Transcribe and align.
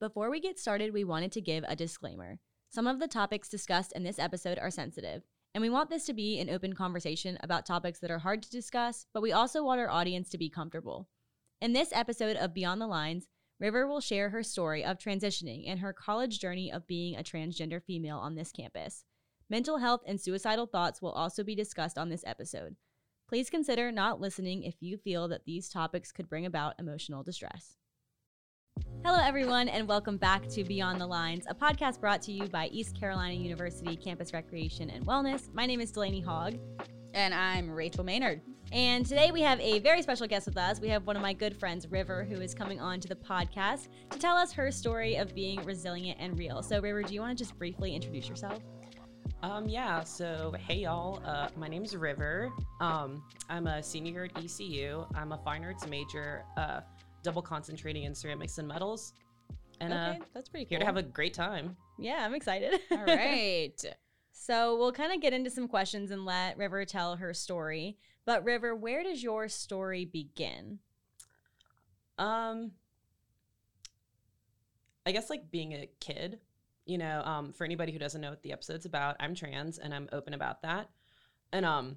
Before 0.00 0.30
we 0.30 0.40
get 0.40 0.58
started, 0.58 0.94
we 0.94 1.04
wanted 1.04 1.30
to 1.32 1.42
give 1.42 1.62
a 1.68 1.76
disclaimer. 1.76 2.38
Some 2.70 2.86
of 2.86 3.00
the 3.00 3.06
topics 3.06 3.50
discussed 3.50 3.92
in 3.92 4.02
this 4.02 4.18
episode 4.18 4.58
are 4.58 4.70
sensitive, 4.70 5.24
and 5.54 5.60
we 5.60 5.68
want 5.68 5.90
this 5.90 6.06
to 6.06 6.14
be 6.14 6.38
an 6.40 6.48
open 6.48 6.72
conversation 6.72 7.36
about 7.42 7.66
topics 7.66 8.00
that 8.00 8.10
are 8.10 8.20
hard 8.20 8.42
to 8.42 8.50
discuss, 8.50 9.04
but 9.12 9.20
we 9.20 9.32
also 9.32 9.62
want 9.62 9.78
our 9.78 9.90
audience 9.90 10.30
to 10.30 10.38
be 10.38 10.48
comfortable. 10.48 11.06
In 11.60 11.74
this 11.74 11.90
episode 11.92 12.38
of 12.38 12.54
Beyond 12.54 12.80
the 12.80 12.86
Lines, 12.86 13.28
River 13.58 13.86
will 13.86 14.00
share 14.00 14.30
her 14.30 14.42
story 14.42 14.82
of 14.82 14.96
transitioning 14.96 15.64
and 15.68 15.80
her 15.80 15.92
college 15.92 16.38
journey 16.38 16.72
of 16.72 16.86
being 16.86 17.14
a 17.14 17.22
transgender 17.22 17.82
female 17.82 18.16
on 18.16 18.36
this 18.36 18.52
campus. 18.52 19.04
Mental 19.50 19.76
health 19.76 20.00
and 20.06 20.18
suicidal 20.18 20.64
thoughts 20.64 21.02
will 21.02 21.12
also 21.12 21.44
be 21.44 21.54
discussed 21.54 21.98
on 21.98 22.08
this 22.08 22.24
episode. 22.24 22.76
Please 23.28 23.50
consider 23.50 23.92
not 23.92 24.18
listening 24.18 24.62
if 24.62 24.76
you 24.80 24.96
feel 24.96 25.28
that 25.28 25.44
these 25.44 25.68
topics 25.68 26.10
could 26.10 26.26
bring 26.26 26.46
about 26.46 26.72
emotional 26.78 27.22
distress. 27.22 27.76
Hello, 29.04 29.18
everyone, 29.22 29.68
and 29.68 29.88
welcome 29.88 30.16
back 30.16 30.46
to 30.48 30.64
Beyond 30.64 31.00
the 31.00 31.06
Lines, 31.06 31.46
a 31.48 31.54
podcast 31.54 32.00
brought 32.00 32.20
to 32.22 32.32
you 32.32 32.46
by 32.48 32.66
East 32.66 32.98
Carolina 32.98 33.34
University 33.34 33.96
Campus 33.96 34.32
Recreation 34.32 34.90
and 34.90 35.06
Wellness. 35.06 35.52
My 35.54 35.66
name 35.66 35.80
is 35.80 35.90
Delaney 35.90 36.20
Hogg. 36.20 36.58
And 37.14 37.34
I'm 37.34 37.70
Rachel 37.70 38.04
Maynard. 38.04 38.40
And 38.72 39.04
today 39.04 39.32
we 39.32 39.42
have 39.42 39.58
a 39.60 39.80
very 39.80 40.02
special 40.02 40.26
guest 40.26 40.46
with 40.46 40.56
us. 40.56 40.80
We 40.80 40.88
have 40.88 41.06
one 41.06 41.16
of 41.16 41.22
my 41.22 41.32
good 41.32 41.56
friends, 41.56 41.90
River, 41.90 42.24
who 42.24 42.40
is 42.40 42.54
coming 42.54 42.80
on 42.80 43.00
to 43.00 43.08
the 43.08 43.16
podcast 43.16 43.88
to 44.10 44.18
tell 44.18 44.36
us 44.36 44.52
her 44.52 44.70
story 44.70 45.16
of 45.16 45.34
being 45.34 45.62
resilient 45.64 46.18
and 46.20 46.38
real. 46.38 46.62
So, 46.62 46.80
River, 46.80 47.02
do 47.02 47.12
you 47.12 47.20
want 47.20 47.36
to 47.36 47.44
just 47.44 47.58
briefly 47.58 47.94
introduce 47.94 48.28
yourself? 48.28 48.62
Um, 49.42 49.68
yeah, 49.68 50.04
so 50.04 50.52
hey 50.58 50.80
y'all, 50.80 51.22
uh, 51.24 51.48
my 51.56 51.66
name's 51.66 51.96
River. 51.96 52.52
Um, 52.80 53.22
I'm 53.48 53.66
a 53.66 53.82
senior 53.82 54.24
at 54.24 54.44
ECU. 54.44 55.06
I'm 55.14 55.32
a 55.32 55.38
fine 55.38 55.64
arts 55.64 55.86
major, 55.86 56.44
uh, 56.58 56.80
double 57.22 57.42
concentrating 57.42 58.04
in 58.04 58.14
ceramics 58.14 58.58
and 58.58 58.68
metals. 58.68 59.14
And 59.80 59.92
okay, 59.92 60.18
uh, 60.20 60.24
that's 60.34 60.48
pretty 60.48 60.66
cool. 60.66 60.70
here 60.70 60.78
to 60.80 60.86
have 60.86 60.96
a 60.96 61.02
great 61.02 61.34
time. 61.34 61.76
Yeah, 61.98 62.24
I'm 62.24 62.34
excited. 62.34 62.80
All 62.90 63.04
right. 63.04 63.82
so, 64.32 64.76
we'll 64.76 64.92
kind 64.92 65.12
of 65.12 65.20
get 65.20 65.32
into 65.32 65.50
some 65.50 65.68
questions 65.68 66.10
and 66.10 66.24
let 66.24 66.58
River 66.58 66.84
tell 66.84 67.16
her 67.16 67.32
story. 67.32 67.96
But, 68.26 68.44
River, 68.44 68.76
where 68.76 69.02
does 69.02 69.22
your 69.22 69.48
story 69.48 70.04
begin? 70.04 70.78
Um, 72.18 72.72
I 75.06 75.12
guess 75.12 75.30
like 75.30 75.50
being 75.50 75.72
a 75.72 75.88
kid, 76.00 76.40
you 76.84 76.98
know, 76.98 77.22
um, 77.24 77.52
for 77.52 77.64
anybody 77.64 77.92
who 77.92 77.98
doesn't 77.98 78.20
know 78.20 78.30
what 78.30 78.42
the 78.42 78.52
episode's 78.52 78.84
about, 78.84 79.16
I'm 79.18 79.34
trans 79.34 79.78
and 79.78 79.94
I'm 79.94 80.08
open 80.12 80.34
about 80.34 80.62
that. 80.62 80.90
And 81.52 81.64
um, 81.64 81.96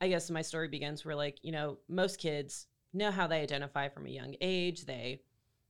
I 0.00 0.08
guess 0.08 0.30
my 0.30 0.42
story 0.42 0.68
begins 0.68 1.04
where 1.04 1.14
like, 1.14 1.38
you 1.42 1.52
know, 1.52 1.78
most 1.88 2.18
kids 2.18 2.66
know 2.92 3.10
how 3.10 3.26
they 3.26 3.40
identify 3.40 3.88
from 3.88 4.06
a 4.06 4.10
young 4.10 4.34
age. 4.40 4.84
They, 4.84 5.20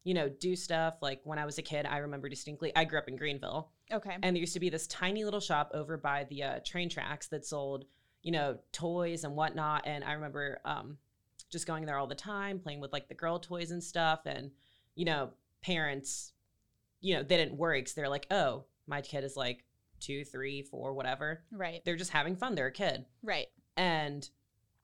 you 0.05 0.15
know, 0.15 0.29
do 0.29 0.57
stuff. 0.57 0.95
Like 1.03 1.21
when 1.25 1.39
I 1.39 1.45
was 1.45 1.59
a 1.59 1.63
kid, 1.63 1.87
I 1.87 1.99
remember 1.99 2.29
distinctly, 2.29 2.73
I 2.75 2.85
grew 2.85 2.99
up 2.99 3.09
in 3.09 3.17
Greenville. 3.17 3.71
Okay. 3.93 4.17
And 4.23 4.35
there 4.35 4.41
used 4.41 4.55
to 4.55 4.61
be 4.61 4.71
this 4.71 4.87
tiny 4.87 5.25
little 5.25 5.41
shop 5.41 5.71
over 5.75 5.97
by 5.97 6.25
the 6.31 6.43
uh, 6.43 6.59
train 6.65 6.89
tracks 6.89 7.29
that 7.29 7.45
sold, 7.45 7.85
you 8.23 8.33
know, 8.33 8.59
toys 8.73 9.25
and 9.25 9.37
whatnot. 9.37 9.83
And 9.87 10.05
I 10.05 10.13
remember 10.13 10.61
um, 10.65 10.97
just 11.51 11.67
going 11.67 11.85
there 11.85 11.99
all 11.99 12.07
the 12.07 12.15
time, 12.15 12.59
playing 12.59 12.81
with 12.81 12.93
like 12.93 13.09
the 13.09 13.15
girl 13.15 13.39
toys 13.39 13.71
and 13.71 13.83
stuff. 13.83 14.21
And, 14.27 14.51
you 14.95 15.05
know, 15.05 15.31
parents, 15.63 16.33
you 17.01 17.15
know, 17.15 17.23
they 17.23 17.37
didn't 17.37 17.59
worry 17.59 17.81
because 17.81 17.95
they're 17.95 18.09
like, 18.09 18.27
oh, 18.31 18.65
my 18.87 19.03
kid 19.03 19.25
is 19.25 19.37
like 19.37 19.65
two, 20.01 20.25
three, 20.25 20.63
four, 20.63 20.95
whatever. 20.95 21.43
Right. 21.53 21.83
They're 21.85 21.97
just 21.97 22.13
having 22.13 22.37
fun. 22.37 22.55
They're 22.55 22.69
a 22.69 22.73
kid. 22.73 23.05
Right. 23.23 23.49
And, 23.77 24.29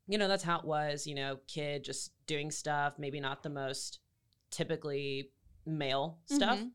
you 0.09 0.19
know, 0.19 0.29
that's 0.29 0.43
how 0.45 0.59
it 0.59 0.65
was, 0.65 1.07
you 1.07 1.15
know, 1.15 1.39
kid 1.47 1.85
just 1.85 2.13
doing 2.27 2.51
stuff, 2.51 2.95
maybe 2.99 3.21
not 3.21 3.43
the 3.43 3.51
most 3.51 4.01
typically 4.51 5.31
male 5.65 6.19
stuff. 6.27 6.59
Mhm. 6.59 6.71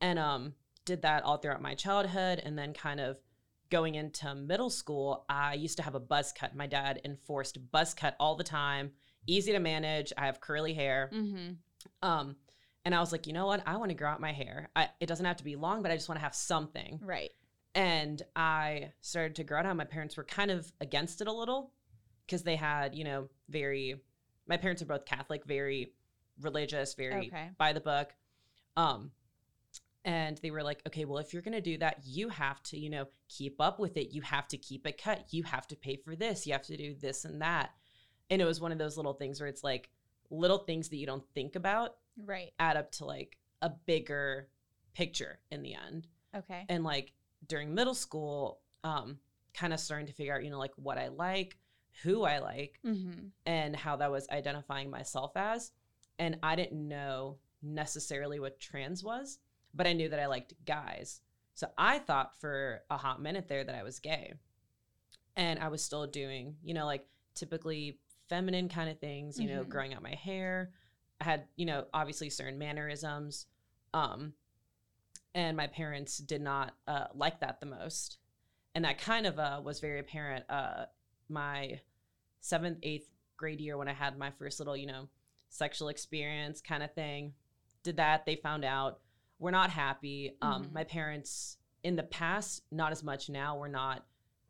And 0.00 0.18
um 0.18 0.54
did 0.84 1.02
that 1.02 1.24
all 1.24 1.36
throughout 1.36 1.60
my 1.60 1.74
childhood 1.74 2.40
and 2.44 2.56
then 2.58 2.72
kind 2.72 3.00
of 3.00 3.18
going 3.70 3.96
into 3.96 4.34
middle 4.34 4.70
school, 4.70 5.24
I 5.28 5.54
used 5.54 5.76
to 5.78 5.82
have 5.82 5.96
a 5.96 6.00
buzz 6.00 6.32
cut. 6.32 6.54
My 6.54 6.66
dad 6.66 7.00
enforced 7.04 7.58
buzz 7.72 7.92
cut 7.92 8.14
all 8.20 8.36
the 8.36 8.44
time. 8.44 8.92
Easy 9.26 9.52
to 9.52 9.58
manage. 9.58 10.12
I 10.16 10.26
have 10.26 10.40
curly 10.40 10.74
hair. 10.74 11.10
Mm-hmm. 11.12 11.54
Um 12.02 12.36
and 12.84 12.94
I 12.94 13.00
was 13.00 13.10
like, 13.10 13.26
you 13.26 13.32
know 13.32 13.46
what? 13.46 13.62
I 13.66 13.76
want 13.78 13.90
to 13.90 13.96
grow 13.96 14.08
out 14.10 14.20
my 14.20 14.32
hair. 14.32 14.70
I, 14.76 14.90
it 15.00 15.06
doesn't 15.06 15.26
have 15.26 15.38
to 15.38 15.44
be 15.44 15.56
long, 15.56 15.82
but 15.82 15.90
I 15.90 15.96
just 15.96 16.08
want 16.08 16.20
to 16.20 16.22
have 16.22 16.36
something. 16.36 17.00
Right. 17.02 17.32
And 17.74 18.22
I 18.36 18.92
started 19.00 19.34
to 19.36 19.44
grow 19.44 19.58
it 19.58 19.66
out. 19.66 19.76
My 19.76 19.84
parents 19.84 20.16
were 20.16 20.22
kind 20.22 20.52
of 20.52 20.70
against 20.80 21.20
it 21.20 21.26
a 21.26 21.32
little 21.32 21.72
because 22.26 22.42
they 22.42 22.56
had, 22.56 22.94
you 22.94 23.04
know, 23.04 23.28
very, 23.48 23.96
my 24.48 24.56
parents 24.56 24.82
are 24.82 24.86
both 24.86 25.04
Catholic, 25.04 25.44
very 25.44 25.92
religious, 26.40 26.94
very 26.94 27.28
Okay. 27.28 27.50
by 27.58 27.72
the 27.72 27.80
book. 27.80 28.14
Um, 28.76 29.12
and 30.04 30.38
they 30.38 30.50
were 30.50 30.62
like, 30.62 30.82
okay, 30.86 31.04
well, 31.04 31.18
if 31.18 31.32
you're 31.32 31.42
going 31.42 31.54
to 31.54 31.60
do 31.60 31.78
that, 31.78 32.00
you 32.04 32.28
have 32.28 32.62
to, 32.64 32.78
you 32.78 32.90
know, 32.90 33.06
keep 33.28 33.60
up 33.60 33.78
with 33.80 33.96
it. 33.96 34.12
You 34.12 34.22
have 34.22 34.46
to 34.48 34.56
keep 34.56 34.86
it 34.86 35.02
cut. 35.02 35.24
You 35.30 35.42
have 35.44 35.66
to 35.68 35.76
pay 35.76 35.96
for 35.96 36.14
this. 36.14 36.46
You 36.46 36.52
have 36.52 36.62
to 36.66 36.76
do 36.76 36.94
this 36.94 37.24
and 37.24 37.40
that. 37.42 37.70
And 38.30 38.40
it 38.40 38.44
was 38.44 38.60
one 38.60 38.70
of 38.72 38.78
those 38.78 38.96
little 38.96 39.14
things 39.14 39.40
where 39.40 39.48
it's 39.48 39.64
like 39.64 39.90
little 40.30 40.58
things 40.58 40.88
that 40.90 40.96
you 40.96 41.06
don't 41.06 41.24
think 41.34 41.56
about 41.56 41.96
Right. 42.24 42.50
add 42.58 42.76
up 42.76 42.90
to 42.92 43.04
like 43.04 43.36
a 43.62 43.70
bigger 43.70 44.48
picture 44.94 45.38
in 45.50 45.62
the 45.62 45.74
end 45.74 46.06
Okay. 46.34 46.64
and 46.68 46.82
like 46.82 47.12
during 47.46 47.74
middle 47.74 47.94
school 47.94 48.60
um 48.82 49.18
kind 49.54 49.72
of 49.74 49.78
starting 49.80 50.06
to 50.06 50.12
figure 50.14 50.34
out 50.34 50.42
you 50.42 50.50
know 50.50 50.58
like 50.58 50.72
what 50.76 50.96
i 50.98 51.08
like 51.08 51.56
who 52.02 52.22
i 52.24 52.38
like 52.38 52.80
Mm-hmm. 52.84 53.26
and 53.46 53.74
how 53.76 53.96
that 53.96 54.10
was 54.10 54.28
identifying 54.30 54.90
myself 54.90 55.32
as 55.36 55.72
and 56.18 56.38
i 56.42 56.54
didn't 56.56 56.86
know 56.88 57.38
necessarily 57.62 58.38
what 58.40 58.60
trans 58.60 59.02
was 59.02 59.38
but 59.74 59.86
i 59.86 59.92
knew 59.92 60.08
that 60.08 60.20
i 60.20 60.26
liked 60.26 60.54
guys 60.64 61.20
so 61.54 61.68
i 61.78 61.98
thought 61.98 62.38
for 62.40 62.82
a 62.90 62.96
hot 62.96 63.20
minute 63.20 63.48
there 63.48 63.64
that 63.64 63.74
i 63.74 63.82
was 63.82 63.98
gay 63.98 64.34
and 65.36 65.58
i 65.58 65.68
was 65.68 65.82
still 65.82 66.06
doing 66.06 66.56
you 66.62 66.74
know 66.74 66.86
like 66.86 67.06
typically 67.34 67.98
feminine 68.28 68.68
kind 68.68 68.90
of 68.90 68.98
things 68.98 69.38
you 69.38 69.48
know 69.48 69.62
Mhm. 69.64 69.68
growing 69.68 69.94
out 69.94 70.02
my 70.02 70.14
hair 70.14 70.70
i 71.20 71.24
had 71.24 71.46
you 71.56 71.66
know 71.66 71.86
obviously 71.94 72.30
certain 72.30 72.58
mannerisms 72.58 73.46
um 73.94 74.32
and 75.34 75.56
my 75.56 75.66
parents 75.66 76.18
did 76.18 76.40
not 76.40 76.74
uh, 76.88 77.06
like 77.14 77.40
that 77.40 77.60
the 77.60 77.66
most 77.66 78.18
and 78.74 78.84
that 78.84 78.98
kind 78.98 79.26
of 79.26 79.38
uh, 79.38 79.60
was 79.62 79.80
very 79.80 79.98
apparent 80.00 80.44
uh, 80.50 80.84
my 81.28 81.80
seventh 82.46 82.78
eighth 82.82 83.08
grade 83.36 83.60
year 83.60 83.76
when 83.76 83.88
i 83.88 83.92
had 83.92 84.16
my 84.18 84.30
first 84.30 84.58
little 84.60 84.76
you 84.76 84.86
know 84.86 85.08
sexual 85.48 85.88
experience 85.88 86.60
kind 86.60 86.82
of 86.82 86.92
thing. 86.94 87.32
Did 87.84 87.96
that 87.98 88.26
they 88.26 88.34
found 88.36 88.64
out. 88.64 88.98
We're 89.38 89.52
not 89.52 89.70
happy. 89.70 90.36
Um, 90.42 90.64
Mhm. 90.64 90.72
my 90.72 90.84
parents 90.84 91.56
in 91.84 91.94
the 91.94 92.02
past 92.02 92.62
not 92.72 92.90
as 92.90 93.02
much 93.04 93.28
now 93.28 93.56
were 93.56 93.68
not 93.68 94.04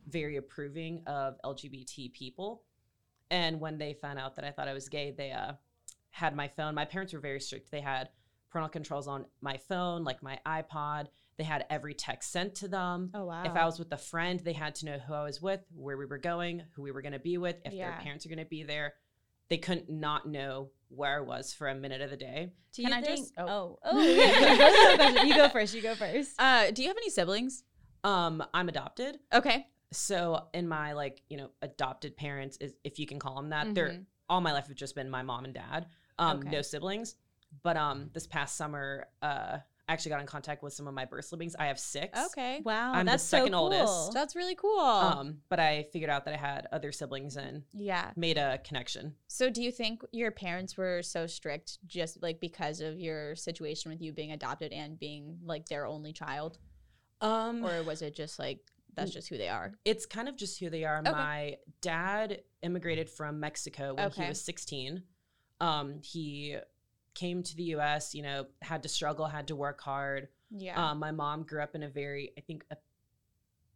very 0.06 0.36
approving 0.36 1.02
of 1.06 1.36
lgbt 1.44 2.12
people. 2.12 2.64
And 3.30 3.60
when 3.60 3.76
they 3.78 3.92
found 3.94 4.18
out 4.18 4.36
that 4.36 4.44
i 4.44 4.50
thought 4.52 4.68
i 4.68 4.72
was 4.72 4.88
gay 4.88 5.10
they 5.10 5.32
uh, 5.32 5.54
had 6.10 6.34
my 6.34 6.48
phone. 6.48 6.74
My 6.74 6.86
parents 6.86 7.12
were 7.12 7.20
very 7.20 7.40
strict. 7.40 7.70
They 7.70 7.82
had 7.82 8.08
parental 8.48 8.70
controls 8.70 9.06
on 9.06 9.26
my 9.42 9.58
phone 9.58 10.02
like 10.04 10.22
my 10.22 10.38
ipod 10.46 11.08
they 11.38 11.44
had 11.44 11.66
every 11.70 11.94
text 11.94 12.32
sent 12.32 12.54
to 12.56 12.68
them 12.68 13.10
Oh 13.14 13.26
wow. 13.26 13.44
if 13.44 13.52
I 13.54 13.64
was 13.66 13.78
with 13.78 13.92
a 13.92 13.96
friend, 13.98 14.40
they 14.40 14.52
had 14.54 14.74
to 14.76 14.86
know 14.86 14.98
who 14.98 15.12
I 15.14 15.22
was 15.24 15.40
with, 15.42 15.60
where 15.74 15.96
we 15.96 16.06
were 16.06 16.18
going, 16.18 16.62
who 16.74 16.82
we 16.82 16.90
were 16.92 17.02
going 17.02 17.12
to 17.12 17.18
be 17.18 17.36
with, 17.38 17.56
if 17.64 17.72
Yeah. 17.72 17.90
their 17.90 18.00
parents 18.00 18.24
are 18.24 18.28
going 18.30 18.38
to 18.38 18.44
be 18.46 18.62
there. 18.62 18.94
They 19.48 19.58
couldn't 19.58 19.88
not 19.90 20.26
know 20.26 20.70
where 20.88 21.18
I 21.18 21.20
was 21.20 21.52
for 21.54 21.68
a 21.68 21.74
minute 21.74 22.00
of 22.00 22.10
the 22.10 22.16
day. 22.16 22.52
Do 22.72 22.82
Can 22.82 22.90
you 22.92 22.98
I 22.98 23.02
just- 23.02 23.32
oh, 23.38 23.46
oh. 23.48 23.78
oh, 23.84 24.00
yeah. 24.00 24.56
Go 24.56 24.56
to 24.56 24.96
the 24.96 24.96
question. 24.98 25.26
you 25.28 25.34
go 25.34 25.48
first. 25.50 25.74
You 25.74 25.82
go 25.82 25.94
first. 25.94 26.30
uh, 26.40 26.70
do 26.72 26.82
you 26.82 26.88
have 26.88 26.96
any 26.96 27.10
siblings? 27.10 27.62
Um, 28.02 28.42
I'm 28.54 28.68
adopted, 28.68 29.18
Okay. 29.32 29.66
so 29.92 30.46
in 30.54 30.66
my 30.68 30.92
like 30.94 31.22
you 31.28 31.36
know 31.36 31.50
adopted 31.62 32.16
parents, 32.16 32.56
is 32.58 32.72
if 32.84 32.98
you 32.98 33.06
can 33.06 33.18
call 33.18 33.36
them 33.36 33.50
that, 33.50 33.74
they're 33.74 33.90
Mhm. 33.90 34.06
all 34.28 34.40
my 34.40 34.52
life 34.52 34.66
have 34.68 34.76
just 34.76 34.94
been 34.94 35.10
my 35.10 35.22
mom 35.22 35.44
and 35.44 35.54
dad. 35.54 35.86
Um, 36.18 36.38
Okay. 36.38 36.50
no 36.50 36.62
siblings. 36.62 37.14
But 37.62 37.76
um, 37.76 38.10
this 38.12 38.26
past 38.26 38.56
summer, 38.56 39.06
uh, 39.22 39.58
I 39.58 39.60
actually 39.88 40.10
got 40.10 40.20
in 40.20 40.26
contact 40.26 40.62
with 40.62 40.72
some 40.72 40.88
of 40.88 40.94
my 40.94 41.04
birth 41.04 41.24
siblings. 41.26 41.54
I 41.58 41.66
have 41.66 41.78
six. 41.78 42.18
Okay. 42.26 42.60
Wow, 42.64 42.92
I'm 42.92 43.06
the 43.06 43.18
second 43.18 43.52
so 43.52 43.52
cool. 43.52 43.72
oldest. 43.72 44.12
That's 44.12 44.34
really 44.34 44.54
cool. 44.56 44.80
Um, 44.80 45.38
but 45.48 45.60
I 45.60 45.86
figured 45.92 46.10
out 46.10 46.24
that 46.24 46.34
I 46.34 46.36
had 46.36 46.66
other 46.72 46.90
siblings 46.92 47.36
and 47.36 47.62
yeah. 47.72 48.10
made 48.16 48.36
a 48.38 48.58
connection. 48.58 49.14
So 49.28 49.48
do 49.50 49.62
you 49.62 49.70
think 49.70 50.02
your 50.12 50.30
parents 50.30 50.76
were 50.76 51.02
so 51.02 51.26
strict 51.26 51.78
just 51.86 52.22
like 52.22 52.40
because 52.40 52.80
of 52.80 52.98
your 52.98 53.36
situation 53.36 53.90
with 53.90 54.02
you 54.02 54.12
being 54.12 54.32
adopted 54.32 54.72
and 54.72 54.98
being 54.98 55.38
like 55.44 55.66
their 55.68 55.86
only 55.86 56.12
child? 56.12 56.58
Um, 57.20 57.64
Or 57.64 57.82
was 57.82 58.02
it 58.02 58.14
just 58.14 58.38
like 58.38 58.60
that's 58.94 59.10
just 59.12 59.28
who 59.28 59.38
they 59.38 59.48
are? 59.48 59.72
it's 59.84 60.04
kind 60.06 60.28
of 60.28 60.36
just 60.36 60.58
who 60.58 60.68
they 60.70 60.84
are. 60.84 60.98
Okay. 60.98 61.10
My 61.12 61.56
dad 61.80 62.42
immigrated 62.62 63.08
from 63.08 63.38
Mexico 63.40 63.94
when 63.94 64.06
Okay. 64.06 64.22
he 64.24 64.28
was 64.28 64.40
16. 64.42 65.02
Um, 65.60 66.00
he 66.02 66.56
came 67.16 67.42
to 67.42 67.56
the 67.56 67.64
US, 67.74 68.14
you 68.14 68.22
know, 68.22 68.46
had 68.62 68.84
to 68.84 68.88
struggle, 68.88 69.26
had 69.26 69.48
to 69.48 69.56
work 69.56 69.80
hard. 69.80 70.28
Yeah. 70.50 70.90
Um, 70.90 71.00
my 71.00 71.10
mom 71.10 71.42
grew 71.42 71.60
up 71.60 71.74
in 71.74 71.82
a 71.82 71.88
very, 71.88 72.32
I 72.38 72.42
think, 72.42 72.64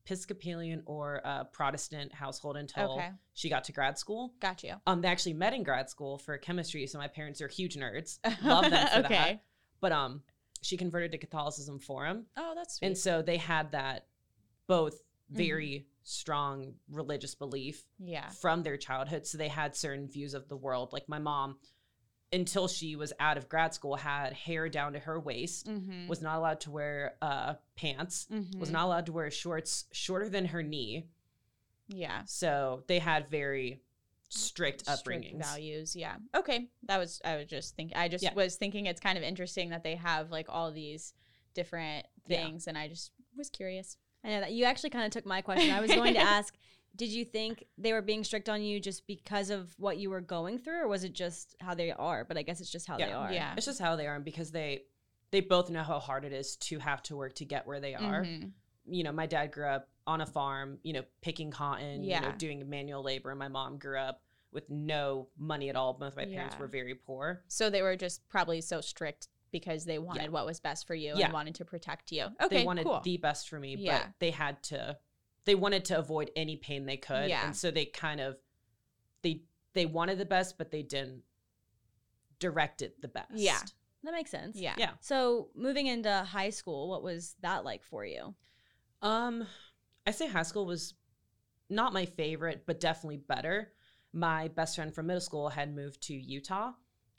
Episcopalian 0.05 0.83
or 0.87 1.21
uh, 1.25 1.45
Protestant 1.45 2.13
household 2.13 2.57
until 2.57 2.93
Okay. 2.93 3.11
she 3.35 3.49
got 3.49 3.65
to 3.65 3.73
grad 3.73 3.99
school. 3.99 4.35
Got 4.41 4.63
you. 4.63 4.75
Um, 4.87 5.01
they 5.01 5.09
actually 5.09 5.33
met 5.33 5.55
in 5.55 5.63
grad 5.63 5.91
school 5.91 6.19
for 6.19 6.37
chemistry, 6.39 6.87
so 6.87 6.99
my 6.99 7.09
parents 7.09 7.41
are 7.41 7.49
huge 7.49 7.77
nerds. 7.77 8.19
Love 8.45 8.71
them 8.71 8.87
for 8.89 8.99
okay. 9.01 9.09
that. 9.09 9.45
But 9.81 9.93
um, 9.93 10.23
she 10.63 10.77
converted 10.77 11.13
to 11.13 11.19
Catholicism 11.19 11.81
for 11.81 12.07
him. 12.07 12.27
Oh, 12.37 12.53
that's 12.55 12.77
sweet. 12.77 12.89
And 12.89 12.99
so 12.99 13.23
they 13.23 13.39
had 13.39 13.73
that 13.73 14.07
both 14.67 15.01
very 15.31 15.87
strong 16.03 16.75
religious 16.91 17.35
belief 17.35 17.85
yeah. 17.99 18.29
from 18.29 18.63
their 18.63 18.77
childhood. 18.77 19.27
So 19.27 19.39
they 19.39 19.49
had 19.49 19.77
certain 19.77 20.09
views 20.09 20.35
of 20.35 20.49
the 20.49 20.57
world. 20.57 20.93
Like 20.93 21.09
my 21.09 21.19
mom, 21.19 21.57
until 22.33 22.69
she 22.69 22.95
was 22.97 23.13
out 23.19 23.37
of 23.37 23.49
grad 23.49 23.75
school, 23.75 23.97
had 23.97 24.33
hair 24.33 24.69
down 24.69 24.93
to 24.93 24.99
her 25.01 25.19
waist, 25.19 25.67
Mm-hmm. 25.67 26.07
was 26.09 26.23
not 26.23 26.37
allowed 26.39 26.61
to 26.61 26.71
wear 26.71 27.15
uh, 27.21 27.55
pants, 27.77 28.29
was 28.59 28.71
not 28.71 28.85
allowed 28.85 29.07
to 29.07 29.13
wear 29.13 29.31
shorts 29.31 29.87
shorter 29.93 30.29
than 30.29 30.47
her 30.47 30.63
knee. 30.63 31.07
Yeah. 31.89 32.23
So 32.27 32.85
they 32.87 33.01
had 33.01 33.29
very 33.29 33.81
strict 34.29 34.87
upbringings. 34.87 35.39
values. 35.43 35.97
Yeah. 35.97 36.17
Okay. 36.37 36.69
That 36.85 36.99
was 36.99 37.21
I 37.25 37.37
was 37.37 37.47
just 37.47 37.75
thinking. 37.75 37.97
I 37.97 38.07
just 38.07 38.23
Yeah. 38.23 38.35
was 38.35 38.55
thinking 38.57 38.87
it's 38.87 39.01
kind 39.01 39.19
of 39.19 39.25
interesting 39.25 39.71
that 39.71 39.83
they 39.83 39.97
have 39.97 40.31
like 40.31 40.47
all 40.49 40.71
these 40.71 41.15
different 41.55 42.07
Yeah. 42.29 42.45
things, 42.45 42.69
and 42.69 42.79
I 42.79 42.87
just 42.87 43.11
was 43.37 43.51
curious. 43.51 43.97
I 44.23 44.29
know 44.29 44.41
that 44.41 44.53
you 44.53 44.67
actually 44.67 44.91
kind 44.91 45.05
of 45.05 45.11
took 45.11 45.27
my 45.27 45.41
question. 45.43 45.71
I 45.73 45.81
was 45.81 45.91
going 45.93 46.15
to 46.15 46.21
ask, 46.39 46.55
did 47.01 47.09
you 47.09 47.25
think 47.25 47.65
they 47.79 47.95
were 47.95 48.03
being 48.03 48.23
strict 48.23 48.51
on 48.51 48.61
you 48.63 48.79
just 48.79 49.07
because 49.07 49.49
of 49.49 49.73
what 49.79 49.97
you 49.97 50.11
were 50.11 50.21
going 50.21 50.59
through, 50.59 50.83
or 50.83 50.87
was 50.87 51.03
it 51.03 51.15
just 51.15 51.57
how 51.59 51.73
they 51.75 51.91
are? 51.93 52.27
But 52.27 52.37
I 52.37 52.43
guess 52.43 52.61
it's 52.61 52.69
just 52.71 52.87
how 52.87 52.99
they 52.99 53.11
are. 53.11 53.33
Yeah. 53.33 53.55
It's 53.57 53.65
just 53.65 53.81
how 53.81 53.97
they 53.97 54.07
are, 54.07 54.17
and 54.17 54.25
because 54.25 54.51
they 54.53 54.83
they 55.31 55.41
both 55.41 55.71
know 55.71 55.83
how 55.83 55.99
hard 55.99 56.27
it 56.27 56.33
is 56.35 56.57
to 56.57 56.79
have 56.81 57.03
to 57.05 57.17
work 57.17 57.35
to 57.37 57.47
get 57.47 57.67
where 57.67 57.81
they 57.81 57.95
are. 57.95 58.23
Mhm. 58.25 58.51
You 58.85 59.03
know, 59.05 59.13
my 59.13 59.25
dad 59.25 59.51
grew 59.51 59.67
up 59.67 59.89
on 60.07 60.21
a 60.21 60.27
farm, 60.27 60.79
you 60.83 60.93
know, 60.93 61.05
picking 61.23 61.51
cotton, 61.51 62.03
you 62.03 62.21
know, 62.21 62.27
Yeah. 62.29 62.37
doing 62.37 62.69
manual 62.69 63.03
labor. 63.03 63.31
And 63.31 63.39
my 63.39 63.49
mom 63.49 63.79
grew 63.79 63.99
up 63.99 64.23
with 64.53 64.69
no 64.69 65.29
money 65.39 65.71
at 65.71 65.77
all. 65.77 65.95
Both 65.95 66.17
my 66.17 66.27
parents 66.27 66.57
Yeah. 66.57 66.61
were 66.61 66.67
very 66.67 66.95
poor. 66.97 67.45
So 67.49 67.71
they 67.71 67.81
were 67.81 67.97
just 67.97 68.29
probably 68.29 68.61
so 68.61 68.81
strict 68.83 69.29
because 69.53 69.85
they 69.87 69.99
wanted 70.01 70.25
Yeah. 70.25 70.29
what 70.31 70.45
was 70.47 70.59
best 70.61 70.87
for 70.87 70.95
you 70.97 71.15
Yeah. 71.17 71.27
and 71.27 71.33
wanted 71.33 71.55
to 71.55 71.65
protect 71.65 72.13
you. 72.13 72.25
Okay. 72.43 72.59
they 72.59 72.65
wanted 72.65 72.85
cool. 72.85 73.01
the 73.01 73.17
best 73.17 73.49
for 73.49 73.59
me, 73.61 73.77
Yeah. 73.77 74.03
but 74.07 74.19
they 74.19 74.33
had 74.33 74.63
to 74.65 74.99
they 75.45 75.55
wanted 75.55 75.85
to 75.87 75.99
avoid 75.99 76.31
any 76.37 76.57
pain 76.57 76.87
they 76.87 76.97
could. 76.97 77.29
Yeah. 77.31 77.47
And 77.47 77.57
so 77.57 77.71
they 77.71 77.85
kind 77.87 78.21
of 78.21 78.37
they 79.23 79.43
they 79.75 79.87
wanted 79.87 80.19
the 80.19 80.25
best, 80.25 80.59
but 80.59 80.71
they 80.71 80.83
didn't 80.83 81.23
direct 82.39 82.83
it 82.83 83.01
the 83.01 83.09
best. 83.09 83.33
Yeah. 83.35 83.59
That 84.03 84.13
makes 84.15 84.31
sense. 84.31 84.57
yeah. 84.57 84.75
Yeah. 84.79 84.93
So 85.01 85.49
moving 85.55 85.87
into 85.87 86.11
high 86.11 86.51
school, 86.51 86.89
what 86.89 87.03
was 87.03 87.35
that 87.43 87.65
like 87.65 87.85
for 87.85 88.05
you? 88.05 88.35
Um, 89.03 89.47
I 90.07 90.11
say 90.13 90.27
high 90.27 90.43
school 90.43 90.65
was 90.65 90.95
not 91.69 91.93
my 91.93 92.07
favorite, 92.07 92.65
but 92.67 92.81
definitely 92.81 93.19
better. 93.19 93.73
My 94.13 94.49
best 94.49 94.77
friend 94.77 94.95
from 94.95 95.07
middle 95.07 95.21
school 95.21 95.51
had 95.51 95.75
moved 95.75 96.03
to 96.05 96.15
Utah, 96.15 96.73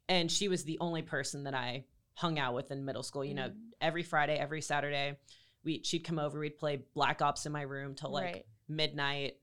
and 0.09 0.29
she 0.31 0.47
was 0.47 0.63
the 0.63 0.77
only 0.81 1.03
person 1.03 1.43
that 1.43 1.53
I 1.53 1.85
hung 2.15 2.39
out 2.39 2.55
with 2.55 2.71
in 2.71 2.83
middle 2.83 3.03
school. 3.03 3.23
You 3.23 3.35
know, 3.35 3.49
Mm. 3.49 3.55
every 3.79 4.03
Friday, 4.03 4.35
every 4.37 4.61
Saturday, 4.61 5.17
we 5.63 5.81
she'd 5.83 6.03
come 6.03 6.19
over, 6.19 6.39
we'd 6.39 6.57
play 6.57 6.83
Black 6.93 7.21
Ops 7.21 7.45
in 7.45 7.51
my 7.51 7.61
room 7.61 7.95
till 7.95 8.11
like 8.11 8.23
right. 8.23 8.45
midnight, 8.67 9.37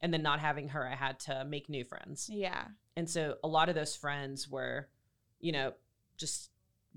and 0.00 0.12
then 0.12 0.22
not 0.22 0.40
having 0.40 0.68
her, 0.68 0.86
I 0.86 0.94
had 0.94 1.20
to 1.20 1.44
make 1.44 1.68
new 1.68 1.84
friends. 1.84 2.28
Yeah. 2.32 2.64
And 2.96 3.08
so 3.08 3.36
a 3.44 3.48
lot 3.48 3.68
of 3.68 3.74
those 3.74 3.94
friends 3.96 4.48
were, 4.48 4.88
you 5.40 5.52
know, 5.52 5.72
just 6.16 6.50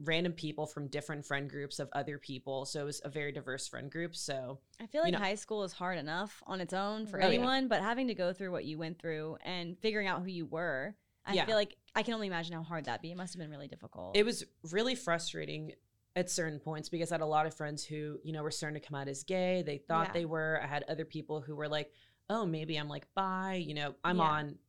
random 0.03 0.33
people 0.33 0.65
from 0.65 0.87
different 0.87 1.23
friend 1.23 1.47
groups 1.49 1.77
of 1.77 1.87
other 1.93 2.17
people. 2.17 2.65
So 2.65 2.81
it 2.81 2.85
was 2.85 3.01
a 3.05 3.09
very 3.09 3.31
diverse 3.31 3.67
friend 3.67 3.91
group. 3.91 4.15
So 4.15 4.59
I 4.81 4.87
feel 4.87 5.03
like 5.03 5.13
know- 5.13 5.19
high 5.19 5.35
school 5.35 5.63
is 5.63 5.71
hard 5.73 5.99
enough 5.99 6.41
on 6.47 6.61
its 6.61 6.73
own 6.73 7.05
for. 7.05 7.17
Oh, 7.17 7.21
yeah. 7.21 7.27
anyone, 7.27 7.67
but 7.67 7.81
having 7.81 8.07
to 8.07 8.15
go 8.15 8.33
through 8.33 8.51
what 8.51 8.65
you 8.65 8.77
went 8.79 8.99
through 8.99 9.37
and 9.43 9.77
figuring 9.79 10.07
out 10.07 10.21
who 10.21 10.29
you 10.29 10.45
were, 10.47 10.95
I 11.25 11.33
Yeah. 11.33 11.45
feel 11.45 11.55
like 11.55 11.77
I 11.95 12.01
can 12.01 12.15
only 12.15 12.27
imagine 12.27 12.53
how 12.53 12.63
hard 12.63 12.85
that'd 12.85 13.01
be. 13.01 13.11
It 13.11 13.17
must 13.17 13.33
have 13.33 13.39
been 13.39 13.51
really 13.51 13.67
difficult. 13.67 14.17
it 14.17 14.23
was 14.25 14.43
really 14.71 14.95
frustrating 14.95 15.73
at 16.15 16.29
certain 16.29 16.59
points 16.59 16.89
because 16.89 17.11
I 17.11 17.15
had 17.15 17.21
a 17.21 17.25
lot 17.25 17.45
of 17.45 17.53
friends 17.55 17.83
who, 17.83 18.19
you 18.23 18.33
know, 18.33 18.43
were 18.43 18.51
starting 18.51 18.79
to 18.79 18.87
come 18.87 18.95
out 18.95 19.07
as 19.07 19.23
gay. 19.23 19.63
They 19.65 19.77
thought 19.79 20.07
Yeah. 20.07 20.13
they 20.13 20.25
were. 20.25 20.59
I 20.63 20.67
had 20.67 20.83
other 20.83 21.05
people 21.05 21.41
who 21.41 21.55
were 21.55 21.67
like, 21.67 21.91
oh, 22.29 22.45
maybe 22.45 22.77
I'm 22.77 22.87
like 22.87 23.07
bi, 23.15 23.55
you 23.55 23.73
know, 23.73 23.95
I'm 24.03 24.17
Yeah. 24.17 24.23
on 24.23 24.59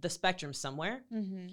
the 0.00 0.08
spectrum 0.08 0.54
somewhere. 0.54 1.04
Mm-hmm. 1.12 1.48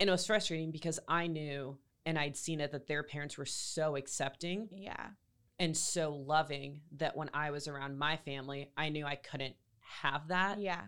And 0.00 0.08
it 0.08 0.10
was 0.10 0.26
frustrating 0.26 0.70
because 0.70 1.00
I 1.08 1.26
knew 1.28 1.78
and 2.06 2.18
I'd 2.18 2.36
seen 2.36 2.60
it 2.60 2.72
that 2.72 2.86
their 2.86 3.02
parents 3.02 3.38
were 3.38 3.46
so 3.46 3.96
accepting 3.96 4.68
Yeah. 4.70 5.10
and 5.58 5.74
so 5.74 6.14
loving 6.14 6.82
that 6.92 7.16
when 7.16 7.30
I 7.32 7.50
was 7.52 7.66
around 7.68 7.98
my 7.98 8.18
family, 8.18 8.70
I 8.76 8.90
knew 8.90 9.06
I 9.06 9.14
couldn't 9.16 9.56
have 10.02 10.28
that 10.28 10.60
Yeah. 10.60 10.82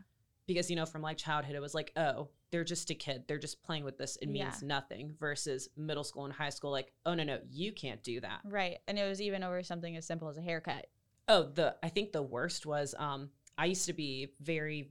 because, 0.46 0.68
you 0.68 0.76
know, 0.76 0.84
from 0.86 1.00
like 1.00 1.16
childhood, 1.16 1.56
it 1.56 1.60
was 1.60 1.74
like, 1.74 1.92
oh, 1.96 2.28
they're 2.50 2.64
just 2.64 2.90
a 2.90 2.94
kid. 2.94 3.24
They're 3.26 3.38
just 3.38 3.62
playing 3.62 3.84
with 3.84 3.98
this. 3.98 4.16
It 4.22 4.28
means 4.28 4.62
Yeah. 4.62 4.68
nothing 4.68 5.14
versus 5.18 5.68
middle 5.76 6.04
school 6.04 6.24
and 6.24 6.32
high 6.32 6.50
school, 6.50 6.70
like, 6.70 6.92
oh, 7.04 7.14
no, 7.14 7.24
no, 7.24 7.40
you 7.50 7.72
can't 7.72 8.02
do 8.02 8.20
that. 8.20 8.40
Right. 8.44 8.78
And 8.86 8.98
it 8.98 9.08
was 9.08 9.20
even 9.20 9.42
over 9.42 9.62
something 9.62 9.96
as 9.96 10.06
simple 10.06 10.28
as 10.28 10.36
a 10.38 10.42
haircut. 10.42 10.86
Oh, 11.28 11.42
the 11.44 11.76
I 11.82 11.88
think 11.88 12.12
the 12.12 12.22
worst 12.22 12.66
was 12.66 12.94
um 12.98 13.30
I 13.58 13.66
used 13.66 13.86
to 13.86 13.92
be 13.92 14.32
very 14.40 14.90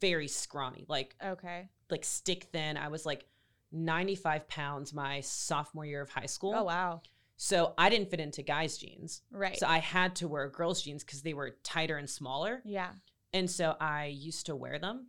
very 0.00 0.28
scrawny, 0.28 0.84
like 0.88 1.14
Okay. 1.24 1.68
like 1.90 2.04
stick 2.04 2.44
thin. 2.52 2.76
I 2.76 2.88
was 2.88 3.06
like 3.06 3.24
95 3.72 4.48
pounds 4.48 4.92
my 4.92 5.20
sophomore 5.20 5.84
year 5.86 6.00
of 6.02 6.10
high 6.10 6.26
school. 6.26 6.54
Oh 6.56 6.64
wow. 6.64 7.02
So 7.36 7.74
I 7.76 7.90
didn't 7.90 8.10
fit 8.10 8.20
into 8.20 8.42
guys' 8.42 8.78
jeans. 8.78 9.22
Right. 9.30 9.58
So 9.58 9.66
I 9.66 9.78
had 9.78 10.16
to 10.16 10.28
wear 10.28 10.48
girls' 10.48 10.82
jeans 10.82 11.04
because 11.04 11.22
they 11.22 11.34
were 11.34 11.56
tighter 11.62 11.98
and 11.98 12.08
smaller. 12.08 12.62
yeah. 12.64 12.92
And 13.32 13.50
so 13.50 13.76
I 13.80 14.06
used 14.06 14.46
to 14.46 14.56
wear 14.56 14.78
them. 14.78 15.08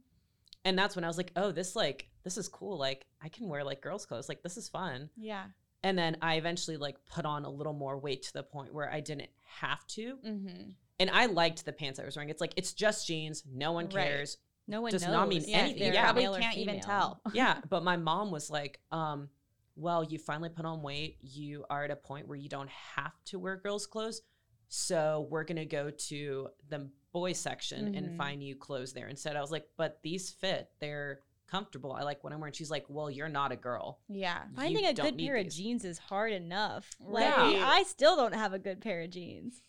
And 0.65 0.77
that's 0.77 0.95
when 0.95 1.03
I 1.05 1.07
was 1.07 1.17
like, 1.17 1.31
oh, 1.35 1.51
this 1.51 1.75
like 1.75 2.07
this 2.23 2.37
is 2.37 2.47
cool. 2.47 2.77
Like 2.77 3.05
I 3.21 3.29
can 3.29 3.47
wear 3.47 3.63
like 3.63 3.81
girls' 3.81 4.05
clothes. 4.05 4.27
Like 4.29 4.43
this 4.43 4.57
is 4.57 4.67
fun. 4.69 5.09
Yeah. 5.15 5.45
And 5.83 5.97
then 5.97 6.17
I 6.21 6.35
eventually 6.35 6.75
like 6.77 6.97
put 7.05 7.25
on 7.25 7.45
a 7.45 7.49
little 7.49 7.73
more 7.73 7.97
weight 7.97 8.23
to 8.23 8.33
the 8.33 8.43
point 8.43 8.73
where 8.73 8.91
I 8.91 8.99
didn't 8.99 9.29
have 9.43 9.85
to. 9.87 10.17
Mm-hmm. 10.25 10.69
and 10.99 11.09
I 11.11 11.27
liked 11.27 11.63
the 11.65 11.71
pants 11.71 11.99
I 11.99 12.05
was 12.05 12.15
wearing. 12.15 12.29
It's 12.29 12.41
like 12.41 12.53
it's 12.57 12.73
just 12.73 13.07
jeans, 13.07 13.43
no 13.51 13.71
one 13.71 13.85
Right. 13.85 14.07
cares. 14.07 14.37
no 14.67 14.81
one 14.81 14.91
does 14.91 15.03
knows. 15.03 15.11
not 15.11 15.29
mean 15.29 15.43
if 15.43 15.49
anything. 15.53 15.93
Yeah. 15.93 16.11
Probably 16.11 16.41
can't 16.41 16.57
even 16.57 16.79
tell. 16.81 17.21
yeah, 17.33 17.61
but 17.69 17.83
my 17.83 17.95
mom 18.09 18.31
was 18.31 18.49
like, 18.49 18.79
um, 18.91 19.29
"Well, 19.77 20.03
you 20.03 20.17
finally 20.17 20.49
put 20.49 20.65
on 20.65 20.81
weight. 20.81 21.17
You 21.21 21.63
are 21.69 21.85
at 21.85 21.91
a 21.91 21.95
point 21.95 22.27
where 22.27 22.37
you 22.37 22.49
don't 22.49 22.69
have 22.95 23.13
to 23.25 23.39
wear 23.39 23.55
girls' 23.55 23.85
clothes, 23.87 24.21
so 24.67 25.27
we're 25.29 25.43
gonna 25.43 25.65
go 25.65 25.89
to 25.89 26.49
the 26.69 26.89
boys 27.13 27.39
section 27.39 27.93
Mhm. 27.93 27.97
and 27.97 28.17
find 28.17 28.43
you 28.43 28.55
clothes 28.55 28.93
there 28.93 29.07
instead." 29.07 29.35
I 29.35 29.41
was 29.41 29.51
like, 29.51 29.69
"But 29.77 30.01
these 30.01 30.29
fit. 30.29 30.71
They're 30.79 31.21
comfortable. 31.47 31.93
I 31.93 32.03
like 32.03 32.23
what 32.23 32.33
I'm 32.33 32.39
wearing." 32.39 32.53
She's 32.53 32.69
like, 32.71 32.85
"Well, 32.89 33.09
you're 33.09 33.29
not 33.29 33.51
a 33.51 33.55
girl." 33.55 33.99
Yeah. 34.09 34.45
Finding 34.55 34.85
a 34.85 34.93
good 34.93 35.17
pair 35.17 35.37
of 35.37 35.49
jeans 35.49 35.85
is 35.85 35.97
hard 35.97 36.33
enough. 36.33 36.95
Like 36.99 37.35
Right. 37.35 37.57
I 37.61 37.83
still 37.83 38.15
don't 38.15 38.33
have 38.33 38.53
a 38.53 38.59
good 38.59 38.81
pair 38.81 39.01
of 39.01 39.09
jeans. 39.09 39.61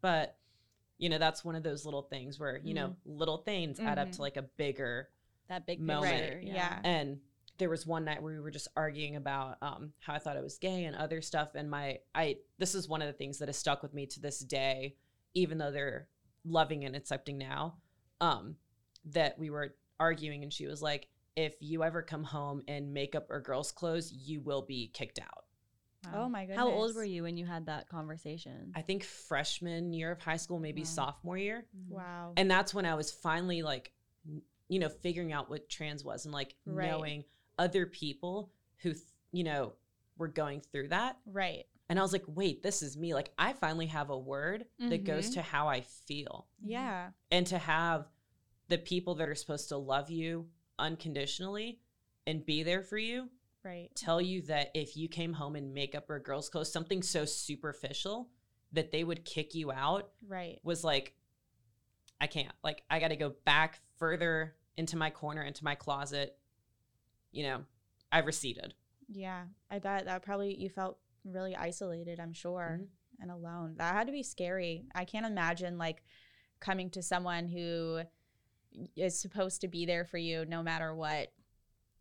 But 0.00 0.36
you 0.98 1.08
know, 1.08 1.18
that's 1.18 1.44
one 1.44 1.56
of 1.56 1.62
those 1.64 1.84
little 1.84 2.02
things 2.02 2.38
where 2.38 2.58
you 2.58 2.74
know 2.74 2.96
little 3.04 3.38
things 3.38 3.80
add 3.80 3.98
up 3.98 4.12
to 4.12 4.20
like 4.20 4.36
a 4.36 4.42
bigger 4.42 5.10
That 5.48 5.66
big 5.66 5.80
Moment. 5.80 6.34
Right. 6.34 6.42
Yeah. 6.44 6.54
Yeah. 6.54 6.80
and 6.84 7.20
there 7.58 7.70
was 7.70 7.86
one 7.86 8.04
night 8.04 8.22
where 8.22 8.34
we 8.34 8.40
were 8.40 8.50
just 8.50 8.68
arguing 8.76 9.16
about 9.16 9.56
um, 9.62 9.92
how 10.00 10.14
I 10.14 10.18
thought 10.18 10.36
I 10.36 10.42
was 10.42 10.58
gay 10.58 10.84
and 10.84 10.96
other 10.96 11.20
stuff. 11.20 11.50
And 11.54 11.70
my, 11.70 11.98
I, 12.14 12.36
this 12.58 12.74
is 12.74 12.88
one 12.88 13.02
of 13.02 13.06
the 13.08 13.12
things 13.12 13.38
that 13.38 13.48
has 13.48 13.56
stuck 13.56 13.82
with 13.82 13.94
me 13.94 14.06
to 14.06 14.20
this 14.20 14.40
day, 14.40 14.96
even 15.34 15.58
though 15.58 15.70
they're 15.70 16.08
loving 16.44 16.84
and 16.84 16.96
accepting 16.96 17.38
now. 17.38 17.76
Um, 18.20 18.56
that 19.04 19.38
we 19.38 19.50
were 19.50 19.74
arguing, 19.98 20.44
and 20.44 20.52
she 20.52 20.66
was 20.68 20.80
like, 20.80 21.08
"If 21.34 21.54
you 21.60 21.82
ever 21.82 22.02
come 22.02 22.22
home 22.22 22.62
in 22.68 22.92
makeup 22.92 23.26
or 23.30 23.40
girls' 23.40 23.72
clothes, 23.72 24.12
you 24.12 24.40
will 24.40 24.62
be 24.62 24.90
kicked 24.94 25.18
out." 25.18 25.44
Oh 26.14 26.28
my 26.28 26.42
goodness. 26.42 26.58
How 26.58 26.68
old 26.68 26.94
were 26.94 27.04
you 27.04 27.24
when 27.24 27.36
you 27.36 27.46
had 27.46 27.66
that 27.66 27.88
conversation? 27.88 28.72
I 28.76 28.82
think 28.82 29.02
freshman 29.04 29.92
year 29.92 30.12
of 30.12 30.20
high 30.20 30.36
school, 30.36 30.60
maybe 30.60 30.82
Wow. 30.82 30.86
sophomore 30.86 31.38
year, 31.38 31.66
Wow. 31.88 32.32
and 32.36 32.48
that's 32.50 32.72
when 32.72 32.86
I 32.86 32.94
was 32.94 33.10
finally 33.10 33.62
like, 33.62 33.92
you 34.68 34.78
know, 34.78 34.88
figuring 34.88 35.32
out 35.32 35.50
what 35.50 35.68
trans 35.68 36.04
was 36.04 36.24
and 36.24 36.32
like 36.32 36.54
Right. 36.64 36.86
knowing 36.88 37.24
other 37.58 37.86
people 37.86 38.50
who, 38.78 38.94
you 39.32 39.44
know, 39.44 39.72
were 40.18 40.28
going 40.28 40.60
through 40.60 40.88
that. 40.88 41.16
right. 41.26 41.64
And 41.88 41.98
I 41.98 42.02
was 42.02 42.12
like, 42.14 42.24
wait, 42.26 42.62
this 42.62 42.80
is 42.80 42.96
me. 42.96 43.12
Like, 43.12 43.32
I 43.36 43.52
finally 43.52 43.86
have 43.86 44.08
a 44.08 44.16
word 44.18 44.64
that 44.78 45.04
goes 45.04 45.28
Mhm. 45.30 45.34
to 45.34 45.42
how 45.42 45.68
I 45.68 45.82
feel. 45.82 46.46
Yeah. 46.64 47.10
And 47.30 47.46
to 47.48 47.58
have 47.58 48.06
the 48.68 48.78
people 48.78 49.14
that 49.16 49.28
are 49.28 49.34
supposed 49.34 49.68
to 49.68 49.76
love 49.76 50.08
you 50.10 50.48
unconditionally 50.78 51.80
and 52.26 52.46
be 52.46 52.62
there 52.62 52.82
for 52.82 52.96
you 52.98 53.28
Right. 53.62 53.94
tell 53.94 54.20
you 54.22 54.40
that 54.42 54.70
if 54.74 54.96
you 54.96 55.08
came 55.08 55.34
home 55.34 55.54
in 55.54 55.74
makeup 55.74 56.08
or 56.08 56.18
girls' 56.18 56.48
clothes, 56.48 56.72
something 56.72 57.02
so 57.02 57.24
superficial 57.26 58.30
that 58.72 58.90
they 58.90 59.04
would 59.04 59.24
kick 59.26 59.54
you 59.54 59.70
out 59.70 60.12
Right. 60.26 60.60
was 60.62 60.82
like, 60.84 61.14
I 62.20 62.26
can't. 62.26 62.54
Like, 62.62 62.84
I 62.88 63.00
got 63.00 63.08
to 63.08 63.16
go 63.16 63.30
back 63.44 63.80
further 63.96 64.56
into 64.76 64.96
my 64.96 65.10
corner, 65.10 65.42
into 65.42 65.64
my 65.64 65.74
closet. 65.74 66.38
You 67.32 67.44
know, 67.44 67.64
I 68.10 68.18
receded. 68.20 68.74
Yeah. 69.08 69.44
I 69.70 69.78
bet 69.78 70.04
that 70.06 70.22
probably 70.22 70.54
you 70.54 70.68
felt 70.68 70.98
really 71.24 71.56
isolated, 71.56 72.20
I'm 72.20 72.32
sure, 72.32 72.78
Mhm. 72.80 72.88
and 73.20 73.30
alone. 73.30 73.76
That 73.78 73.94
had 73.94 74.06
to 74.06 74.12
be 74.12 74.22
scary. 74.22 74.86
I 74.94 75.04
can't 75.04 75.26
imagine 75.26 75.78
like 75.78 76.02
coming 76.60 76.90
to 76.90 77.02
someone 77.02 77.48
who 77.48 78.02
is 78.96 79.18
supposed 79.20 79.60
to 79.62 79.68
be 79.68 79.84
there 79.84 80.04
for 80.04 80.16
you 80.18 80.44
no 80.46 80.62
matter 80.62 80.94
what 80.94 81.32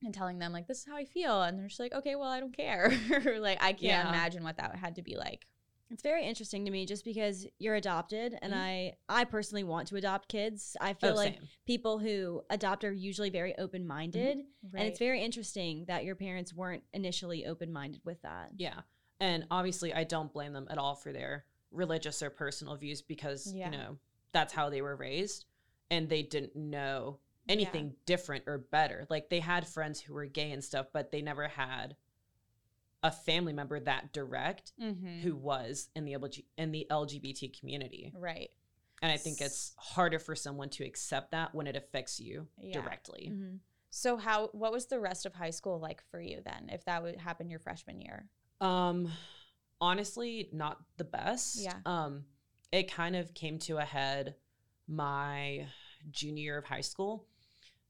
and 0.03 0.13
telling 0.13 0.39
them 0.39 0.53
like 0.53 0.67
this 0.67 0.79
is 0.79 0.85
how 0.85 0.95
I 0.95 1.03
feel 1.05 1.41
and 1.43 1.59
they're 1.59 1.67
just 1.67 1.79
like, 1.79 1.93
"Okay, 1.93 2.15
well, 2.15 2.29
I 2.29 2.39
don't 2.39 2.55
care." 2.55 2.89
like 3.39 3.57
I 3.61 3.73
can't 3.73 3.81
Yeah. 3.81 4.09
imagine 4.09 4.43
what 4.43 4.57
that 4.57 4.75
had 4.75 4.95
to 4.95 5.01
be 5.01 5.15
like. 5.17 5.47
It's 5.91 6.01
very 6.01 6.25
interesting 6.25 6.63
to 6.65 6.71
me 6.71 6.85
just 6.85 7.03
because 7.03 7.45
you're 7.59 7.75
adopted 7.75 8.37
and 8.41 8.53
Mhm. 8.53 8.57
I 8.57 8.95
I 9.09 9.25
personally 9.25 9.63
want 9.65 9.87
to 9.89 9.97
adopt 9.97 10.29
kids. 10.29 10.77
I 10.79 10.93
feel 10.93 11.11
Oh, 11.11 11.15
like 11.15 11.33
same. 11.35 11.49
people 11.65 11.99
who 11.99 12.43
adopt 12.49 12.83
are 12.85 12.93
usually 12.93 13.29
very 13.29 13.57
open-minded 13.57 14.37
Mm-hmm. 14.37 14.77
and 14.77 14.87
it's 14.87 14.99
very 14.99 15.21
interesting 15.21 15.85
that 15.85 16.05
your 16.05 16.15
parents 16.15 16.53
weren't 16.53 16.83
initially 16.93 17.45
open-minded 17.45 18.01
with 18.05 18.21
that. 18.21 18.53
Yeah. 18.57 18.81
And 19.19 19.45
obviously, 19.51 19.93
I 19.93 20.03
don't 20.05 20.31
blame 20.33 20.53
them 20.53 20.67
at 20.69 20.77
all 20.77 20.95
for 20.95 21.11
their 21.11 21.45
religious 21.71 22.21
or 22.23 22.29
personal 22.29 22.75
views 22.75 23.01
because, 23.01 23.53
Yeah. 23.53 23.65
you 23.65 23.77
know, 23.77 23.99
that's 24.31 24.53
how 24.53 24.69
they 24.69 24.81
were 24.81 24.95
raised 24.95 25.45
and 25.89 26.07
they 26.09 26.23
didn't 26.23 26.55
know 26.55 27.19
anything 27.49 27.95
different 28.05 28.45
or 28.47 28.57
better. 28.57 29.05
Like 29.09 29.29
they 29.29 29.41
had 29.41 29.67
friends 29.67 29.99
who 29.99 30.13
were 30.13 30.25
gay 30.25 30.51
and 30.51 30.63
stuff, 30.63 30.87
but 30.93 31.11
they 31.11 31.21
never 31.21 31.49
had 31.49 31.97
a 33.03 33.11
family 33.11 33.53
member 33.53 33.79
that 33.79 34.13
direct 34.13 34.73
Mhm. 34.79 35.21
who 35.21 35.35
was 35.35 35.89
in 35.95 36.05
the 36.05 36.13
LG- 36.13 36.45
in 36.57 36.71
the 36.71 36.85
LGBT 36.89 37.49
community. 37.49 38.11
right. 38.15 38.51
And 39.03 39.11
I 39.11 39.17
think 39.17 39.41
it's 39.41 39.73
harder 39.77 40.19
for 40.19 40.35
someone 40.35 40.69
to 40.69 40.83
accept 40.85 41.31
that 41.31 41.55
when 41.55 41.65
it 41.65 41.75
affects 41.75 42.19
you 42.19 42.47
Yeah. 42.59 42.73
directly. 42.79 43.29
Mhm. 43.31 43.59
So 43.89 44.17
how 44.17 44.49
what 44.49 44.71
was 44.71 44.85
the 44.85 44.99
rest 44.99 45.25
of 45.25 45.33
high 45.33 45.49
school 45.49 45.79
like 45.79 46.01
for 46.03 46.21
you 46.21 46.41
then 46.45 46.69
if 46.69 46.85
that 46.85 47.01
would 47.01 47.17
happen 47.17 47.49
your 47.49 47.59
freshman 47.59 47.99
year? 47.99 48.29
Um 48.61 49.11
honestly, 49.79 50.49
not 50.53 50.83
the 50.97 51.03
best. 51.03 51.55
Yeah. 51.57 51.79
Um 51.85 52.25
it 52.71 52.91
kind 52.91 53.15
of 53.15 53.33
came 53.33 53.57
to 53.59 53.77
a 53.79 53.85
head 53.85 54.35
my 54.87 55.67
junior 56.11 56.43
year 56.43 56.57
of 56.59 56.65
high 56.65 56.81
school. 56.81 57.27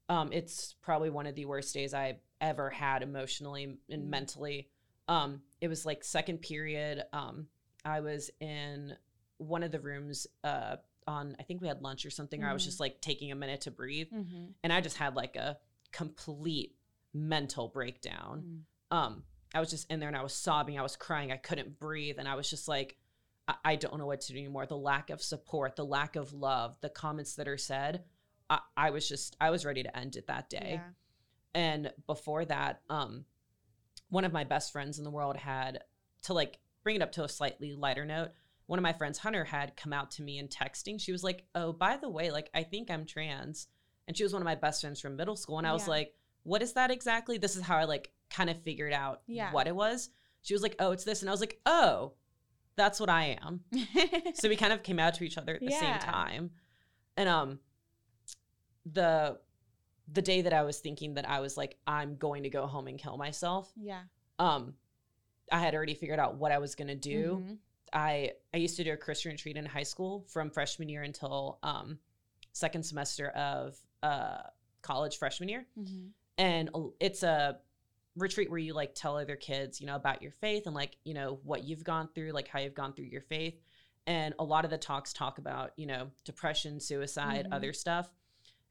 Um 0.09 0.31
it's 0.31 0.73
probably 0.81 1.09
one 1.09 1.27
of 1.27 1.35
the 1.35 1.45
worst 1.45 1.73
days 1.73 1.93
I 1.93 2.21
ever 2.39 2.69
had 2.69 3.03
emotionally 3.03 3.63
and 3.89 4.03
Mm. 4.03 4.07
mentally. 4.07 4.69
Um 5.11 5.41
it 5.59 5.67
was 5.67 5.85
like 5.85 6.03
second 6.03 6.39
period. 6.41 7.03
Um 7.13 7.47
I 7.85 7.99
was 8.01 8.29
in 8.39 8.95
one 9.37 9.63
of 9.63 9.71
the 9.71 9.79
rooms 9.79 10.27
uh 10.43 10.77
on 11.07 11.35
I 11.39 11.43
think 11.43 11.61
we 11.61 11.67
had 11.67 11.81
lunch 11.81 12.05
or 12.05 12.09
something 12.11 12.43
or 12.43 12.49
I 12.49 12.53
was 12.53 12.63
just 12.63 12.79
like 12.79 13.01
taking 13.01 13.31
a 13.31 13.35
minute 13.35 13.61
to 13.61 13.71
breathe 13.71 14.07
Mm-hmm. 14.13 14.45
and 14.63 14.71
I 14.73 14.81
just 14.81 14.97
had 14.97 15.15
like 15.15 15.35
a 15.35 15.57
complete 15.91 16.75
mental 17.13 17.67
breakdown 17.67 18.43
Mm. 18.91 18.97
um 18.97 19.23
i 19.53 19.59
was 19.59 19.69
just 19.69 19.91
in 19.91 19.99
there 19.99 20.07
and 20.07 20.15
i 20.17 20.23
was 20.23 20.33
sobbing 20.33 20.79
i 20.79 20.81
was 20.81 20.95
crying 20.95 21.29
i 21.29 21.35
couldn't 21.35 21.77
breathe 21.77 22.15
and 22.19 22.27
i 22.27 22.35
was 22.35 22.49
just 22.49 22.69
like 22.69 22.95
i, 23.49 23.55
I 23.65 23.75
don't 23.75 23.97
know 23.97 24.05
what 24.05 24.21
to 24.21 24.31
do 24.33 24.39
anymore 24.39 24.65
the 24.65 24.77
lack 24.77 25.09
of 25.09 25.21
support 25.21 25.75
the 25.75 25.83
lack 25.83 26.15
of 26.15 26.31
love 26.31 26.77
the 26.79 26.87
comments 26.89 27.35
that 27.35 27.49
are 27.49 27.57
said 27.57 28.05
I, 28.49 28.59
I 28.77 28.89
was 28.91 29.09
just 29.09 29.35
i 29.41 29.49
was 29.49 29.65
ready 29.65 29.83
to 29.83 29.97
end 29.97 30.15
it 30.15 30.27
that 30.27 30.49
day 30.49 30.79
Yeah. 30.79 30.89
and 31.53 31.91
before 32.07 32.45
that 32.45 32.81
um 32.89 33.25
one 34.11 34.23
of 34.25 34.31
my 34.31 34.43
best 34.43 34.71
friends 34.71 34.97
in 34.99 35.03
the 35.03 35.09
world 35.09 35.35
had 35.37 35.79
to 36.23 36.33
like 36.33 36.59
bring 36.83 36.95
it 36.97 37.01
up 37.01 37.11
to 37.13 37.23
a 37.23 37.29
slightly 37.29 37.73
lighter 37.73 38.05
note. 38.05 38.29
One 38.67 38.77
of 38.77 38.83
my 38.83 38.93
friends 38.93 39.17
hunter 39.17 39.43
had 39.45 39.75
come 39.75 39.91
out 39.93 40.11
to 40.11 40.21
me 40.21 40.37
in 40.37 40.47
texting. 40.47 41.01
She 41.01 41.11
was 41.11 41.23
like 41.23 41.45
oh 41.55 41.73
by 41.73 41.97
the 41.97 42.09
way 42.09 42.29
like 42.31 42.49
i 42.53 42.61
think 42.63 42.91
i'm 42.91 43.05
trans. 43.05 43.67
And 44.07 44.15
she 44.15 44.23
was 44.23 44.33
one 44.33 44.41
of 44.41 44.45
my 44.45 44.55
best 44.55 44.81
friends 44.81 44.99
from 45.01 45.15
middle 45.15 45.35
school. 45.35 45.57
And 45.57 45.65
i 45.67 45.73
was 45.73 45.83
Yeah. 45.87 45.89
like 45.91 46.13
what 46.43 46.61
is 46.61 46.73
that 46.73 46.91
exactly? 46.91 47.37
This 47.37 47.55
is 47.55 47.63
how 47.63 47.77
i 47.77 47.85
like 47.85 48.11
kind 48.29 48.49
of 48.49 48.61
figured 48.61 48.93
out 48.93 49.21
Yeah. 49.27 49.51
what 49.51 49.67
it 49.67 49.75
was. 49.75 50.09
She 50.43 50.53
was 50.53 50.61
like 50.63 50.75
oh 50.79 50.91
it's 50.91 51.03
this. 51.05 51.21
And 51.21 51.29
i 51.29 51.33
was 51.33 51.41
like 51.41 51.59
oh 51.65 52.13
that's 52.75 52.99
what 52.99 53.09
i 53.09 53.37
am. 53.41 53.61
So 54.35 54.47
we 54.49 54.55
kind 54.55 54.73
of 54.73 54.83
came 54.83 54.99
out 54.99 55.13
to 55.15 55.23
each 55.23 55.37
other 55.37 55.55
at 55.55 55.61
the 55.61 55.71
Yeah. 55.71 55.79
same 55.79 55.99
time. 55.99 56.51
And 57.17 57.27
um 57.29 57.59
the 58.85 59.37
the 60.13 60.21
day 60.21 60.41
that 60.41 60.53
i 60.53 60.61
was 60.63 60.79
thinking 60.79 61.13
that 61.15 61.27
i 61.29 61.39
was 61.39 61.57
like 61.57 61.77
i'm 61.87 62.15
going 62.17 62.43
to 62.43 62.49
go 62.49 62.65
home 62.67 62.87
and 62.87 62.99
kill 62.99 63.17
myself 63.17 63.71
yeah. 63.75 64.01
um 64.39 64.73
i 65.51 65.59
had 65.59 65.73
already 65.75 65.93
figured 65.93 66.19
out 66.19 66.35
what 66.35 66.51
i 66.51 66.57
was 66.57 66.75
going 66.75 66.87
to 66.87 66.95
do 66.95 67.43
Mhm. 67.45 67.57
i 67.93 68.31
i 68.53 68.57
used 68.57 68.77
to 68.77 68.83
do 68.83 68.91
a 68.93 68.97
christian 68.97 69.31
retreat 69.31 69.57
in 69.57 69.65
high 69.65 69.83
school 69.83 70.25
from 70.29 70.49
freshman 70.49 70.89
year 70.89 71.03
until 71.03 71.59
um 71.63 71.99
second 72.53 72.83
semester 72.83 73.29
of 73.29 73.77
uh 74.03 74.41
college 74.81 75.17
freshman 75.17 75.47
year 75.49 75.65
Mhm. 75.79 76.09
and 76.37 76.69
it's 76.99 77.23
a 77.23 77.59
retreat 78.17 78.49
where 78.49 78.59
you 78.59 78.73
like 78.73 78.93
tell 78.93 79.15
other 79.17 79.37
kids 79.37 79.79
you 79.79 79.87
know 79.87 79.95
about 79.95 80.21
your 80.21 80.31
faith 80.33 80.63
and 80.65 80.75
like 80.75 80.97
you 81.05 81.13
know 81.13 81.39
what 81.43 81.63
you've 81.63 81.83
gone 81.83 82.09
through 82.13 82.31
like 82.31 82.47
how 82.47 82.59
you've 82.59 82.73
gone 82.73 82.93
through 82.93 83.05
your 83.05 83.21
faith 83.21 83.61
and 84.07 84.33
a 84.39 84.43
lot 84.43 84.65
of 84.65 84.71
the 84.71 84.77
talks 84.77 85.13
talk 85.13 85.37
about 85.37 85.71
you 85.77 85.85
know 85.85 86.09
depression 86.25 86.79
suicide 86.79 87.45
Mhm. 87.49 87.53
other 87.53 87.71
stuff 87.71 88.09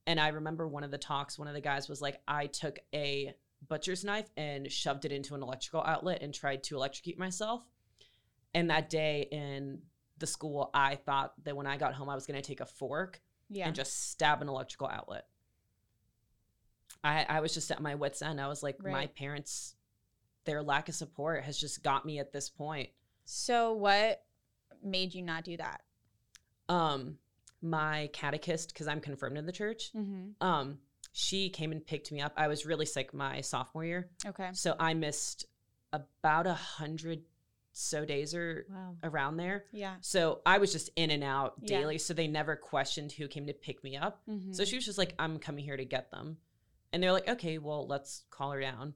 and 0.06 0.18
i 0.20 0.28
remember 0.28 0.66
one 0.66 0.84
of 0.84 0.90
the 0.90 0.98
talks 0.98 1.38
one 1.38 1.48
of 1.48 1.54
the 1.54 1.60
guys 1.60 1.88
was 1.88 2.00
like 2.00 2.20
i 2.28 2.46
took 2.46 2.78
a 2.94 3.34
butcher's 3.68 4.04
knife 4.04 4.28
and 4.36 4.70
shoved 4.72 5.04
it 5.04 5.12
into 5.12 5.34
an 5.34 5.42
electrical 5.42 5.82
outlet 5.82 6.22
and 6.22 6.32
tried 6.34 6.62
to 6.62 6.76
electrocute 6.76 7.18
myself 7.18 7.62
and 8.54 8.70
that 8.70 8.88
day 8.90 9.28
in 9.30 9.80
the 10.18 10.26
school 10.26 10.70
i 10.74 10.94
thought 10.94 11.32
that 11.44 11.56
when 11.56 11.66
i 11.66 11.76
got 11.76 11.94
home 11.94 12.08
i 12.08 12.14
was 12.14 12.26
going 12.26 12.40
to 12.40 12.46
take 12.46 12.60
a 12.60 12.66
fork 12.66 13.20
Yeah. 13.50 13.66
and 13.66 13.74
just 13.74 14.10
stab 14.10 14.40
an 14.42 14.48
electrical 14.48 14.86
outlet. 14.88 15.26
I 17.02 17.24
I 17.28 17.40
was 17.40 17.54
just 17.54 17.70
at 17.70 17.80
my 17.80 17.94
wits 17.94 18.20
end. 18.22 18.40
I 18.40 18.48
was 18.48 18.62
like, 18.62 18.76
my 18.84 19.06
parents, 19.06 19.74
their 20.44 20.62
lack 20.62 20.88
of 20.88 20.94
support 20.94 21.44
has 21.44 21.58
just 21.58 21.82
got 21.82 22.04
me 22.04 22.18
at 22.18 22.32
this 22.32 22.50
point. 22.50 22.90
so 23.24 23.72
what 23.72 24.22
made 24.82 25.14
you 25.14 25.22
not 25.22 25.44
do 25.44 25.56
that? 25.56 25.82
Um, 26.68 27.18
my 27.62 28.08
catechist, 28.12 28.72
because 28.72 28.88
I'm 28.88 29.00
confirmed 29.00 29.36
in 29.38 29.46
the 29.46 29.52
church, 29.52 29.90
Mm-hmm. 29.94 30.42
um, 30.46 30.78
she 31.12 31.50
came 31.50 31.72
and 31.72 31.84
picked 31.84 32.12
me 32.12 32.20
up. 32.20 32.32
I 32.36 32.46
was 32.48 32.64
really 32.64 32.86
sick 32.86 33.12
my 33.12 33.40
sophomore 33.40 33.84
year, 33.84 34.10
Okay. 34.24 34.50
so 34.52 34.76
I 34.78 34.94
missed 34.94 35.46
about 35.92 36.46
a 36.46 36.54
hundred 36.54 37.22
so 37.72 38.04
days 38.04 38.34
or 38.34 38.66
Wow. 38.70 38.96
around 39.02 39.36
there. 39.36 39.64
Yeah. 39.72 39.96
So 40.00 40.40
I 40.46 40.58
was 40.58 40.72
just 40.72 40.90
in 40.96 41.10
and 41.10 41.22
out 41.24 41.54
Yeah. 41.62 41.80
daily. 41.80 41.98
So 41.98 42.14
they 42.14 42.26
never 42.28 42.56
questioned 42.56 43.12
who 43.12 43.28
came 43.28 43.46
to 43.46 43.52
pick 43.52 43.82
me 43.84 43.96
up. 43.96 44.22
Mm-hmm. 44.28 44.52
So 44.52 44.64
she 44.64 44.76
was 44.76 44.84
just 44.84 44.98
like, 44.98 45.14
I'm 45.18 45.38
coming 45.38 45.64
here 45.64 45.76
to 45.76 45.84
get 45.84 46.10
them. 46.10 46.38
And 46.92 47.02
they're 47.02 47.12
like, 47.12 47.28
okay, 47.28 47.58
well, 47.58 47.86
let's 47.86 48.24
call 48.30 48.50
her 48.52 48.60
down. 48.60 48.94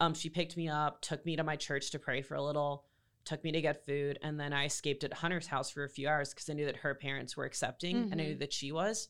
Um, 0.00 0.12
she 0.14 0.28
picked 0.28 0.56
me 0.56 0.68
up, 0.68 1.00
took 1.00 1.24
me 1.24 1.36
to 1.36 1.42
my 1.44 1.56
church 1.56 1.90
to 1.92 1.98
pray 1.98 2.20
for 2.22 2.34
a 2.34 2.42
little, 2.42 2.84
took 3.24 3.42
me 3.44 3.52
to 3.52 3.60
get 3.60 3.84
food, 3.86 4.18
and 4.22 4.38
then 4.38 4.52
I 4.52 4.64
escaped 4.66 5.04
at 5.04 5.12
Hunter's 5.14 5.46
house 5.46 5.70
for 5.70 5.84
a 5.84 5.88
few 5.88 6.08
hours 6.08 6.30
because 6.34 6.48
I 6.50 6.54
knew 6.54 6.66
that 6.66 6.76
her 6.76 6.94
parents 6.94 7.36
were 7.36 7.44
accepting 7.44 7.96
and 8.10 8.20
I 8.20 8.24
knew 8.24 8.34
Mhm. 8.36 8.40
that 8.40 8.52
she 8.52 8.72
was. 8.72 9.08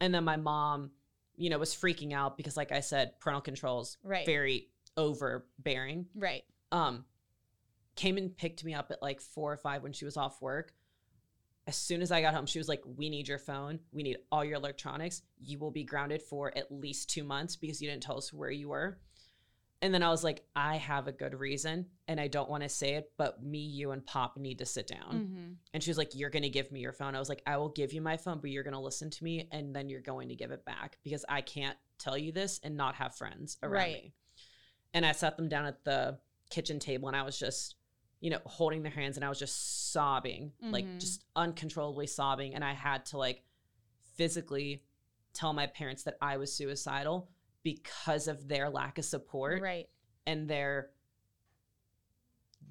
And 0.00 0.14
then 0.14 0.24
my 0.24 0.36
mom, 0.36 0.92
you 1.36 1.48
know, 1.50 1.58
was 1.58 1.74
freaking 1.74 2.12
out 2.12 2.36
because, 2.36 2.56
like 2.56 2.72
I 2.72 2.80
said, 2.80 3.18
parental 3.20 3.40
controls 3.40 3.96
right. 4.02 4.26
very 4.26 4.70
overbearing. 4.96 6.06
right. 6.14 6.44
Um, 6.70 7.04
came 7.94 8.16
and 8.16 8.34
picked 8.36 8.64
me 8.64 8.72
up 8.74 8.90
at 8.90 9.02
like 9.02 9.20
four 9.20 9.52
or 9.52 9.56
five 9.56 9.82
when 9.82 9.92
she 9.92 10.04
was 10.04 10.16
off 10.16 10.40
work. 10.40 10.74
As 11.66 11.76
soon 11.76 12.02
as 12.02 12.10
I 12.10 12.20
got 12.22 12.34
home, 12.34 12.46
she 12.46 12.58
was 12.58 12.68
like, 12.68 12.82
We 12.84 13.08
need 13.08 13.28
your 13.28 13.38
phone. 13.38 13.78
We 13.92 14.02
need 14.02 14.16
all 14.32 14.44
your 14.44 14.56
electronics. 14.56 15.22
You 15.38 15.58
will 15.58 15.70
be 15.70 15.84
grounded 15.84 16.22
for 16.22 16.56
at 16.56 16.72
least 16.72 17.10
two 17.10 17.22
months 17.24 17.54
because 17.56 17.80
you 17.80 17.88
didn't 17.88 18.02
tell 18.02 18.18
us 18.18 18.32
where 18.32 18.50
you 18.50 18.70
were. 18.70 18.98
And 19.82 19.92
then 19.92 20.02
I 20.04 20.10
was 20.10 20.22
like, 20.22 20.44
I 20.54 20.76
have 20.76 21.08
a 21.08 21.12
good 21.12 21.34
reason 21.34 21.86
and 22.06 22.20
I 22.20 22.28
don't 22.28 22.48
want 22.48 22.62
to 22.62 22.68
say 22.68 22.94
it, 22.94 23.10
but 23.18 23.42
me, 23.42 23.58
you, 23.58 23.90
and 23.90 24.06
Pop 24.06 24.36
need 24.38 24.58
to 24.60 24.64
sit 24.66 24.86
down. 24.86 25.12
Mm-hmm. 25.12 25.52
And 25.74 25.82
she 25.82 25.90
was 25.90 25.98
like, 25.98 26.14
You're 26.14 26.30
going 26.30 26.44
to 26.44 26.48
give 26.48 26.70
me 26.70 26.78
your 26.80 26.92
phone. 26.92 27.16
I 27.16 27.18
was 27.18 27.28
like, 27.28 27.42
I 27.46 27.56
will 27.56 27.68
give 27.68 27.92
you 27.92 28.00
my 28.00 28.16
phone, 28.16 28.38
but 28.40 28.50
you're 28.50 28.62
going 28.62 28.74
to 28.74 28.80
listen 28.80 29.10
to 29.10 29.24
me 29.24 29.48
and 29.50 29.74
then 29.74 29.88
you're 29.88 30.00
going 30.00 30.28
to 30.28 30.36
give 30.36 30.52
it 30.52 30.64
back 30.64 30.98
because 31.02 31.24
I 31.28 31.40
can't 31.40 31.76
tell 31.98 32.16
you 32.16 32.30
this 32.30 32.60
and 32.62 32.76
not 32.76 32.94
have 32.94 33.16
friends 33.16 33.58
around 33.62 33.72
Right. 33.72 33.94
me. 34.04 34.14
And 34.94 35.04
I 35.04 35.12
sat 35.12 35.36
them 35.36 35.48
down 35.48 35.66
at 35.66 35.82
the 35.84 36.18
kitchen 36.48 36.78
table 36.78 37.08
and 37.08 37.16
I 37.16 37.22
was 37.22 37.36
just, 37.38 37.74
you 38.20 38.30
know, 38.30 38.38
holding 38.44 38.84
their 38.84 38.92
hands 38.92 39.16
and 39.16 39.24
I 39.24 39.28
was 39.28 39.38
just 39.40 39.90
sobbing, 39.92 40.52
like 40.62 40.84
Mhm. 40.84 41.00
just 41.00 41.24
uncontrollably 41.34 42.06
sobbing. 42.06 42.54
And 42.54 42.62
I 42.62 42.72
had 42.72 43.04
to 43.06 43.18
like 43.18 43.42
physically 44.14 44.84
tell 45.32 45.52
my 45.52 45.66
parents 45.66 46.04
that 46.04 46.18
I 46.20 46.36
was 46.36 46.54
suicidal 46.54 47.30
because 47.62 48.28
of 48.28 48.48
their 48.48 48.68
lack 48.70 48.98
of 48.98 49.04
support 49.04 49.60
Right. 49.62 49.88
and 50.26 50.48
their 50.48 50.90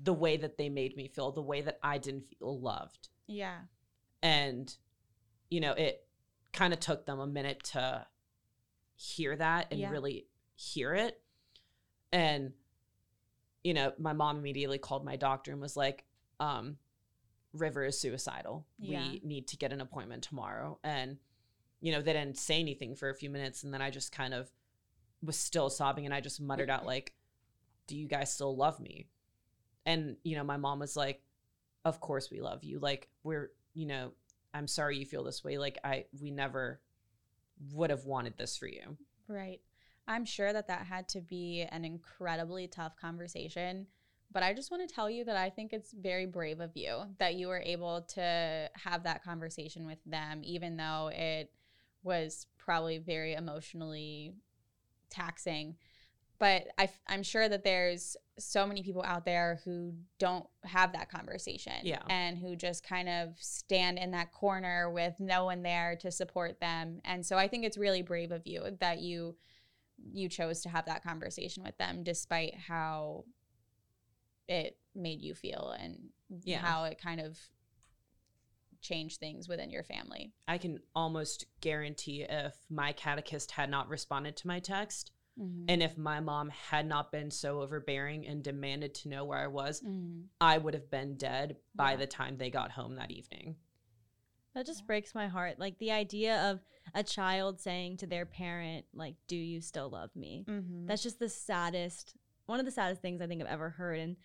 the 0.04 0.14
way 0.14 0.38
that 0.38 0.58
they 0.58 0.70
made 0.70 0.96
me 0.96 1.08
feel, 1.08 1.32
the 1.32 1.42
way 1.42 1.62
that 1.62 1.78
I 1.84 1.98
didn't 1.98 2.26
feel 2.28 2.60
loved 2.60 3.10
Yeah. 3.28 3.62
and 4.22 4.74
you 5.50 5.60
know 5.60 5.74
it 5.74 6.08
kind 6.54 6.74
of 6.74 6.80
took 6.80 7.06
them 7.06 7.20
a 7.20 7.28
minute 7.28 7.64
to 7.66 8.06
hear 8.96 9.36
that 9.36 9.68
and 9.72 9.80
Yeah. 9.80 9.90
really 9.90 10.28
hear 10.56 10.94
it 10.94 11.22
and 12.12 12.54
you 13.64 13.74
know 13.74 13.94
my 13.98 14.14
mom 14.14 14.38
immediately 14.38 14.78
called 14.78 15.04
my 15.06 15.16
doctor 15.16 15.52
and 15.52 15.60
was 15.62 15.76
like 15.78 16.06
um 16.40 16.78
river 17.54 17.84
is 17.86 18.00
suicidal 18.00 18.66
Yeah. 18.80 19.12
we 19.12 19.22
need 19.24 19.48
to 19.50 19.58
get 19.58 19.74
an 19.74 19.82
appointment 19.82 20.24
tomorrow 20.24 20.80
and 20.84 21.18
you 21.80 21.92
know 21.92 22.02
they 22.02 22.14
didn't 22.14 22.38
say 22.38 22.60
anything 22.60 22.96
for 22.96 23.10
a 23.10 23.16
few 23.16 23.30
minutes 23.30 23.64
and 23.64 23.74
then 23.74 23.82
i 23.82 23.90
just 23.90 24.12
kind 24.12 24.34
of 24.34 24.52
was 25.24 25.38
still 25.38 25.70
sobbing 25.70 26.06
and 26.06 26.14
i 26.14 26.20
just 26.20 26.42
muttered 26.42 26.70
out 26.70 26.86
like 26.94 27.14
do 27.92 27.98
you 27.98 28.08
guys 28.08 28.34
still 28.34 28.56
love 28.56 28.80
me? 28.80 29.08
And 29.86 30.16
you 30.24 30.38
know 30.38 30.46
my 30.46 30.56
mom 30.56 30.80
was 30.80 30.96
like 30.96 31.22
of 31.84 32.00
course 32.00 32.32
we 32.32 32.40
love 32.40 32.64
you. 32.64 32.80
Like 32.80 33.10
we're 33.24 33.52
you 33.74 33.86
know 33.86 34.12
i'm 34.54 34.68
sorry 34.68 34.98
you 34.98 35.06
feel 35.06 35.24
this 35.26 35.44
way. 35.44 35.58
Like 35.58 35.78
i 35.84 36.06
we 36.22 36.32
never 36.32 36.80
would 37.74 37.90
have 37.90 38.06
wanted 38.06 38.38
this 38.38 38.56
for 38.58 38.68
you. 38.68 38.98
Right. 39.28 39.60
I'm 40.08 40.24
sure 40.24 40.52
that 40.52 40.68
that 40.68 40.86
had 40.86 41.10
to 41.10 41.22
be 41.22 41.68
an 41.70 41.84
incredibly 41.84 42.68
tough 42.68 42.96
conversation 42.96 43.88
but 44.34 44.44
I 44.44 44.54
just 44.54 44.72
want 44.72 44.88
to 44.88 44.96
tell 44.96 45.10
you 45.10 45.26
that 45.26 45.36
I 45.36 45.50
think 45.50 45.74
it's 45.74 45.92
very 45.92 46.26
brave 46.26 46.62
of 46.62 46.72
you 46.74 47.02
that 47.20 47.36
you 47.36 47.50
were 47.50 47.60
able 47.60 48.04
to 48.14 48.70
have 48.76 49.04
that 49.04 49.26
conversation 49.26 49.86
with 49.86 49.98
them, 50.06 50.40
even 50.46 50.78
though 50.78 51.12
it 51.14 51.52
was 52.02 52.48
probably 52.58 52.98
very 52.98 53.34
emotionally 53.34 54.34
taxing. 55.12 55.76
But 56.40 56.70
I, 56.80 56.90
am 57.08 57.22
sure 57.22 57.48
that 57.48 57.64
there's 57.64 58.18
so 58.40 58.66
many 58.66 58.82
people 58.82 59.04
out 59.04 59.26
there 59.26 59.60
who 59.64 59.94
don't 60.18 60.48
have 60.64 60.94
that 60.94 61.12
conversation. 61.12 61.74
Yeah. 61.84 62.02
And 62.10 62.36
who 62.36 62.56
just 62.56 62.84
kind 62.84 63.08
of 63.08 63.36
stand 63.40 64.00
in 64.00 64.10
that 64.12 64.32
corner 64.32 64.90
with 64.90 65.20
no 65.20 65.46
one 65.46 65.62
there 65.62 65.96
to 66.02 66.10
support 66.10 66.60
them. 66.60 67.00
And 67.06 67.24
so 67.24 67.38
I 67.38 67.48
think 67.48 67.64
it's 67.64 67.78
really 67.78 68.02
brave 68.02 68.32
of 68.32 68.48
you 68.48 68.76
that 68.80 69.00
you 69.00 69.36
you 70.12 70.28
chose 70.30 70.62
to 70.62 70.70
have 70.70 70.88
that 70.88 71.04
conversation 71.04 71.62
with 71.64 71.78
them 71.78 72.02
despite 72.02 72.56
how 72.56 73.24
it 74.48 74.76
made 74.96 75.22
you 75.22 75.36
feel 75.36 75.76
and 75.80 76.10
Yeah. 76.44 76.58
how 76.58 76.86
it 76.86 77.00
kind 77.00 77.22
of 77.22 77.38
changed 78.82 79.20
things 79.20 79.48
within 79.48 79.70
your 79.70 79.84
family. 79.84 80.34
I 80.48 80.58
can 80.58 80.80
almost 80.96 81.46
guarantee 81.62 82.24
if 82.24 82.56
my 82.70 82.92
catechist 82.94 83.52
had 83.52 83.70
not 83.70 83.88
responded 83.90 84.36
to 84.38 84.48
my 84.48 84.60
text, 84.60 85.12
and 85.68 85.82
if 85.82 85.98
my 85.98 86.20
mom 86.20 86.50
had 86.50 86.86
not 86.86 87.12
been 87.12 87.32
so 87.32 87.62
overbearing 87.62 88.28
and 88.28 88.44
demanded 88.44 88.94
to 88.96 89.10
know 89.10 89.26
where 89.26 89.40
I 89.40 89.48
was, 89.48 89.82
Mhm. 89.82 90.28
I 90.40 90.58
would 90.58 90.74
have 90.76 90.90
been 90.92 91.18
dead 91.18 91.58
by 91.74 91.92
Yeah. 91.92 91.98
the 91.98 92.08
time 92.08 92.38
they 92.38 92.50
got 92.52 92.72
home 92.72 92.96
that 92.96 93.10
evening. 93.12 93.56
That 94.54 94.66
just 94.66 94.86
breaks 94.86 95.16
my 95.16 95.28
heart. 95.28 95.58
Like 95.60 95.78
the 95.78 95.92
idea 95.92 96.52
of 96.52 96.64
a 96.94 97.04
child 97.04 97.60
saying 97.60 97.98
to 97.98 98.08
their 98.08 98.26
parent, 98.26 98.86
like, 98.94 99.16
"Do 99.28 99.38
you 99.38 99.62
still 99.62 99.90
love 99.90 100.14
me?" 100.16 100.44
Mhm. 100.48 100.88
That's 100.88 101.04
just 101.04 101.20
the 101.20 101.30
saddest, 101.30 102.16
one 102.48 102.60
of 102.60 102.66
the 102.66 102.72
saddest 102.72 103.02
things 103.02 103.22
I 103.22 103.28
think 103.28 103.42
I've 103.42 103.48
ever 103.48 103.70
heard. 103.70 104.00
And 104.00 104.18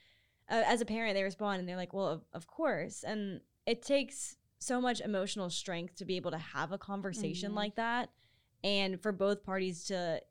uh, 0.48 0.64
as 0.66 0.80
a 0.80 0.84
parent, 0.86 1.14
they 1.14 1.22
respond 1.22 1.60
and 1.60 1.68
they're 1.68 1.76
like, 1.76 1.92
"Well, 1.92 2.08
of, 2.08 2.24
of 2.32 2.46
course." 2.46 3.04
And 3.04 3.40
it 3.66 3.82
takes 3.82 4.36
so 4.58 4.80
much 4.80 5.00
emotional 5.00 5.50
strength 5.50 5.96
to 5.96 6.04
be 6.04 6.16
able 6.16 6.30
to 6.30 6.38
have 6.38 6.72
a 6.72 6.78
conversation 6.78 7.52
Mhm. 7.52 7.56
like 7.56 7.74
that, 7.76 8.10
and 8.64 9.00
for 9.02 9.12
both 9.12 9.42
parties 9.44 9.84
to 9.84 10.22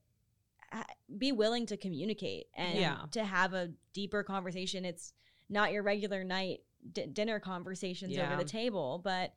ha- 0.72 0.86
be 1.18 1.32
willing 1.32 1.66
to 1.68 1.78
communicate 1.78 2.48
and 2.56 2.78
Yeah. 2.80 3.06
to 3.12 3.24
have 3.24 3.54
a 3.54 3.74
deeper 3.94 4.24
conversation. 4.24 4.84
It's 4.86 5.14
not 5.50 5.72
your 5.72 5.84
regular 5.84 6.24
night 6.24 6.64
d- 6.92 7.06
dinner 7.08 7.40
conversations 7.40 8.18
over 8.18 8.36
the 8.36 8.50
table, 8.50 9.00
but. 9.04 9.34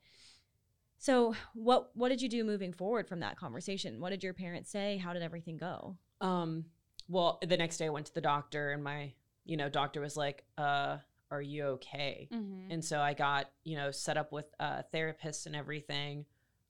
So 1.01 1.33
what 1.53 1.95
what 1.95 2.09
did 2.09 2.21
you 2.21 2.27
do 2.27 2.43
moving 2.43 2.73
forward 2.73 3.07
from 3.07 3.21
that 3.21 3.37
conversation? 3.37 4.01
What 4.01 4.09
did 4.09 4.21
your 4.21 4.33
parents 4.33 4.69
say? 4.69 4.97
How 4.97 5.13
did 5.13 5.21
everything 5.21 5.55
go? 5.55 5.97
Um, 6.19 6.65
well, 7.07 7.39
the 7.41 7.55
next 7.55 7.77
day 7.77 7.85
I 7.85 7.89
went 7.89 8.07
to 8.07 8.13
the 8.13 8.19
doctor, 8.19 8.71
and 8.71 8.83
my, 8.83 9.13
you 9.45 9.55
know, 9.55 9.69
doctor 9.69 10.01
was 10.01 10.17
like, 10.17 10.43
"Uh, 10.57 10.97
are 11.31 11.41
you 11.41 11.65
okay?" 11.65 12.27
Mhm. 12.31 12.67
And 12.71 12.83
so 12.83 12.99
I 12.99 13.13
got, 13.13 13.51
you 13.63 13.75
know, 13.75 13.91
set 13.91 14.17
up 14.17 14.31
with 14.31 14.53
a 14.59 14.83
therapist 14.83 15.45
and 15.45 15.55
everything. 15.55 16.25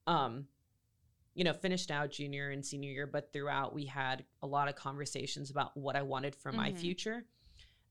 Um, 0.08 0.48
you 1.36 1.44
know, 1.44 1.54
finished 1.54 1.92
out 1.92 2.12
junior 2.12 2.50
and 2.50 2.66
senior 2.66 2.90
year, 2.92 3.08
but 3.08 3.32
throughout 3.32 3.74
we 3.74 3.86
had 3.86 4.26
a 4.42 4.48
lot 4.48 4.68
of 4.68 4.76
conversations 4.76 5.50
about 5.50 5.78
what 5.78 5.96
I 5.96 6.02
wanted 6.02 6.36
for 6.36 6.52
my 6.52 6.72
Mhm. 6.72 6.78
future. 6.78 7.26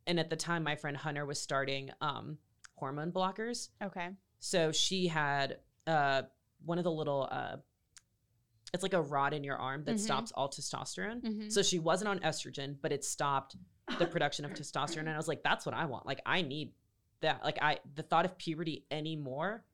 And 0.06 0.18
at 0.20 0.28
the 0.28 0.36
time, 0.36 0.62
my 0.64 0.76
friend 0.76 0.96
Hunter 0.96 1.24
was 1.24 1.40
starting 1.40 1.90
um, 2.00 2.38
hormone 2.76 3.12
blockers. 3.12 3.70
Okay. 3.82 4.10
So 4.40 4.72
she 4.72 5.06
had 5.08 5.60
uh, 5.86 6.22
one 6.64 6.76
of 6.78 6.84
the 6.84 6.90
little, 6.90 7.28
uh, 7.30 7.56
it's 8.74 8.82
like 8.82 8.92
a 8.92 9.00
rod 9.00 9.32
in 9.32 9.42
your 9.44 9.56
arm 9.56 9.84
that 9.84 9.96
Mhm. 9.96 10.00
stops 10.00 10.32
all 10.32 10.50
testosterone. 10.50 11.22
Mhm. 11.22 11.50
So 11.52 11.62
she 11.62 11.78
wasn't 11.78 12.08
on 12.08 12.18
estrogen, 12.20 12.78
but 12.80 12.92
it 12.92 13.04
stopped 13.04 13.56
the 13.98 14.06
production 14.06 14.44
of 14.44 14.52
testosterone. 14.52 15.00
And 15.00 15.10
I 15.10 15.16
was 15.16 15.28
like, 15.28 15.42
that's 15.42 15.64
what 15.66 15.74
I 15.74 15.84
want. 15.86 16.06
Like, 16.06 16.20
I 16.26 16.42
need 16.42 16.72
that. 17.20 17.42
Like, 17.44 17.58
I, 17.62 17.78
the 17.94 18.02
thought 18.02 18.24
of 18.24 18.36
puberty 18.38 18.84
anymore 18.90 19.64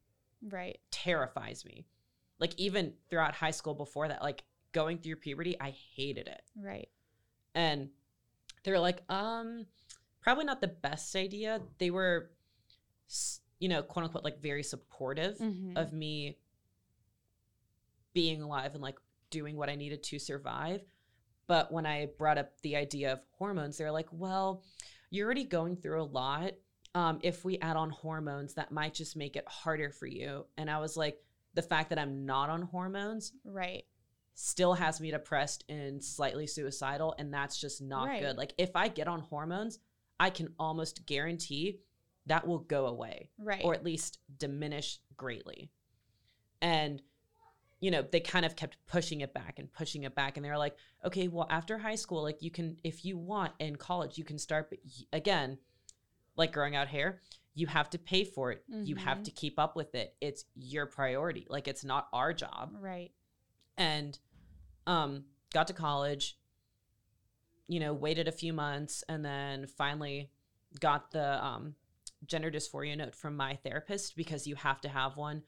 Right. 0.43 0.79
terrifies 0.91 1.65
me. 1.65 1.87
Like, 2.39 2.55
even 2.59 2.95
throughout 3.11 3.35
high 3.35 3.51
school 3.51 3.75
before 3.75 4.09
that, 4.09 4.23
like 4.23 4.45
going 4.73 4.99
through 4.99 5.17
puberty, 5.17 5.57
I 5.61 5.71
hated 5.97 6.29
it. 6.29 6.43
Right. 6.57 6.89
And 7.55 7.91
they 8.63 8.71
were 8.73 8.79
like, 8.79 9.03
um, 9.11 9.67
probably 10.21 10.45
not 10.45 10.61
the 10.61 10.69
best 10.69 11.15
idea. 11.17 11.61
They 11.79 11.91
were, 11.91 12.31
you 13.61 13.69
know, 13.69 13.83
quote 13.83 14.05
unquote, 14.05 14.25
like 14.25 14.41
very 14.41 14.63
supportive 14.63 15.39
Mhm. 15.39 15.77
of 15.77 15.93
me 15.93 16.39
being 18.13 18.43
alive 18.43 18.75
and 18.75 18.83
like 18.83 18.97
doing 19.31 19.57
what 19.57 19.69
I 19.69 19.75
needed 19.75 20.03
to 20.05 20.19
survive. 20.19 20.83
But 21.47 21.71
when 21.73 21.87
I 21.87 22.09
brought 22.19 22.39
up 22.39 22.53
the 22.63 22.77
idea 22.77 23.13
of 23.13 23.21
hormones, 23.39 23.77
they're 23.77 23.93
like, 23.93 24.09
well, 24.11 24.63
you're 25.11 25.27
already 25.27 25.45
going 25.45 25.77
through 25.77 26.03
a 26.03 26.05
lot. 26.05 26.53
Um, 26.95 27.19
if 27.23 27.45
we 27.45 27.59
add 27.59 27.77
on 27.77 27.91
hormones, 27.91 28.55
that 28.55 28.73
might 28.73 28.95
just 28.95 29.17
make 29.17 29.37
it 29.37 29.45
harder 29.49 29.91
for 29.91 30.07
you. 30.07 30.47
And 30.57 30.71
I 30.71 30.79
was 30.79 30.97
like, 30.97 31.19
the 31.55 31.63
fact 31.63 31.91
that 31.91 31.99
I'm 31.99 32.25
not 32.27 32.51
on 32.51 32.63
hormones 32.63 33.33
right. 33.45 33.85
still 34.35 34.75
has 34.75 35.01
me 35.01 35.11
depressed 35.11 35.65
and 35.69 36.03
slightly 36.03 36.47
suicidal. 36.47 37.15
And 37.19 37.33
that's 37.33 37.61
just 37.61 37.83
not 37.83 38.09
Right. 38.09 38.21
good. 38.23 38.37
Like, 38.37 38.55
if 38.59 38.75
I 38.75 38.89
get 38.89 39.09
on 39.09 39.21
hormones, 39.21 39.79
I 40.19 40.31
can 40.31 40.55
almost 40.59 41.05
guarantee 41.07 41.81
that 42.27 42.47
will 42.47 42.61
go 42.61 42.87
away 42.87 43.31
Right. 43.39 43.63
or 43.65 43.75
at 43.75 43.85
least 43.85 44.19
diminish 44.39 44.99
greatly. 45.17 45.71
And 46.63 47.03
you 47.85 47.91
know, 47.91 48.03
they 48.13 48.21
kind 48.21 48.47
of 48.47 48.57
kept 48.57 48.79
pushing 48.87 49.21
it 49.21 49.33
back 49.35 49.59
and 49.59 49.71
pushing 49.81 50.05
it 50.05 50.15
back 50.15 50.37
and 50.37 50.45
they 50.45 50.49
were 50.55 50.57
like, 50.67 50.77
"Okay, 51.09 51.29
well 51.29 51.47
after 51.51 51.77
high 51.79 51.97
school 52.05 52.23
like 52.23 52.41
you 52.41 52.51
can 52.51 52.77
if 52.83 53.05
you 53.05 53.19
want 53.19 53.53
in 53.59 53.77
college, 53.77 54.17
you 54.19 54.25
can 54.25 54.39
start 54.39 54.71
but 54.71 54.79
again 55.13 55.59
like 56.37 56.53
growing 56.53 56.75
out 56.75 56.89
hair, 56.89 57.21
you 57.55 57.67
have 57.67 57.91
to 57.91 57.99
pay 57.99 58.25
for 58.25 58.51
it. 58.53 58.65
You 58.91 58.97
have 58.97 59.19
Mhm. 59.19 59.25
to 59.25 59.31
keep 59.43 59.59
up 59.59 59.77
with 59.77 59.95
it. 59.95 60.09
It's 60.21 60.45
your 60.55 60.87
priority. 60.87 61.47
Like 61.51 61.69
it's 61.69 61.85
not 61.85 62.09
our 62.13 62.33
job." 62.33 62.67
right. 62.93 63.13
and 63.77 64.19
um 64.87 65.25
got 65.53 65.67
to 65.67 65.75
college 65.75 66.39
you 67.67 67.81
know 67.81 67.93
waited 67.93 68.29
a 68.29 68.33
few 68.33 68.53
months 68.53 69.05
and 69.09 69.25
then 69.25 69.67
finally 69.67 70.31
got 70.81 71.11
the 71.11 71.45
um 71.45 71.75
gender 72.27 72.51
dysphoria 72.51 72.97
note 72.97 73.15
from 73.15 73.37
my 73.37 73.57
therapist 73.65 74.17
because 74.17 74.47
you 74.47 74.55
have 74.55 74.81
to 74.81 74.89
have 74.89 75.17
one 75.17 75.43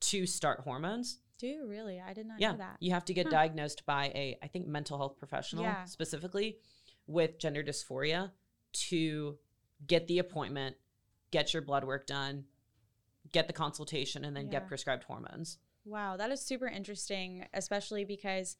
to 0.00 0.26
start 0.26 0.60
hormones 0.60 1.18
Do 1.38 1.46
you 1.46 1.66
really? 1.66 2.00
I 2.00 2.12
did 2.14 2.26
not 2.26 2.40
yeah 2.40 2.52
know 2.52 2.58
that. 2.58 2.76
you 2.80 2.92
have 2.92 3.04
to 3.06 3.14
get 3.14 3.26
Huh. 3.26 3.30
diagnosed 3.32 3.84
by 3.86 4.06
a 4.14 4.38
i 4.42 4.46
think 4.46 4.66
mental 4.66 4.96
health 4.98 5.16
professional 5.18 5.64
Yeah. 5.64 5.84
specifically 5.84 6.58
with 7.06 7.38
gender 7.38 7.62
dysphoria 7.62 8.32
to 8.88 9.38
get 9.86 10.06
the 10.06 10.18
appointment 10.18 10.76
get 11.30 11.52
your 11.52 11.62
blood 11.62 11.84
work 11.84 12.06
done 12.06 12.44
get 13.32 13.46
the 13.46 13.52
consultation 13.52 14.24
and 14.24 14.36
then 14.36 14.46
Yeah. 14.46 14.52
get 14.60 14.66
prescribed 14.68 15.04
hormones 15.04 15.58
Wow, 15.84 16.16
that 16.16 16.32
is 16.32 16.40
super 16.40 16.66
interesting, 16.66 17.46
especially 17.54 18.04
because 18.04 18.56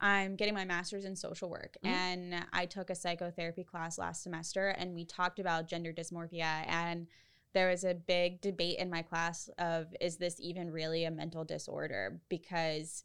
I'm 0.00 0.36
getting 0.36 0.54
my 0.54 0.64
master's 0.64 1.04
in 1.04 1.16
social 1.16 1.50
work 1.50 1.76
Mhm. 1.84 1.88
and 1.90 2.46
I 2.50 2.64
took 2.64 2.88
a 2.88 2.94
psychotherapy 2.94 3.62
class 3.62 3.98
last 3.98 4.22
semester 4.22 4.68
and 4.68 4.94
we 4.94 5.04
talked 5.04 5.38
about 5.38 5.66
gender 5.68 5.92
dysmorphia 5.92 6.64
and 6.66 7.08
there 7.52 7.68
was 7.68 7.84
a 7.84 7.94
big 7.94 8.40
debate 8.40 8.78
in 8.78 8.90
my 8.90 9.02
class 9.02 9.50
of 9.58 9.94
is 10.00 10.16
this 10.16 10.36
even 10.40 10.70
really 10.70 11.04
a 11.04 11.10
mental 11.10 11.44
disorder 11.44 12.20
because 12.28 13.04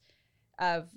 of 0.60 0.88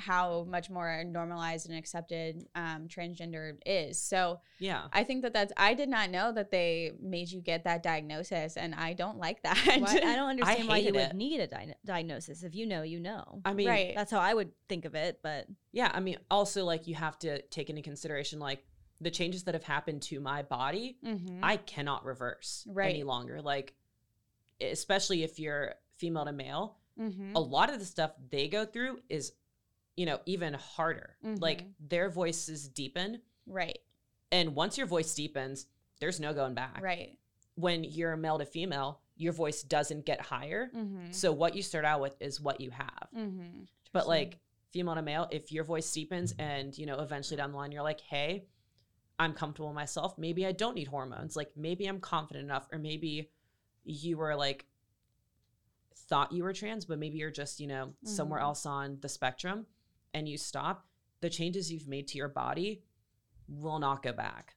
how 0.00 0.44
much 0.48 0.70
more 0.70 1.04
normalized 1.04 1.68
and 1.68 1.78
accepted 1.78 2.46
um, 2.54 2.88
transgender 2.88 3.56
is. 3.64 4.00
So 4.00 4.40
yeah 4.58 4.84
I 4.92 5.04
think 5.04 5.22
that 5.22 5.32
that's 5.32 5.52
I 5.56 5.74
did 5.74 5.88
not 5.88 6.10
know 6.10 6.32
that 6.32 6.50
they 6.50 6.92
made 7.00 7.30
you 7.30 7.40
get 7.40 7.64
that 7.64 7.82
diagnosis 7.82 8.56
and 8.56 8.74
I 8.74 8.94
don't 8.94 9.18
like 9.18 9.42
that. 9.44 9.58
Why, 9.78 10.00
I 10.04 10.16
don't 10.16 10.30
understand 10.30 10.68
why 10.68 10.78
you 10.78 10.86
hated 10.86 11.08
would 11.08 11.16
need 11.16 11.40
a 11.40 11.46
di- 11.46 11.74
diagnosis. 11.84 12.42
If 12.42 12.54
you 12.54 12.66
know, 12.66 12.82
you 12.82 12.98
know. 12.98 13.40
i 13.44 13.52
mean 13.52 13.68
right. 13.68 13.92
That's 13.94 14.10
how 14.10 14.20
I 14.20 14.34
would 14.34 14.50
think 14.68 14.84
of 14.84 14.94
it. 14.94 15.20
But 15.22 15.46
Yeah, 15.72 15.90
I 15.92 16.00
mean, 16.00 16.16
also 16.30 16.64
like 16.64 16.86
you 16.86 16.94
have 16.94 17.18
to 17.20 17.42
take 17.42 17.70
into 17.70 17.82
consideration 17.82 18.40
like 18.40 18.64
the 19.00 19.10
changes 19.10 19.44
that 19.44 19.54
have 19.54 19.64
happened 19.64 20.02
to 20.02 20.20
my 20.20 20.42
body, 20.42 20.98
Mhm. 21.02 21.40
I 21.42 21.56
cannot 21.56 22.04
reverse 22.04 22.66
any 22.78 23.02
longer. 23.02 23.40
Like, 23.40 23.74
especially 24.60 25.22
if 25.22 25.38
you're 25.38 25.74
female 25.96 26.24
to 26.24 26.32
male, 26.32 26.76
Mhm. 26.98 27.34
a 27.34 27.40
lot 27.40 27.72
of 27.72 27.78
the 27.78 27.84
stuff 27.86 28.12
they 28.30 28.48
go 28.48 28.64
through 28.64 29.02
is, 29.08 29.32
you 29.96 30.06
know, 30.06 30.20
even 30.26 30.54
harder. 30.54 31.16
Like 31.22 31.62
Mhm. 31.62 31.74
their 31.80 32.10
voices 32.10 32.68
deepen, 32.68 33.22
Right. 33.46 33.78
and 34.30 34.54
once 34.54 34.76
your 34.76 34.86
voice 34.86 35.14
deepens, 35.14 35.66
there's 36.00 36.20
no 36.20 36.32
going 36.34 36.54
back. 36.54 36.80
Right. 36.82 37.18
When 37.54 37.84
you're 37.84 38.16
male 38.16 38.38
to 38.38 38.44
female, 38.46 39.00
your 39.16 39.32
voice 39.32 39.62
doesn't 39.62 40.06
get 40.06 40.20
higher. 40.20 40.70
Mm-hmm. 40.74 41.12
So 41.12 41.32
what 41.32 41.54
you 41.54 41.62
start 41.62 41.84
out 41.84 42.00
with 42.00 42.20
is 42.20 42.40
what 42.40 42.60
you 42.60 42.70
have. 42.70 43.08
Mm-hmm. 43.14 43.64
But 43.92 44.08
like 44.08 44.38
female 44.70 44.94
to 44.94 45.02
male, 45.02 45.26
if 45.30 45.52
your 45.52 45.64
voice 45.64 45.90
deepens 45.92 46.34
and 46.38 46.76
you 46.78 46.86
know 46.86 47.00
eventually 47.00 47.36
down 47.36 47.50
the 47.50 47.56
line 47.56 47.72
you're 47.72 47.82
like, 47.82 48.00
hey, 48.00 48.46
I'm 49.20 49.34
comfortable 49.34 49.72
myself. 49.72 50.16
Maybe 50.18 50.46
I 50.46 50.52
don't 50.52 50.74
need 50.74 50.88
hormones. 50.88 51.36
Like 51.36 51.50
maybe 51.56 51.86
I'm 51.86 52.00
confident 52.00 52.44
enough, 52.44 52.68
or 52.72 52.78
maybe 52.78 53.30
you 53.84 54.16
were 54.16 54.34
like 54.34 54.66
thought 55.94 56.32
you 56.32 56.42
were 56.42 56.52
trans, 56.52 56.84
but 56.84 56.98
maybe 56.98 57.18
you're 57.18 57.30
just 57.30 57.60
you 57.60 57.66
know 57.66 57.94
somewhere 58.04 58.40
Mhm. 58.40 58.44
else 58.44 58.66
on 58.66 58.98
the 59.00 59.08
spectrum, 59.08 59.66
and 60.14 60.28
you 60.28 60.36
stop. 60.38 60.86
The 61.20 61.30
changes 61.30 61.70
you've 61.70 61.86
made 61.86 62.08
to 62.08 62.18
your 62.18 62.28
body 62.28 62.82
will 63.46 63.78
not 63.78 64.02
go 64.02 64.12
back. 64.12 64.56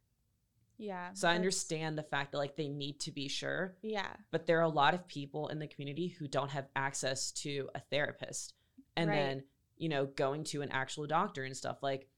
Yeah. 0.78 1.13
So 1.13 1.28
I 1.28 1.36
understand 1.36 1.97
the 1.97 2.04
fact 2.04 2.32
that 2.32 2.38
like 2.38 2.56
they 2.56 2.67
need 2.69 2.99
to 3.02 3.12
be 3.12 3.28
sure, 3.28 3.78
Yeah. 3.82 4.15
but 4.32 4.45
there 4.45 4.60
are 4.60 4.63
a 4.63 4.69
lot 4.69 4.93
of 4.93 5.08
people 5.08 5.49
in 5.49 5.60
the 5.60 5.67
community 5.67 6.08
who 6.08 6.28
don't 6.28 6.49
have 6.52 6.69
access 6.76 7.32
to 7.43 7.69
a 7.76 7.80
therapist. 7.80 8.54
And 8.95 9.10
Right. 9.10 9.15
then, 9.17 9.43
you 9.78 9.89
know, 9.89 10.06
going 10.06 10.43
to 10.45 10.62
an 10.62 10.71
actual 10.71 11.06
doctor 11.06 11.43
and 11.43 11.56
stuff 11.56 11.84
like 11.84 12.10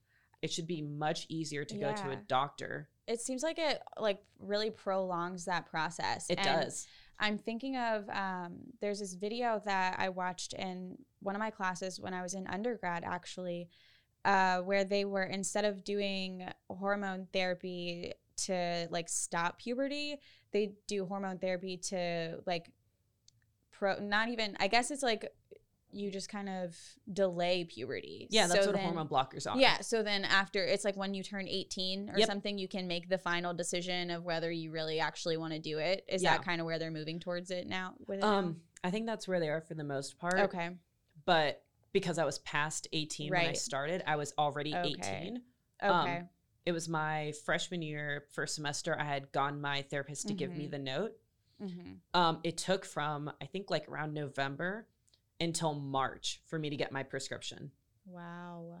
it 0.46 0.52
should 0.52 0.68
be 0.68 0.80
much 0.80 1.26
easier 1.28 1.64
to 1.64 1.76
go 1.76 1.92
to 1.92 2.10
a 2.10 2.16
doctor. 2.28 2.88
It 3.08 3.20
seems 3.20 3.42
like 3.42 3.58
it 3.58 3.82
like 3.98 4.20
really 4.38 4.70
prolongs 4.70 5.44
that 5.46 5.66
process. 5.66 6.30
It 6.30 6.38
And 6.38 6.62
does. 6.62 6.86
I'm 7.18 7.36
thinking 7.36 7.76
of 7.76 8.08
um, 8.10 8.58
there's 8.80 9.00
this 9.00 9.14
video 9.14 9.60
that 9.64 9.96
I 9.98 10.08
watched 10.10 10.52
in 10.52 10.98
one 11.20 11.34
of 11.34 11.40
my 11.40 11.50
classes 11.50 11.98
when 11.98 12.14
I 12.14 12.22
was 12.22 12.34
in 12.34 12.46
undergrad, 12.46 13.02
actually, 13.04 13.68
uh, 14.24 14.58
where 14.58 14.84
they 14.84 15.04
were 15.04 15.24
instead 15.24 15.64
of 15.64 15.82
doing 15.82 16.48
hormone 16.70 17.26
therapy 17.32 18.12
to 18.44 18.86
like 18.92 19.08
stop 19.08 19.58
puberty, 19.58 20.20
they 20.52 20.74
do 20.86 21.06
hormone 21.06 21.38
therapy 21.38 21.76
to 21.88 22.38
like 22.46 22.70
pro. 23.72 23.98
Not 23.98 24.28
even. 24.28 24.56
I 24.60 24.68
guess 24.68 24.92
it's 24.92 25.02
like 25.02 25.28
you 25.96 26.10
just 26.10 26.28
kind 26.28 26.48
of 26.48 26.76
delay 27.12 27.64
puberty. 27.64 28.26
Yeah, 28.30 28.46
that's 28.46 28.60
So 28.60 28.66
what 28.66 28.76
then- 28.76 28.84
hormone 28.84 29.08
blockers 29.08 29.50
are. 29.50 29.58
yeah. 29.58 29.80
So 29.80 30.02
then 30.02 30.24
after 30.24 30.62
it's 30.64 30.84
like 30.84 30.96
when 30.96 31.14
you 31.14 31.22
turn 31.22 31.48
18 31.48 32.10
or 32.10 32.18
Yep. 32.18 32.26
something, 32.26 32.58
you 32.58 32.68
can 32.68 32.86
make 32.86 33.08
the 33.08 33.18
final 33.18 33.54
decision 33.54 34.10
of 34.10 34.24
whether 34.24 34.50
you 34.50 34.70
really 34.70 35.00
actually 35.00 35.36
want 35.36 35.52
to 35.54 35.58
do 35.58 35.78
it. 35.78 36.04
Is 36.08 36.22
Yeah. 36.22 36.36
that 36.36 36.44
kind 36.44 36.60
of 36.60 36.66
where 36.66 36.78
they're 36.78 36.90
moving 36.90 37.18
towards 37.20 37.50
it 37.50 37.66
now? 37.66 37.94
It 38.08 38.18
now? 38.20 38.26
Um, 38.38 38.62
I 38.84 38.90
think 38.90 39.06
that's 39.06 39.26
where 39.26 39.40
they 39.40 39.48
are 39.48 39.60
for 39.60 39.74
the 39.74 39.84
most 39.84 40.18
part. 40.18 40.38
okay. 40.38 40.70
But 41.24 41.64
because 41.92 42.18
I 42.18 42.24
was 42.24 42.38
past 42.40 42.86
18 42.92 43.30
when 43.30 43.46
I 43.46 43.52
started, 43.54 44.02
I 44.06 44.16
was 44.16 44.34
already 44.38 44.74
Okay. 44.74 44.88
18. 44.90 45.42
Okay. 45.82 46.18
Um, 46.18 46.28
It 46.66 46.72
was 46.72 46.88
my 46.88 47.30
freshman 47.44 47.80
year, 47.80 48.26
first 48.32 48.56
semester. 48.56 48.98
I 48.98 49.04
had 49.04 49.30
gone 49.30 49.60
my 49.60 49.82
therapist 49.82 50.26
to 50.26 50.34
give 50.34 50.50
me 50.50 50.66
Mhm. 50.66 50.70
the 50.72 50.78
note. 50.80 51.18
hmm 51.60 51.94
Um, 52.12 52.40
it 52.44 52.58
took 52.58 52.84
from 52.84 53.32
I 53.40 53.46
think 53.46 53.70
like 53.70 53.88
around 53.88 54.12
November 54.12 54.88
until 55.40 55.74
March 55.74 56.40
for 56.46 56.58
me 56.58 56.70
to 56.70 56.76
get 56.76 56.92
my 56.92 57.02
prescription. 57.02 57.70
Wow. 58.06 58.78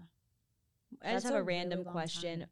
I 1.02 1.12
just 1.12 1.26
have 1.26 1.34
a 1.34 1.38
a, 1.38 1.42
random 1.42 1.80
really 1.80 1.90
question. 1.90 2.40
time. 2.40 2.48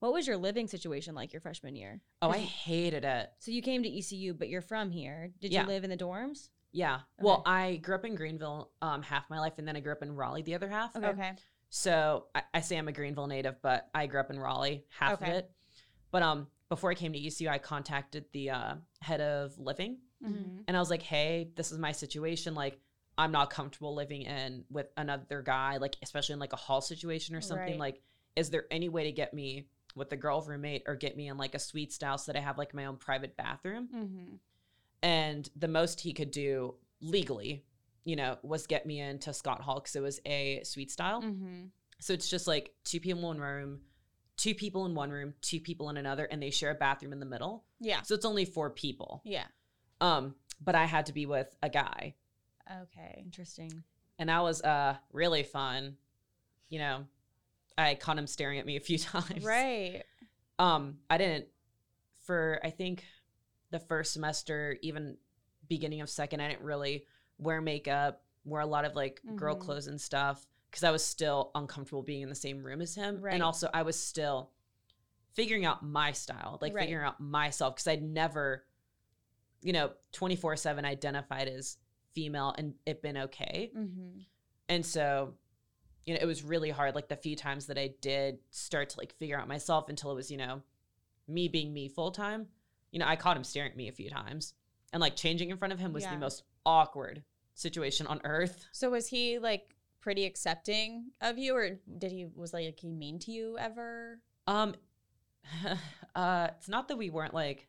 What 0.00 0.12
was 0.12 0.26
your 0.26 0.36
living 0.36 0.66
situation 0.68 1.14
like 1.14 1.32
your 1.32 1.40
freshman 1.40 1.74
year? 1.74 2.00
Oh, 2.20 2.30
I 2.30 2.38
hated 2.38 3.04
it. 3.04 3.30
So 3.38 3.50
you 3.50 3.62
came 3.62 3.82
to 3.82 3.88
ECU, 3.98 4.34
but 4.34 4.48
you're 4.48 4.60
from 4.60 4.90
here. 4.90 5.30
Did 5.40 5.52
Yeah. 5.52 5.62
you 5.62 5.68
live 5.68 5.84
in 5.84 5.90
the 5.90 5.96
dorms? 5.96 6.50
Yeah. 6.72 7.00
Well, 7.18 7.42
I 7.46 7.76
grew 7.76 7.94
up 7.94 8.04
in 8.04 8.14
Greenville 8.14 8.72
um, 8.82 9.00
half 9.02 9.30
my 9.30 9.40
life, 9.40 9.54
and 9.58 9.66
then 9.66 9.76
I 9.76 9.80
grew 9.80 9.92
up 9.92 10.02
in 10.02 10.14
Raleigh 10.14 10.42
the 10.42 10.54
other 10.54 10.68
half. 10.68 10.94
Okay. 10.94 11.06
Okay. 11.06 11.32
So 11.70 12.26
I, 12.34 12.42
I 12.54 12.60
say 12.60 12.76
I'm 12.76 12.88
a 12.88 12.92
Greenville 12.92 13.26
native, 13.26 13.56
but 13.62 13.88
I 13.94 14.06
grew 14.06 14.20
up 14.20 14.30
in 14.30 14.38
Raleigh, 14.38 14.84
half 14.90 15.14
Okay. 15.14 15.30
of 15.30 15.36
it. 15.38 15.50
But 16.10 16.22
um, 16.22 16.48
before 16.68 16.90
I 16.90 16.94
came 16.94 17.12
to 17.14 17.18
ECU, 17.18 17.48
I 17.48 17.58
contacted 17.58 18.26
the 18.32 18.50
uh, 18.50 18.74
head 19.00 19.20
of 19.22 19.58
living, 19.58 19.98
Mhm. 20.22 20.64
and 20.68 20.76
I 20.76 20.80
was 20.80 20.90
like, 20.90 21.02
"Hey, 21.02 21.50
this 21.56 21.72
is 21.72 21.78
my 21.78 21.92
situation. 21.92 22.54
Like, 22.54 22.78
I'm 23.18 23.32
not 23.32 23.50
comfortable 23.50 23.94
living 23.94 24.22
in 24.22 24.64
with 24.70 24.88
another 24.96 25.42
guy, 25.42 25.78
like 25.78 25.96
especially 26.02 26.34
in 26.34 26.38
like 26.38 26.52
a 26.52 26.56
hall 26.56 26.80
situation 26.80 27.34
or 27.34 27.40
something. 27.40 27.72
Right. 27.72 27.78
Like, 27.78 28.02
is 28.36 28.50
there 28.50 28.66
any 28.70 28.88
way 28.88 29.04
to 29.04 29.12
get 29.12 29.32
me 29.32 29.68
with 29.94 30.10
the 30.10 30.16
girl 30.16 30.42
roommate 30.42 30.82
or 30.86 30.94
get 30.96 31.16
me 31.16 31.28
in 31.28 31.38
like 31.38 31.54
a 31.54 31.58
suite 31.58 31.92
style 31.92 32.18
so 32.18 32.30
that 32.32 32.38
I 32.38 32.42
have 32.42 32.58
like 32.58 32.74
my 32.74 32.84
own 32.86 32.96
private 32.96 33.36
bathroom?" 33.36 33.88
Mhm. 33.94 34.38
and 35.02 35.50
the 35.56 35.68
most 35.68 36.00
he 36.00 36.12
could 36.12 36.30
do 36.30 36.74
legally 37.00 37.64
you 38.04 38.16
know 38.16 38.38
was 38.42 38.66
get 38.66 38.86
me 38.86 38.98
into 39.00 39.32
scott 39.34 39.60
hall 39.60 39.76
because 39.76 39.94
it 39.94 40.00
was 40.00 40.20
a 40.24 40.62
suite 40.64 40.90
style 40.90 41.20
Mhm. 41.22 41.70
so 42.00 42.14
it's 42.14 42.28
just 42.30 42.46
like 42.46 42.74
two 42.84 42.98
people 43.00 43.20
in 43.20 43.38
one 43.38 43.38
room 43.38 43.82
two 44.36 44.54
people 44.54 44.86
in 44.86 44.94
one 44.94 45.10
room 45.10 45.34
two 45.42 45.60
people 45.60 45.90
in 45.90 45.96
another 45.98 46.24
and 46.24 46.42
they 46.42 46.50
share 46.50 46.70
a 46.70 46.74
bathroom 46.74 47.12
in 47.12 47.20
the 47.20 47.26
middle 47.26 47.64
Yeah. 47.78 48.02
so 48.02 48.14
it's 48.14 48.24
only 48.24 48.46
four 48.46 48.70
people 48.70 49.20
Yeah. 49.24 49.46
um 50.00 50.34
but 50.60 50.74
i 50.74 50.86
had 50.86 51.06
to 51.06 51.12
be 51.12 51.26
with 51.26 51.54
a 51.62 51.68
guy 51.68 52.14
Okay. 52.82 53.22
Interesting. 53.24 53.82
and 54.18 54.28
that 54.28 54.42
was 54.42 54.62
uh 54.62 54.96
really 55.12 55.42
fun 55.42 55.96
you 56.68 56.78
know 56.78 57.04
i 57.78 57.94
caught 57.94 58.18
him 58.18 58.26
staring 58.26 58.58
at 58.58 58.66
me 58.66 58.76
a 58.76 58.80
few 58.80 58.98
times 59.14 59.44
Right. 59.44 60.02
um 60.58 60.98
i 61.10 61.18
didn't 61.18 61.46
for 62.22 62.58
i 62.64 62.70
think 62.70 63.04
the 63.70 63.78
first 63.78 64.12
semester 64.12 64.76
even 64.82 65.16
beginning 65.68 66.00
of 66.00 66.08
second 66.10 66.40
i 66.40 66.48
didn't 66.48 66.62
really 66.64 67.06
wear 67.38 67.60
makeup 67.60 68.22
wear 68.44 68.62
a 68.62 68.66
lot 68.66 68.84
of 68.84 68.94
like 68.96 69.20
girl 69.36 69.54
Mhm. 69.56 69.60
clothes 69.60 69.86
and 69.86 70.00
stuff 70.00 70.46
because 70.70 70.82
i 70.84 70.90
was 70.90 71.04
still 71.04 71.50
uncomfortable 71.54 72.02
being 72.02 72.22
in 72.22 72.28
the 72.28 72.34
same 72.34 72.62
room 72.64 72.80
as 72.80 72.94
him 72.94 73.20
Right. 73.20 73.34
and 73.34 73.42
also 73.42 73.68
i 73.74 73.82
was 73.82 73.98
still 73.98 74.50
figuring 75.34 75.64
out 75.66 75.84
my 75.84 76.12
style 76.12 76.58
like 76.62 76.74
Right. 76.74 76.84
figuring 76.84 77.04
out 77.06 77.20
myself 77.20 77.74
because 77.76 77.86
i'd 77.88 78.02
never 78.02 78.64
you 79.62 79.72
know 79.72 79.90
24 80.12 80.56
7 80.56 80.84
identified 80.84 81.48
as 81.48 81.76
female 82.16 82.52
and 82.58 82.74
it 82.86 83.00
been 83.02 83.16
okay 83.18 83.70
Mm-hmm. 83.76 84.18
and 84.68 84.84
so, 84.84 85.34
you 86.06 86.14
know, 86.14 86.20
it 86.22 86.26
was 86.26 86.42
really 86.42 86.70
hard. 86.70 86.94
Like 86.94 87.08
the 87.08 87.16
few 87.16 87.36
times 87.36 87.66
that 87.66 87.78
I 87.78 87.90
did 88.00 88.38
start 88.50 88.90
to 88.90 88.98
like 88.98 89.12
figure 89.14 89.38
out 89.38 89.46
myself 89.48 89.88
until 89.88 90.10
it 90.12 90.14
was, 90.14 90.30
you 90.30 90.36
know, 90.38 90.62
me 91.28 91.48
being 91.48 91.72
me 91.72 91.88
full 91.88 92.10
time. 92.12 92.46
You 92.92 92.98
know, 93.00 93.06
I 93.06 93.16
caught 93.16 93.36
him 93.36 93.44
staring 93.44 93.70
at 93.72 93.76
me 93.76 93.88
a 93.88 93.92
few 93.92 94.08
times. 94.10 94.54
And 94.92 95.00
like 95.00 95.16
changing 95.16 95.50
in 95.50 95.56
front 95.58 95.72
of 95.74 95.78
him 95.80 95.92
was 95.92 96.04
Yeah. 96.04 96.14
the 96.14 96.20
most 96.20 96.44
awkward 96.64 97.22
situation 97.54 98.06
on 98.06 98.20
earth. 98.24 98.64
So 98.72 98.90
was 98.90 99.08
he 99.08 99.38
like 99.38 99.74
pretty 100.00 100.24
accepting 100.24 101.10
of 101.20 101.36
you, 101.38 101.54
or 101.56 101.70
did 101.98 102.12
he 102.12 102.26
was 102.34 102.52
like 102.54 102.78
he 102.80 102.88
mean 102.88 103.18
to 103.20 103.30
you 103.32 103.58
ever? 103.58 104.20
Um 104.46 104.74
uh 106.14 106.48
it's 106.56 106.68
not 106.68 106.88
that 106.88 106.96
we 106.98 107.10
weren't 107.10 107.34
like 107.34 107.68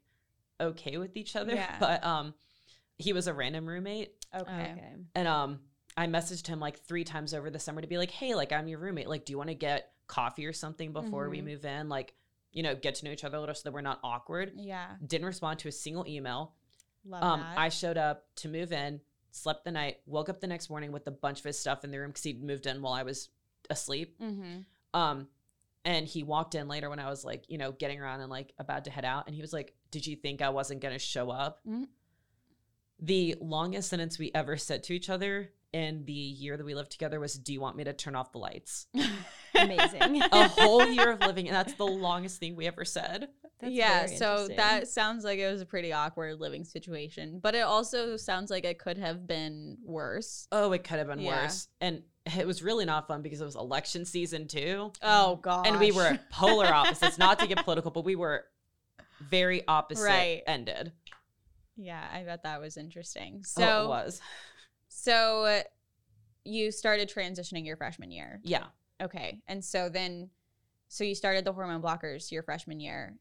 okay 0.60 0.98
with 0.98 1.16
each 1.18 1.36
other, 1.36 1.54
Yeah. 1.56 1.76
but 1.80 2.04
um 2.04 2.34
he 2.98 3.14
was 3.14 3.28
a 3.28 3.34
random 3.34 3.68
roommate 3.68 4.14
Okay. 4.36 4.52
Okay. 4.52 4.94
and 5.16 5.28
um 5.28 5.60
I 5.96 6.06
messaged 6.08 6.46
him 6.48 6.60
like 6.60 6.80
three 6.80 7.04
times 7.04 7.34
over 7.34 7.50
the 7.50 7.58
summer 7.60 7.82
to 7.82 7.88
be 7.88 7.98
like, 7.98 8.12
hey, 8.12 8.36
like 8.36 8.52
I'm 8.52 8.68
your 8.68 8.78
roommate. 8.78 9.08
Like, 9.10 9.26
do 9.26 9.34
you 9.34 9.38
want 9.38 9.50
to 9.50 9.56
get 9.56 9.94
coffee 10.06 10.46
or 10.46 10.54
something 10.54 10.94
before 10.94 11.28
we 11.28 11.40
Mhm. 11.40 11.46
move 11.46 11.66
in? 11.66 11.90
Like, 11.90 12.14
you 12.52 12.62
know, 12.62 12.76
get 12.76 12.94
to 12.96 13.06
know 13.06 13.12
each 13.12 13.24
other 13.24 13.38
a 13.38 13.40
little 13.40 13.56
so 13.56 13.62
that 13.64 13.72
we're 13.74 13.82
not 13.82 14.00
awkward. 14.04 14.54
Yeah. 14.56 14.96
Didn't 15.06 15.26
respond 15.26 15.58
to 15.60 15.70
a 15.70 15.72
single 15.72 16.06
email. 16.08 16.54
Love 17.04 17.24
Um, 17.24 17.40
that. 17.40 17.58
I 17.58 17.70
showed 17.70 17.98
up 17.98 18.28
to 18.36 18.48
move 18.48 18.72
in, 18.72 19.02
slept 19.32 19.64
the 19.66 19.72
night, 19.72 20.02
woke 20.06 20.30
up 20.30 20.40
the 20.40 20.46
next 20.46 20.70
morning 20.70 20.92
with 20.92 21.08
a 21.08 21.12
bunch 21.12 21.40
of 21.40 21.46
his 21.46 21.58
stuff 21.58 21.84
in 21.84 21.90
the 21.90 21.98
room 22.00 22.10
because 22.12 22.24
he'd 22.24 22.44
moved 22.44 22.68
in 22.68 22.80
while 22.84 22.94
I 22.94 23.02
was 23.04 23.30
asleep. 23.72 24.20
mm-hmm. 24.20 24.60
Um, 24.94 25.28
and 25.84 26.06
he 26.08 26.22
walked 26.22 26.54
in 26.54 26.68
later 26.68 26.90
when 26.92 27.00
I 27.00 27.10
was 27.10 27.26
like, 27.26 27.46
you 27.50 27.58
know, 27.58 27.72
getting 27.72 28.00
around 28.00 28.22
and 28.22 28.30
like 28.30 28.54
about 28.60 28.86
to 28.86 28.92
head 28.92 29.06
out, 29.06 29.26
and 29.26 29.34
he 29.36 29.42
was 29.42 29.54
like, 29.54 29.74
"Did 29.90 30.06
you 30.06 30.16
think 30.16 30.42
I 30.42 30.50
wasn't 30.50 30.82
gonna 30.82 31.00
show 31.00 31.30
up?" 31.32 31.60
Mhm. 31.66 31.88
The 33.00 33.36
longest 33.40 33.90
sentence 33.90 34.18
we 34.18 34.32
ever 34.34 34.58
said 34.58 34.84
to 34.86 34.94
each 34.94 35.10
other 35.10 35.52
in 35.74 36.06
the 36.06 36.14
year 36.14 36.58
that 36.58 36.66
we 36.66 36.74
lived 36.74 36.92
together 36.92 37.20
was, 37.20 37.34
"Do 37.36 37.54
you 37.54 37.62
want 37.62 37.76
me 37.78 37.84
to 37.84 37.94
turn 37.94 38.16
off 38.16 38.32
the 38.32 38.40
lights?" 38.40 38.88
Amazing. 39.56 40.22
A 40.32 40.48
whole 40.48 40.88
year 40.88 41.12
of 41.12 41.20
living, 41.22 41.48
and 41.48 41.56
that's 41.56 41.74
the 41.74 41.86
longest 41.86 42.40
thing 42.40 42.56
we 42.56 42.66
ever 42.68 42.86
said. 42.86 43.30
That's 43.60 43.74
yeah, 43.74 44.06
so 44.06 44.48
that 44.56 44.88
sounds 44.88 45.24
like 45.24 45.40
it 45.40 45.52
was 45.52 45.62
a 45.62 45.66
pretty 45.66 45.92
awkward 45.92 46.40
living 46.40 46.64
situation, 46.64 47.40
but 47.42 47.56
it 47.56 47.62
also 47.62 48.16
sounds 48.16 48.52
like 48.52 48.66
it 48.66 48.78
could 48.78 49.00
have 49.00 49.26
been 49.26 49.78
worse. 49.84 50.48
Oh, 50.52 50.72
it 50.74 50.84
could 50.84 51.00
have 51.00 51.08
been 51.08 51.20
Yeah. 51.20 51.44
worse, 51.44 51.68
and 51.82 52.04
it 52.38 52.46
was 52.46 52.62
really 52.62 52.86
not 52.86 53.08
fun 53.08 53.24
because 53.24 53.42
it 53.42 53.46
was 53.46 53.56
election 53.56 54.06
season 54.06 54.48
too. 54.48 54.92
Oh 55.02 55.38
god. 55.38 55.66
and 55.66 55.80
we 55.80 55.92
were 55.92 56.20
polar 56.30 56.68
opposites. 56.74 57.18
Not 57.18 57.40
to 57.40 57.48
get 57.48 57.64
political, 57.64 57.90
but 57.90 58.06
we 58.06 58.16
were 58.16 58.46
very 59.22 59.68
opposite 59.68 60.04
Right. 60.04 60.44
ended. 60.46 60.92
Yeah, 61.78 62.04
I 62.12 62.24
bet 62.24 62.44
that 62.44 62.60
was 62.60 62.76
interesting. 62.78 63.44
So 63.44 63.62
So 63.62 63.84
it 63.84 63.88
was. 63.88 64.22
so 64.88 65.62
you 66.44 66.72
started 66.72 67.10
transitioning 67.10 67.66
your 67.66 67.78
freshman 67.78 68.12
year. 68.12 68.40
Yeah. 68.44 68.66
Okay. 69.02 69.40
And 69.48 69.64
so 69.64 69.90
then 69.90 70.30
so 70.90 71.04
you 71.04 71.16
started 71.16 71.44
the 71.46 71.52
hormone 71.54 71.82
blockers 71.82 72.32
your 72.32 72.44
freshman 72.44 72.80
year. 72.80 73.18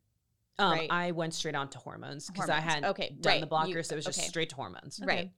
Um, 0.59 0.73
Right. 0.73 0.90
I 0.90 1.11
went 1.11 1.35
straight 1.35 1.55
on 1.55 1.69
to 1.71 1.79
hormones 1.79 2.31
because 2.31 2.49
I 2.49 2.61
hadn't 2.61 2.87
okay, 2.87 3.14
done 3.21 3.33
right. 3.33 3.40
the 3.40 3.47
blockers, 3.47 3.69
You- 3.75 3.83
so 3.83 3.92
it 3.95 3.97
was 3.97 4.05
just 4.07 4.19
okay. 4.21 4.29
straight 4.29 4.49
to 4.51 4.57
hormones. 4.57 5.01
Okay. 5.03 5.07
Right. 5.07 5.31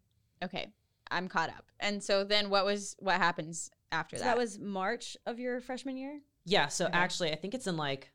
Okay. 0.45 0.73
I'm 1.11 1.27
caught 1.27 1.49
up. 1.49 1.65
And 1.81 2.03
so 2.05 2.23
then 2.23 2.51
what 2.51 2.65
was 2.65 2.95
what 2.99 3.17
happens 3.17 3.71
after 3.91 4.17
So 4.17 4.25
that? 4.25 4.31
that 4.35 4.39
was 4.39 4.59
March 4.59 5.17
of 5.27 5.39
your 5.41 5.61
freshman 5.61 5.97
year. 5.97 6.21
Yeah. 6.45 6.69
So 6.69 6.85
Okay. 6.87 6.97
actually, 6.97 7.33
I 7.33 7.37
think 7.37 7.55
it's 7.55 7.67
in 7.67 7.77
like 7.77 8.13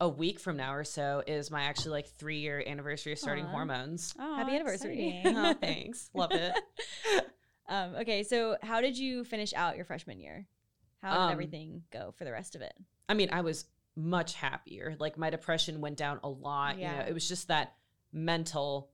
a 0.00 0.08
week 0.08 0.40
from 0.40 0.56
now 0.56 0.74
or 0.74 0.84
so 0.84 1.22
is 1.26 1.50
my 1.50 1.62
actually 1.62 1.92
like 1.92 2.08
three 2.08 2.38
year 2.38 2.62
anniversary 2.66 3.12
of 3.12 3.18
starting 3.18 3.46
Aw. 3.46 3.50
hormones. 3.50 4.14
oh, 4.18 4.36
Happy 4.36 4.54
anniversary. 4.54 5.22
oh, 5.24 5.54
thanks. 5.60 6.10
Love 6.14 6.32
it. 6.32 6.54
Um, 7.66 7.94
okay, 7.94 8.24
so 8.24 8.58
how 8.62 8.82
did 8.82 8.98
you 8.98 9.24
finish 9.24 9.54
out 9.54 9.76
your 9.76 9.86
freshman 9.86 10.20
year? 10.20 10.46
How 11.00 11.12
did 11.14 11.20
Um, 11.20 11.30
everything 11.32 11.82
go 11.90 12.12
for 12.18 12.24
the 12.24 12.30
rest 12.30 12.54
of 12.56 12.60
it? 12.60 12.74
I 13.08 13.14
mean, 13.14 13.30
I 13.32 13.40
was 13.40 13.64
much 13.96 14.34
happier. 14.34 14.96
Like 14.98 15.16
my 15.16 15.30
depression 15.30 15.80
went 15.80 15.96
down 15.96 16.20
a 16.22 16.28
lot. 16.28 16.76
You 16.78 16.84
know, 16.88 17.04
it 17.08 17.14
was 17.14 17.26
just 17.26 17.48
that 17.48 17.72
mental 18.12 18.90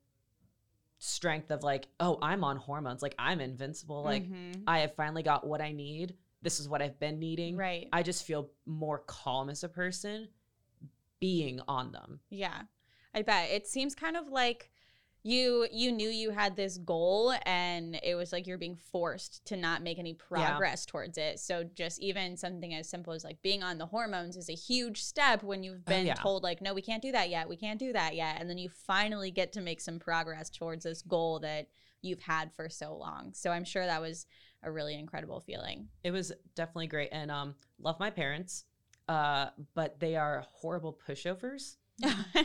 strength 0.99 1.51
of 1.51 1.63
like, 1.63 1.89
oh, 1.99 2.19
I'm 2.23 2.45
on 2.45 2.59
hormones. 2.59 3.03
Like 3.03 3.15
I'm 3.19 3.41
invincible. 3.41 4.03
Like 4.05 4.31
Mhm. 4.31 4.63
I 4.69 4.81
have 4.81 4.95
finally 4.95 5.23
got 5.25 5.47
what 5.47 5.61
I 5.61 5.73
need. 5.73 6.15
This 6.43 6.61
is 6.61 6.69
what 6.69 6.81
I've 6.81 6.99
been 7.01 7.19
needing. 7.19 7.57
right. 7.57 7.89
I 7.93 8.03
just 8.05 8.25
feel 8.25 8.51
more 8.67 8.99
calm 9.01 9.51
as 9.51 9.65
a 9.65 9.69
person 9.69 10.29
being 11.20 11.61
on 11.68 11.92
them. 11.92 12.20
Yeah. 12.30 12.62
I 13.14 13.22
bet. 13.22 13.50
It 13.50 13.66
seems 13.66 13.94
kind 13.94 14.16
of 14.16 14.28
like 14.28 14.70
you 15.22 15.66
you 15.70 15.92
knew 15.92 16.09
you 16.09 16.30
had 16.30 16.56
this 16.56 16.78
goal 16.78 17.35
and 17.44 18.00
it 18.02 18.14
was 18.14 18.33
like 18.33 18.46
you're 18.46 18.56
being 18.56 18.76
forced 18.90 19.44
to 19.44 19.54
not 19.54 19.83
make 19.83 19.98
any 19.98 20.14
progress 20.14 20.87
towards 20.87 21.18
it. 21.18 21.38
So 21.38 21.62
just 21.62 22.00
even 22.00 22.38
something 22.38 22.72
as 22.72 22.88
simple 22.88 23.12
as 23.12 23.22
like 23.22 23.42
being 23.42 23.62
on 23.62 23.76
the 23.76 23.85
hormones 23.85 24.37
is 24.38 24.48
a 24.48 24.54
huge 24.54 25.02
step 25.02 25.42
when 25.42 25.62
you've 25.62 25.83
Oh, 25.87 25.90
been 25.90 26.06
yeah. 26.06 26.14
told 26.14 26.42
like 26.42 26.62
no 26.62 26.72
we 26.72 26.80
can't 26.80 27.02
do 27.02 27.12
that 27.12 27.28
yet. 27.28 27.50
We 27.50 27.56
can't 27.56 27.78
do 27.78 27.92
that 27.92 28.14
yet 28.16 28.40
and 28.40 28.48
then 28.48 28.56
you 28.56 28.70
finally 28.70 29.30
get 29.30 29.52
to 29.52 29.61
make 29.61 29.83
some 29.83 29.98
progress 29.98 30.48
towards 30.48 30.85
this 30.85 31.02
goal 31.02 31.40
that 31.40 31.66
you've 32.00 32.20
had 32.22 32.50
for 32.54 32.70
so 32.70 32.96
long. 32.96 33.33
So 33.35 33.50
I'm 33.50 33.64
sure 33.64 33.85
that 33.85 34.00
was 34.00 34.24
a 34.62 34.70
really 34.72 34.94
incredible 34.94 35.40
feeling. 35.40 35.88
It 36.02 36.12
was 36.12 36.33
definitely 36.54 36.87
great 36.87 37.11
and 37.12 37.30
um 37.30 37.56
love 37.78 38.00
my 38.00 38.09
parents. 38.09 38.64
Uh 39.11 39.51
but 39.75 39.99
they 39.99 40.14
are 40.16 40.44
horrible 40.61 40.96
pushovers. 41.07 41.77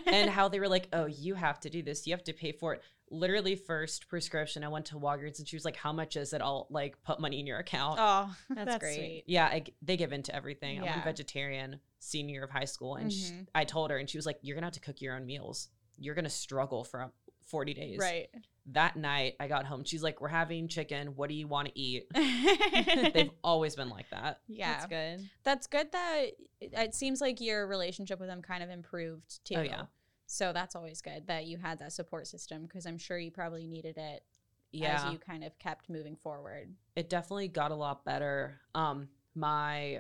and 0.08 0.30
how 0.38 0.50
they 0.50 0.60
were 0.60 0.68
like, 0.68 0.88
"Oh, 0.92 1.06
you 1.06 1.36
have 1.36 1.60
to 1.62 1.70
do 1.70 1.82
this. 1.84 2.06
You 2.08 2.14
have 2.14 2.24
to 2.26 2.34
pay 2.34 2.52
for 2.52 2.74
it." 2.74 2.82
Literally, 3.12 3.56
first 3.56 4.08
prescription, 4.10 4.64
I 4.64 4.68
went 4.68 4.86
to 4.88 4.96
Walgreens 4.96 5.38
and 5.40 5.48
she 5.48 5.56
was 5.56 5.64
like, 5.64 5.76
"How 5.78 5.94
much 5.94 6.16
is 6.16 6.34
it? 6.34 6.42
I'll 6.42 6.66
like 6.70 6.94
put 7.04 7.20
money 7.20 7.40
in 7.40 7.46
your 7.48 7.60
account." 7.60 7.98
oh, 8.02 8.36
That's 8.50 8.78
great. 8.80 8.96
sweet. 8.96 9.24
Yeah, 9.28 9.46
I, 9.46 9.64
they 9.82 9.96
give 9.96 10.12
into 10.12 10.36
everything. 10.36 10.80
I'm 10.80 11.00
a 11.02 11.04
vegetarian 11.04 11.80
senior 12.00 12.44
of 12.44 12.50
high 12.50 12.66
school, 12.66 12.96
and 12.96 13.14
sh 13.14 13.32
Mhm. 13.32 13.48
I 13.54 13.64
told 13.64 13.92
her, 13.92 13.98
and 13.98 14.10
she 14.10 14.18
was 14.18 14.26
like, 14.26 14.40
"You're 14.42 14.56
gonna 14.56 14.66
have 14.66 14.74
to 14.74 14.80
cook 14.88 15.02
your 15.02 15.16
own 15.16 15.26
meals. 15.26 15.70
You're 15.98 16.16
gonna 16.16 16.30
struggle 16.46 16.84
for 16.84 17.04
um, 17.04 17.12
40 17.46 17.74
days." 17.76 18.00
Right. 18.00 18.28
That 18.72 18.96
night, 18.96 19.36
I 19.40 19.48
got 19.48 19.66
home. 19.66 19.84
She's 19.84 20.02
like, 20.02 20.22
"We're 20.22 20.28
having 20.28 20.68
chicken. 20.68 21.16
What 21.16 21.30
do 21.30 21.36
you 21.36 21.48
want 21.48 21.68
to 21.68 21.80
eat?" 21.80 22.06
They've 22.16 23.30
always 23.44 23.76
been 23.76 23.90
like 23.90 24.10
that. 24.10 24.40
yeah. 24.48 24.74
That's 24.74 24.86
good. 24.88 25.30
That's 25.44 25.68
good 25.68 25.92
that 25.92 26.26
it, 26.60 26.74
it 26.74 26.96
seems 26.96 27.22
like 27.22 27.40
your 27.42 27.68
relationship 27.68 28.20
with 28.20 28.28
them 28.28 28.42
kind 28.42 28.64
of 28.64 28.70
improved 28.72 29.46
too. 29.46 29.56
Oh, 29.58 29.62
yeah. 29.62 29.84
So 30.28 30.52
that's 30.54 30.76
always 30.76 31.02
good 31.02 31.28
that 31.28 31.46
you 31.46 31.58
had 31.58 31.78
that 31.80 31.94
support 31.94 32.26
system 32.26 32.64
because 32.64 32.88
I'm 32.88 32.98
sure 32.98 33.20
you 33.20 33.30
probably 33.30 33.68
needed 33.68 33.98
it 34.00 34.24
Yeah, 34.72 35.06
as 35.06 35.12
you 35.14 35.20
kind 35.20 35.44
of 35.44 35.58
kept 35.60 35.88
moving 35.88 36.16
forward. 36.16 36.74
it 36.96 37.08
definitely 37.10 37.48
got 37.50 37.70
a 37.70 37.76
lot 37.76 38.04
better. 38.04 38.60
Um, 38.74 39.10
my 39.36 40.00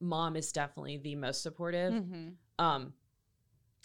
mom 0.00 0.34
is 0.36 0.50
definitely 0.50 0.96
the 0.98 1.14
most 1.14 1.42
supportive. 1.42 1.92
Mm-hmm. 1.92 2.28
um 2.64 2.92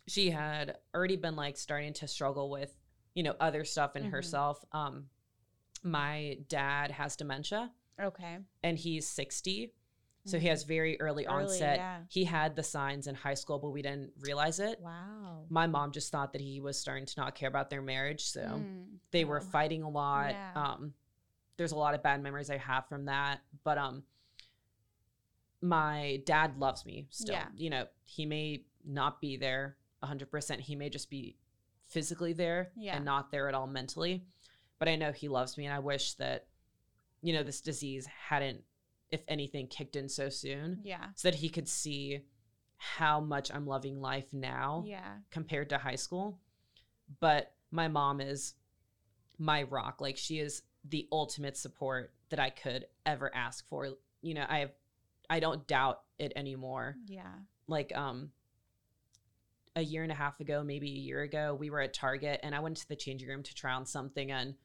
she 0.08 0.32
had 0.32 0.78
already 0.96 1.16
been 1.18 1.36
like 1.36 1.56
starting 1.56 1.94
to 1.94 2.08
struggle 2.08 2.50
with 2.50 2.76
you 3.14 3.24
know 3.24 3.36
other 3.40 3.64
stuff 3.66 3.96
in 3.96 4.04
Mhm. 4.04 4.12
herself 4.12 4.64
um 4.72 5.10
my 5.84 6.38
dad 6.48 6.92
has 6.92 7.16
dementia 7.16 7.72
Okay. 8.00 8.38
and 8.64 8.78
he's 8.78 9.08
60 9.08 9.74
so 10.26 10.38
he 10.38 10.48
has 10.48 10.64
very 10.64 11.00
early, 11.02 11.24
Mm-hmm. 11.24 11.34
Early, 11.34 11.44
onset 11.46 11.78
yeah. 11.78 12.04
he 12.10 12.24
had 12.26 12.56
the 12.56 12.62
signs 12.64 13.08
in 13.08 13.16
high 13.16 13.34
school 13.34 13.58
but 13.60 13.70
we 13.72 13.82
didn't 13.82 14.12
realize 14.20 14.60
it 14.60 14.80
Wow. 14.80 15.46
my 15.50 15.66
mom 15.68 15.92
just 15.92 16.12
thought 16.12 16.34
that 16.34 16.42
he 16.42 16.60
was 16.60 16.78
starting 16.80 17.06
to 17.06 17.14
not 17.20 17.36
care 17.36 17.50
about 17.50 17.70
their 17.70 17.82
marriage 17.82 18.26
so 18.26 18.42
Mm. 18.42 19.00
they 19.12 19.26
were 19.26 19.40
Oh. 19.42 19.46
fighting 19.46 19.82
a 19.84 19.90
lot 19.90 20.32
Yeah. 20.32 20.52
um 20.56 20.94
there's 21.58 21.72
a 21.72 21.78
lot 21.78 21.94
of 21.96 22.04
bad 22.04 22.22
memories 22.22 22.50
i 22.50 22.58
have 22.58 22.88
from 22.88 23.06
that 23.06 23.42
but 23.64 23.78
um 23.78 24.04
my 25.62 26.22
dad 26.26 26.58
loves 26.58 26.86
me 26.86 27.08
still 27.10 27.36
Yeah. 27.36 27.48
you 27.56 27.70
know 27.70 27.88
he 28.06 28.26
may 28.26 28.66
not 28.86 29.20
be 29.20 29.36
there 29.38 29.78
100% 30.04 30.62
he 30.62 30.76
may 30.76 30.90
just 30.90 31.10
be 31.10 31.38
physically 31.90 32.34
there 32.34 32.72
Yeah. 32.76 32.96
and 32.96 33.06
not 33.06 33.32
there 33.32 33.48
at 33.50 33.56
all 33.56 33.68
mentally 33.68 34.24
but 34.80 34.88
i 34.88 34.96
know 34.96 35.12
he 35.12 35.28
loves 35.28 35.58
me 35.58 35.66
and 35.66 35.74
i 35.74 35.80
wish 35.80 36.14
that 36.16 36.48
you 37.22 37.34
know 37.34 37.44
this 37.44 37.62
disease 37.62 38.06
hadn't 38.08 38.62
if 39.12 39.24
anything 39.28 39.68
kicked 39.68 39.96
in 39.96 40.08
so 40.08 40.30
soon 40.30 40.80
Yeah. 40.84 41.08
so 41.16 41.30
that 41.30 41.36
he 41.40 41.50
could 41.50 41.68
see 41.68 42.22
how 42.78 43.20
much 43.20 43.52
i'm 43.54 43.66
loving 43.68 44.00
life 44.00 44.32
now 44.34 44.84
Yeah. 44.88 45.18
compared 45.32 45.70
to 45.70 45.78
high 45.78 45.96
school. 45.96 46.40
But 47.20 47.52
my 47.72 47.88
mom 47.88 48.22
is 48.22 48.54
my 49.40 49.64
rock. 49.64 50.00
Like 50.00 50.16
she 50.16 50.40
is 50.40 50.62
the 50.88 51.08
ultimate 51.12 51.58
support 51.58 52.14
that 52.30 52.40
I 52.40 52.52
could 52.52 52.86
ever 53.06 53.34
ask 53.36 53.68
for. 53.68 53.88
You 54.22 54.34
know, 54.36 54.46
I 54.48 54.60
have 54.60 54.72
I 55.30 55.40
don't 55.40 55.68
doubt 55.68 56.02
it 56.20 56.32
anymore. 56.36 56.96
Yeah. 57.08 57.34
Like 57.68 57.92
um 57.98 58.32
a 59.80 59.84
year 59.84 60.04
and 60.04 60.12
a 60.12 60.16
half 60.16 60.40
ago, 60.40 60.64
maybe 60.64 60.88
a 60.88 61.00
year 61.00 61.22
ago, 61.22 61.56
we 61.60 61.70
were 61.70 61.82
at 61.82 61.94
Target 61.94 62.40
and 62.44 62.54
I 62.54 62.60
went 62.60 62.78
to 62.78 62.88
the 62.88 62.96
changing 62.96 63.28
room 63.28 63.44
to 63.44 63.56
try 63.56 63.74
on 63.74 63.86
something 63.86 64.32
and 64.32 64.56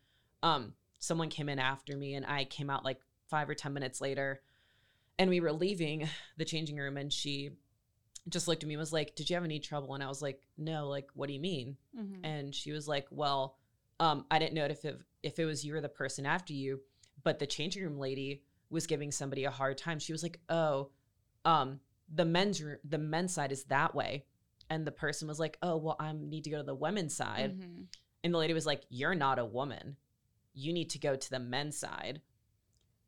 um 0.43 0.75
someone 0.99 1.29
came 1.29 1.49
in 1.49 1.59
after 1.59 1.97
me 1.97 2.15
and 2.15 2.27
I 2.27 2.45
came 2.45 2.71
out 2.71 2.85
like 2.85 3.01
5 3.29 3.49
or 3.51 3.55
10 3.55 3.73
minutes 3.73 4.01
later 4.01 4.43
and 5.19 5.31
we 5.31 5.41
were 5.41 5.53
leaving 5.53 6.09
the 6.37 6.45
changing 6.45 6.77
room 6.77 6.97
and 6.97 7.13
she 7.13 7.51
just 8.29 8.49
looked 8.49 8.63
at 8.63 8.69
me 8.69 8.75
and 8.75 8.81
was 8.81 8.93
like, 8.93 9.15
"Did 9.15 9.29
you 9.29 9.37
have 9.37 9.45
any 9.45 9.59
trouble?" 9.59 9.95
And 9.95 10.03
I 10.03 10.09
was 10.09 10.23
like, 10.23 10.41
"No, 10.57 10.89
like 10.89 11.09
what 11.15 11.27
do 11.27 11.35
you 11.35 11.41
mean?" 11.41 11.77
Mm-hmm. 11.99 12.25
And 12.25 12.55
she 12.55 12.73
was 12.73 12.89
like, 12.89 13.07
"Well, 13.11 13.59
um, 14.01 14.25
I 14.31 14.39
didn't 14.39 14.55
know 14.55 14.65
if 14.65 14.85
it, 14.85 14.99
if 15.23 15.39
it 15.39 15.45
was 15.45 15.65
you 15.65 15.75
or 15.77 15.81
the 15.81 15.89
person 15.89 16.27
after 16.27 16.53
you, 16.53 16.81
but 17.23 17.39
the 17.39 17.47
changing 17.47 17.83
room 17.83 17.99
lady 17.99 18.43
was 18.71 18.87
giving 18.87 19.13
somebody 19.13 19.45
a 19.45 19.51
hard 19.51 19.79
time. 19.79 19.99
She 19.99 20.13
was 20.13 20.23
like, 20.23 20.41
"Oh, 20.49 20.91
um, 21.45 21.81
the 22.13 22.25
men's 22.25 22.63
room, 22.63 22.79
the 22.83 22.99
men's 22.99 23.35
side 23.35 23.53
is 23.53 23.65
that 23.65 23.95
way," 23.95 24.25
and 24.75 24.87
the 24.87 24.93
person 24.93 25.29
was 25.29 25.39
like, 25.39 25.57
"Oh, 25.63 25.77
well, 25.77 25.97
I 26.01 26.13
need 26.13 26.45
to 26.45 26.51
go 26.51 26.59
to 26.59 26.63
the 26.65 26.75
women's 26.75 27.17
side," 27.17 27.53
Mm-hmm. 27.59 27.83
and 28.25 28.35
the 28.35 28.39
lady 28.39 28.55
was 28.55 28.67
like, 28.67 28.83
"You're 28.91 29.15
not 29.15 29.39
a 29.39 29.45
woman. 29.45 29.97
You 30.53 30.73
need 30.73 30.91
to 30.91 30.99
go 30.99 31.17
to 31.17 31.31
the 31.31 31.39
men's 31.39 31.79
side." 31.79 32.21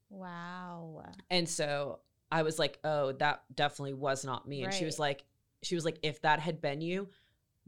Wow. 0.09 1.05
And 1.31 1.49
so 1.49 2.01
I 2.31 2.43
was 2.43 2.59
like, 2.59 2.79
"Oh, 2.85 3.13
that 3.13 3.43
definitely 3.55 3.95
was 3.95 4.25
not 4.25 4.49
me." 4.49 4.63
And 4.63 4.73
she 4.73 4.85
was 4.85 4.99
like, 4.99 5.25
"She 5.63 5.75
was 5.75 5.85
like, 5.85 5.99
if 6.03 6.23
that 6.23 6.41
had 6.41 6.61
been 6.61 6.81
you." 6.81 7.09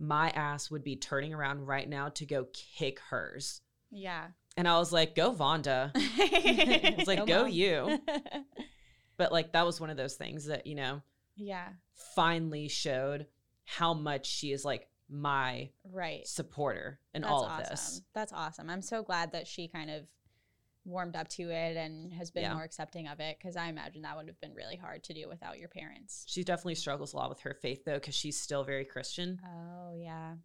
My 0.01 0.31
ass 0.31 0.71
would 0.71 0.85
be 0.85 0.95
turning 0.95 1.35
around 1.35 1.67
right 1.67 1.89
now 1.89 2.11
to 2.11 2.25
go 2.25 2.47
kick 2.53 3.01
hers. 3.01 3.63
Yeah. 3.91 4.29
And 4.57 4.69
I 4.69 4.79
was 4.79 4.93
like, 4.93 5.17
go 5.17 5.33
Vonda. 5.35 5.91
It's 5.97 7.09
like, 7.09 7.19
Go 7.19 7.27
go 7.27 7.45
you. 7.47 7.99
But 9.17 9.33
like, 9.33 9.53
that 9.55 9.67
was 9.67 9.81
one 9.81 9.91
of 9.91 9.97
those 9.97 10.15
things 10.15 10.45
that, 10.47 10.69
you 10.69 10.77
know, 10.77 11.03
yeah. 11.35 11.71
finally 12.15 12.69
showed 12.69 13.27
how 13.71 13.93
much 13.93 14.25
she 14.27 14.51
is 14.51 14.65
like 14.65 14.89
my 15.11 15.69
Right. 15.85 16.27
supporter 16.27 17.01
in 17.13 17.21
That's 17.23 17.31
all 17.31 17.45
of 17.45 17.51
awesome. 17.51 17.71
this. 17.71 18.03
That's 18.15 18.33
awesome. 18.33 18.71
I'm 18.71 18.81
so 18.81 19.03
glad 19.03 19.33
that 19.33 19.47
she 19.47 19.69
kind 19.69 19.91
of 19.91 20.07
warmed 20.87 21.15
up 21.17 21.29
to 21.29 21.51
it 21.51 21.77
and 21.77 22.11
has 22.15 22.31
been 22.31 22.45
Yeah. 22.45 22.55
more 22.55 22.63
accepting 22.65 23.09
of 23.09 23.21
it 23.21 23.37
because 23.39 23.57
I 23.57 23.69
imagine 23.69 24.01
that 24.03 24.17
would 24.17 24.27
have 24.27 24.41
been 24.41 24.55
really 24.55 24.77
hard 24.77 25.05
to 25.05 25.13
do 25.13 25.29
without 25.29 25.59
your 25.59 25.69
parents. 25.69 26.25
She 26.27 26.45
definitely 26.45 26.77
struggles 26.77 27.13
a 27.13 27.17
lot 27.19 27.29
with 27.29 27.41
her 27.41 27.53
faith 27.53 27.85
though, 27.85 27.99
because 27.99 28.15
she's 28.15 28.41
still 28.41 28.65
very 28.65 28.87
Christian. 28.87 29.39
Oh, 29.45 29.93
yeah. 29.95 30.37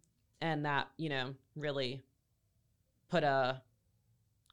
And 0.42 0.66
that, 0.66 0.90
you 0.98 1.08
know, 1.08 1.34
really 1.56 2.02
put 3.08 3.24
a 3.24 3.62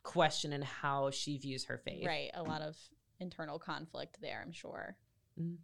question 0.03 0.53
in 0.53 0.61
how 0.61 1.11
she 1.11 1.37
views 1.37 1.65
her 1.65 1.77
faith. 1.77 2.05
Right. 2.07 2.31
A 2.35 2.43
lot 2.43 2.61
of 2.61 2.77
internal 3.19 3.59
conflict 3.59 4.19
there, 4.21 4.41
I'm 4.41 4.53
sure. 4.53 4.95
Mm-hmm. 5.37 5.55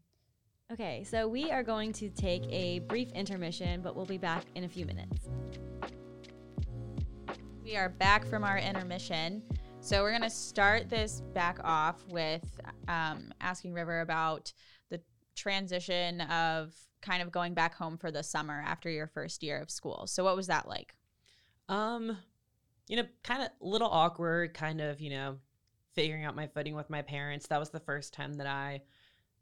Okay, 0.69 1.05
so 1.05 1.29
we 1.29 1.49
are 1.49 1.63
going 1.63 1.93
to 1.93 2.09
take 2.09 2.43
a 2.49 2.79
brief 2.79 3.09
intermission, 3.13 3.81
but 3.81 3.95
we'll 3.95 4.05
be 4.05 4.17
back 4.17 4.43
in 4.53 4.65
a 4.65 4.67
few 4.67 4.85
minutes. 4.85 5.29
We 7.63 7.77
are 7.77 7.87
back 7.87 8.25
from 8.25 8.43
our 8.43 8.57
intermission. 8.57 9.43
So 9.79 10.01
we're 10.03 10.11
going 10.11 10.23
to 10.23 10.29
start 10.29 10.89
this 10.89 11.21
back 11.33 11.59
off 11.63 12.05
with 12.09 12.43
um, 12.89 13.33
asking 13.39 13.75
River 13.75 14.01
about 14.01 14.51
the 14.89 14.99
transition 15.35 16.19
of 16.19 16.75
kind 17.01 17.21
of 17.21 17.31
going 17.31 17.53
back 17.53 17.73
home 17.73 17.97
for 17.97 18.11
the 18.11 18.21
summer 18.21 18.61
after 18.67 18.89
your 18.89 19.07
first 19.07 19.43
year 19.43 19.61
of 19.61 19.71
school. 19.71 20.05
So 20.05 20.25
what 20.25 20.35
was 20.35 20.47
that 20.47 20.67
like? 20.67 20.95
Um, 21.69 22.17
you 22.89 22.97
know, 22.97 23.05
kind 23.23 23.41
of 23.41 23.47
a 23.61 23.65
little 23.65 23.89
awkward, 23.89 24.53
kind 24.53 24.81
of, 24.81 24.99
you 24.99 25.11
know, 25.11 25.37
figuring 25.95 26.25
out 26.25 26.35
my 26.35 26.47
footing 26.47 26.75
with 26.75 26.89
my 26.89 27.03
parents. 27.03 27.47
That 27.47 27.59
was 27.61 27.69
the 27.69 27.79
first 27.79 28.13
time 28.13 28.33
that 28.33 28.47
I, 28.47 28.81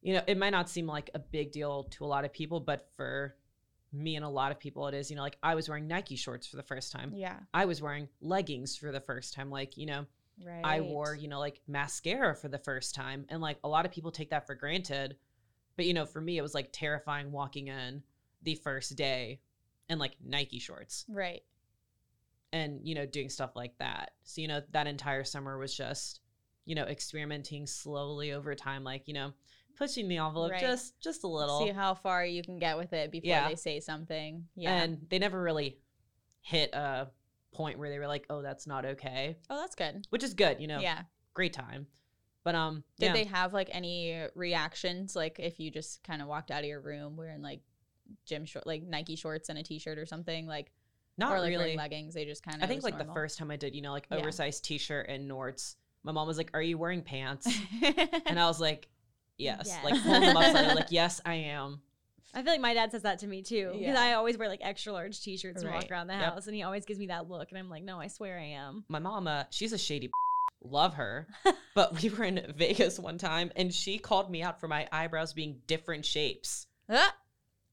you 0.05 0.13
know, 0.13 0.21
it 0.27 0.37
might 0.37 0.51
not 0.51 0.69
seem 0.69 0.85
like 0.85 1.09
a 1.15 1.19
big 1.19 1.51
deal 1.51 1.85
to 1.91 2.05
a 2.05 2.07
lot 2.07 2.25
of 2.25 2.31
people, 2.31 2.59
but 2.59 2.87
for 2.95 3.35
me 3.91 4.15
and 4.15 4.23
a 4.23 4.29
lot 4.29 4.51
of 4.51 4.59
people, 4.59 4.87
it 4.87 4.93
is, 4.93 5.09
you 5.09 5.15
know, 5.15 5.23
like 5.23 5.37
I 5.41 5.55
was 5.55 5.67
wearing 5.67 5.87
Nike 5.87 6.15
shorts 6.15 6.45
for 6.45 6.57
the 6.57 6.63
first 6.63 6.91
time. 6.91 7.11
Yeah. 7.15 7.37
I 7.53 7.65
was 7.65 7.81
wearing 7.81 8.07
leggings 8.21 8.75
for 8.77 8.91
the 8.91 8.99
first 8.99 9.33
time. 9.33 9.49
Like, 9.49 9.77
you 9.77 9.85
know, 9.87 10.05
Right. 10.45 10.61
I 10.65 10.81
wore, 10.81 11.15
you 11.15 11.27
know, 11.29 11.39
like 11.39 11.61
mascara 11.65 12.35
for 12.35 12.49
the 12.49 12.57
first 12.59 12.93
time. 12.93 13.25
And 13.29 13.41
like 13.41 13.57
a 13.63 13.69
lot 13.69 13.85
of 13.85 13.91
people 13.91 14.11
take 14.11 14.29
that 14.31 14.45
for 14.45 14.53
granted. 14.53 15.15
But, 15.77 15.85
you 15.85 15.93
know, 15.93 16.05
for 16.05 16.19
me, 16.21 16.37
it 16.37 16.41
was 16.41 16.53
like 16.53 16.69
terrifying 16.73 17.31
walking 17.31 17.69
in 17.69 18.03
the 18.43 18.55
first 18.55 18.95
day 18.97 19.39
in 19.89 19.97
like 19.97 20.17
Nike 20.23 20.59
shorts 20.59 21.05
Right. 21.07 21.41
and 22.51 22.79
you 22.83 22.95
know 22.95 23.05
doing 23.05 23.29
stuff 23.29 23.55
like 23.55 23.77
that 23.79 24.11
so 24.23 24.41
you 24.41 24.47
know 24.47 24.61
that 24.71 24.87
entire 24.87 25.23
summer 25.23 25.57
was 25.57 25.75
just 25.75 26.21
you 26.65 26.75
know 26.75 26.83
experimenting 26.85 27.65
slowly 27.67 28.31
over 28.33 28.55
time 28.55 28.83
like 28.83 29.03
you 29.07 29.13
know 29.13 29.31
pushing 29.75 30.07
the 30.07 30.17
envelope 30.17 30.51
Right. 30.51 30.61
just 30.61 30.99
just 31.01 31.23
a 31.23 31.27
little 31.27 31.59
See 31.59 31.71
how 31.71 31.93
far 31.93 32.25
you 32.25 32.41
can 32.43 32.59
get 32.59 32.77
with 32.77 32.93
it 32.93 33.11
before 33.11 33.27
Yeah. 33.29 33.49
they 33.49 33.55
say 33.55 33.79
something. 33.79 34.45
Yeah. 34.55 34.81
and 34.83 35.05
they 35.09 35.19
never 35.19 35.41
really 35.41 35.77
hit 36.41 36.73
a 36.73 37.07
point 37.53 37.79
where 37.79 37.89
they 37.89 37.97
were 37.99 38.07
like 38.07 38.25
oh 38.29 38.41
that's 38.41 38.67
not 38.67 38.85
okay 38.85 39.37
oh, 39.49 39.57
that's 39.59 39.75
good. 39.75 40.05
which 40.09 40.23
is 40.23 40.33
good 40.33 40.59
you 40.59 40.67
know 40.67 40.79
Yeah. 40.79 41.03
great 41.33 41.53
time 41.53 41.87
but 42.43 42.53
um 42.53 42.83
Did 42.99 43.07
yeah. 43.07 43.13
they 43.13 43.23
have 43.23 43.53
like 43.53 43.69
any 43.71 44.21
reactions? 44.35 45.15
Like 45.15 45.39
if 45.39 45.59
you 45.59 45.71
just 45.71 46.03
kind 46.03 46.21
of 46.21 46.27
walked 46.27 46.51
out 46.51 46.59
of 46.59 46.65
your 46.67 46.79
room 46.79 47.17
wearing 47.17 47.41
like 47.41 47.61
gym 48.27 48.45
short, 48.45 48.67
like 48.67 48.83
Nike 48.83 49.15
shorts 49.15 49.49
and 49.49 49.57
a 49.57 49.63
t-shirt 49.63 49.97
or 49.97 50.05
something, 50.05 50.45
like 50.45 50.71
Not 51.17 51.31
or 51.31 51.39
like 51.39 51.49
really. 51.49 51.75
leggings. 51.75 52.13
They 52.13 52.23
just 52.23 52.43
kind 52.43 52.57
of. 52.57 52.61
I 52.63 52.67
think 52.67 52.83
like 52.83 52.99
the 52.99 53.11
first 53.15 53.39
time 53.39 53.49
I 53.49 53.55
did, 53.55 53.73
you 53.73 53.81
know, 53.81 53.91
like 53.91 54.05
Yeah. 54.11 54.17
oversized 54.17 54.63
t-shirt 54.63 55.07
and 55.09 55.27
Nords. 55.27 55.75
My 56.03 56.11
mom 56.11 56.27
was 56.27 56.37
like, 56.37 56.51
"Are 56.53 56.61
you 56.61 56.77
wearing 56.77 57.01
pants?" 57.01 57.47
and 58.27 58.39
I 58.39 58.45
was 58.45 58.59
like, 58.61 58.89
"Yes." 59.37 59.63
Yes. 59.65 59.83
Like 59.83 60.01
pulling 60.03 60.21
them 60.21 60.37
up, 60.37 60.75
like, 60.75 60.85
"Yes, 60.91 61.21
I 61.25 61.35
am." 61.35 61.81
I 62.33 62.41
feel 62.43 62.51
like 62.51 62.59
my 62.61 62.73
dad 62.73 62.91
says 62.91 63.03
that 63.03 63.19
to 63.19 63.27
me 63.27 63.41
too 63.41 63.67
because 63.71 63.81
Yeah. 63.81 64.01
I 64.01 64.13
always 64.13 64.37
wear 64.37 64.49
like 64.49 64.59
extra 64.61 64.91
large 64.91 65.21
t-shirts 65.21 65.63
and 65.63 65.71
walk 65.71 65.89
around 65.89 66.07
the 66.07 66.13
Yep. 66.15 66.23
house, 66.33 66.47
and 66.47 66.55
he 66.55 66.63
always 66.63 66.83
gives 66.85 66.99
me 66.99 67.07
that 67.07 67.29
look, 67.29 67.49
and 67.49 67.57
I'm 67.57 67.69
like, 67.69 67.83
no, 67.83 67.99
I 67.99 68.07
swear 68.07 68.37
I 68.37 68.43
am. 68.47 68.83
My 68.89 68.99
mama, 68.99 69.47
she's 69.51 69.71
a 69.73 69.77
shady. 69.77 70.09
Love 70.61 70.95
her, 70.95 71.27
but 71.75 72.01
we 72.01 72.09
were 72.09 72.23
in 72.23 72.53
Vegas 72.57 72.99
one 72.99 73.17
time, 73.19 73.51
and 73.55 73.73
she 73.73 73.99
called 73.99 74.29
me 74.31 74.41
out 74.41 74.59
for 74.59 74.67
my 74.67 74.87
eyebrows 74.91 75.31
being 75.31 75.61
different 75.67 76.05
shapes. 76.05 76.67
Ah! 76.89 77.13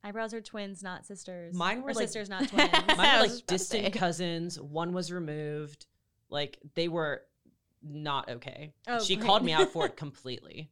Eyebrows 0.05 0.35
are 0.35 0.40
twins, 0.42 0.83
not 0.83 1.07
sisters. 1.07 1.55
Mine 1.55 1.79
Or 1.79 1.83
were, 1.85 1.94
like- 1.94 2.05
sisters, 2.09 2.29
not 2.29 2.48
twins. 2.48 2.70
Mine 2.72 2.96
were 2.98 3.03
like 3.22 3.31
just 3.31 3.40
about 3.40 3.46
to 3.46 3.46
distant 3.46 3.94
cousins. 3.94 4.61
One 4.61 4.92
was 4.92 5.11
removed. 5.11 5.87
Like 6.29 6.59
they 6.75 6.88
were 6.88 7.22
not 7.83 8.29
okay. 8.31 8.73
Oh, 8.87 9.03
she 9.03 9.16
great. 9.16 9.27
called 9.27 9.45
me 9.45 9.53
out 9.53 9.71
for 9.73 9.87
it 9.87 9.97
completely. 9.97 10.71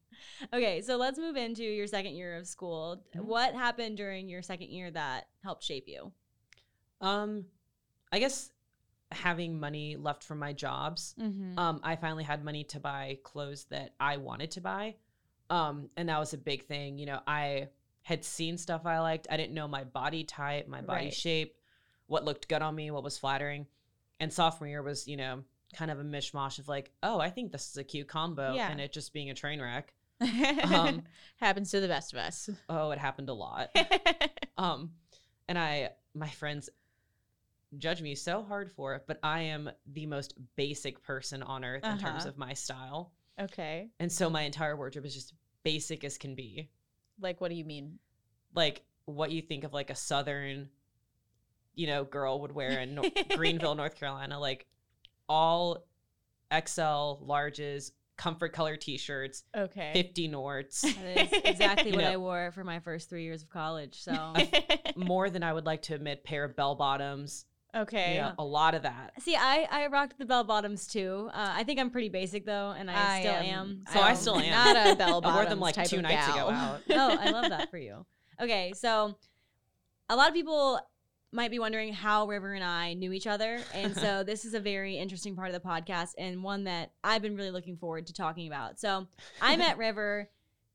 okay, 0.52 0.80
so 0.82 0.96
let's 0.96 1.18
move 1.18 1.36
into 1.36 1.62
your 1.64 1.86
second 1.86 2.14
year 2.14 2.36
of 2.36 2.46
school. 2.46 3.02
Mhm. 3.14 3.24
What 3.24 3.54
happened 3.54 3.96
during 3.96 4.28
your 4.28 4.42
second 4.42 4.68
year 4.70 4.90
that 4.90 5.28
helped 5.42 5.62
shape 5.64 5.84
you? 5.88 6.12
Um, 7.00 7.46
I 8.12 8.18
guess 8.18 8.50
having 9.12 9.58
money 9.58 9.96
left 9.96 10.22
from 10.22 10.38
my 10.38 10.52
jobs. 10.52 11.14
Mhm. 11.18 11.58
Um, 11.58 11.80
I 11.82 11.96
finally 11.96 12.24
had 12.24 12.44
money 12.44 12.64
to 12.64 12.78
buy 12.80 13.18
clothes 13.24 13.64
that 13.70 13.94
I 13.98 14.18
wanted 14.18 14.52
to 14.52 14.60
buy. 14.60 14.96
Um, 15.48 15.90
and 15.96 16.08
that 16.08 16.18
was 16.18 16.32
a 16.32 16.38
big 16.38 16.64
thing. 16.66 16.96
You 16.98 17.06
know, 17.06 17.20
I 17.26 17.70
had 18.02 18.24
seen 18.24 18.56
stuff 18.56 18.86
I 18.86 19.00
liked. 19.00 19.26
I 19.30 19.36
didn't 19.36 19.54
know 19.54 19.66
my 19.66 19.82
body 19.84 20.22
type, 20.24 20.68
my 20.68 20.80
body 20.80 21.06
Right. 21.06 21.14
shape, 21.14 21.56
what 22.06 22.24
looked 22.24 22.48
good 22.48 22.62
on 22.62 22.74
me, 22.74 22.90
what 22.92 23.02
was 23.02 23.18
flattering. 23.18 23.66
And 24.20 24.32
sophomore 24.32 24.68
year 24.68 24.82
was, 24.82 25.08
you 25.08 25.16
know, 25.16 25.44
kind 25.74 25.90
of 25.90 25.98
a 26.00 26.04
mishmash 26.04 26.58
of 26.58 26.68
like, 26.68 26.90
oh, 27.02 27.20
I 27.20 27.30
think 27.30 27.52
this 27.52 27.68
is 27.70 27.76
a 27.76 27.84
cute 27.84 28.08
combo, 28.08 28.54
Yeah. 28.54 28.70
and 28.70 28.80
it 28.80 28.92
just 28.92 29.12
being 29.12 29.30
a 29.30 29.34
train 29.34 29.60
wreck. 29.60 29.92
um, 30.64 31.02
Happens 31.36 31.70
to 31.70 31.80
the 31.80 31.88
best 31.88 32.12
of 32.12 32.18
us. 32.18 32.50
Oh, 32.68 32.90
it 32.90 32.98
happened 32.98 33.28
a 33.28 33.34
lot. 33.34 33.68
um, 34.58 34.90
and 35.48 35.58
I, 35.58 35.90
my 36.14 36.28
friends 36.28 36.68
judge 37.78 38.02
me 38.02 38.14
so 38.14 38.42
hard 38.42 38.70
for 38.72 38.94
it, 38.96 39.04
but 39.06 39.18
I 39.22 39.42
am 39.42 39.70
the 39.86 40.06
most 40.06 40.34
basic 40.56 41.02
person 41.02 41.42
on 41.42 41.64
earth 41.64 41.84
in 41.84 41.98
terms 41.98 42.20
Uh-huh. 42.22 42.28
of 42.30 42.38
my 42.38 42.52
style. 42.54 43.12
okay. 43.40 43.88
And 44.00 44.10
so 44.10 44.28
my 44.28 44.42
entire 44.42 44.76
wardrobe 44.76 45.06
is 45.06 45.14
just 45.14 45.34
basic 45.62 46.04
as 46.04 46.18
can 46.18 46.34
be. 46.34 46.68
Like, 47.20 47.40
what 47.40 47.48
do 47.48 47.54
you 47.54 47.64
mean? 47.64 47.98
Like 48.54 48.82
what 49.04 49.30
you 49.30 49.40
think 49.40 49.64
of 49.64 49.72
like 49.72 49.90
a 49.90 49.94
southern, 49.94 50.68
you 51.74 51.86
know, 51.86 52.04
girl 52.04 52.40
would 52.40 52.52
wear 52.52 52.80
in 52.80 53.00
Greenville, 53.36 53.74
North 53.76 53.94
Carolina, 53.94 54.38
like 54.40 54.66
all 55.30 55.78
XL 56.52 57.22
larges, 57.24 57.92
comfort 58.18 58.52
color 58.52 58.76
t-shirts, 58.76 59.44
Okay. 59.56 59.92
50 59.94 60.28
Nords, 60.28 60.80
That 60.82 61.32
is 61.32 61.40
exactly 61.44 61.92
what 61.96 62.02
know. 62.02 62.10
I 62.12 62.16
wore 62.16 62.50
for 62.52 62.64
my 62.64 62.80
first 62.80 63.08
three 63.08 63.22
years 63.22 63.42
of 63.42 63.48
college. 63.48 64.02
So, 64.02 64.34
more 64.96 65.30
than 65.30 65.42
I 65.42 65.52
would 65.52 65.64
like 65.64 65.82
to 65.82 65.94
admit, 65.94 66.24
pair 66.24 66.42
of 66.44 66.56
bell 66.56 66.74
bottoms, 66.74 67.44
okay. 67.74 68.16
yeah, 68.16 68.32
a 68.38 68.44
lot 68.44 68.74
of 68.74 68.82
that. 68.82 69.12
see, 69.20 69.36
I 69.36 69.66
I 69.70 69.86
rocked 69.86 70.18
the 70.18 70.26
bell 70.26 70.42
bottoms 70.44 70.86
too. 70.88 71.30
Uh, 71.32 71.52
I 71.56 71.62
think 71.64 71.78
I'm 71.78 71.90
pretty 71.90 72.08
basic 72.08 72.44
though, 72.44 72.74
and 72.76 72.90
I, 72.90 73.16
I 73.18 73.20
still 73.20 73.32
am- 73.34 73.44
am. 73.44 73.84
So 73.92 74.00
I 74.00 74.08
I'm 74.10 74.16
still 74.16 74.36
am. 74.38 74.50
Not 74.50 74.92
a 74.92 74.96
bell 74.96 75.18
I 75.18 75.20
bottoms 75.20 75.34
wore 75.36 75.44
them 75.46 75.60
like 75.60 75.74
type 75.76 75.86
two 75.86 75.96
of 75.96 76.02
nights 76.02 76.26
ago 76.26 76.34
gal. 76.36 76.50
out. 76.50 76.80
oh, 76.90 77.16
I 77.20 77.30
love 77.30 77.48
that 77.50 77.70
for 77.70 77.78
you. 77.78 78.04
Okay, 78.42 78.72
so 78.74 79.16
a 80.08 80.16
lot 80.16 80.28
of 80.28 80.34
people 80.34 80.80
might 81.32 81.50
be 81.50 81.58
wondering 81.58 81.92
how 81.92 82.26
River 82.26 82.54
and 82.54 82.64
I 82.64 82.94
knew 82.94 83.12
each 83.12 83.26
other. 83.26 83.60
And 83.72 83.94
so 83.96 84.22
this 84.26 84.44
is 84.44 84.54
a 84.54 84.60
very 84.60 84.96
interesting 84.98 85.36
part 85.36 85.48
of 85.48 85.54
the 85.54 85.60
podcast 85.68 86.10
and 86.18 86.42
one 86.42 86.64
that 86.64 86.92
I've 87.04 87.22
been 87.22 87.36
really 87.36 87.50
looking 87.52 87.76
forward 87.76 88.06
to 88.08 88.12
talking 88.12 88.46
about. 88.48 88.80
So 88.80 89.06
I 89.40 89.56
met 89.56 89.78
River 89.78 90.28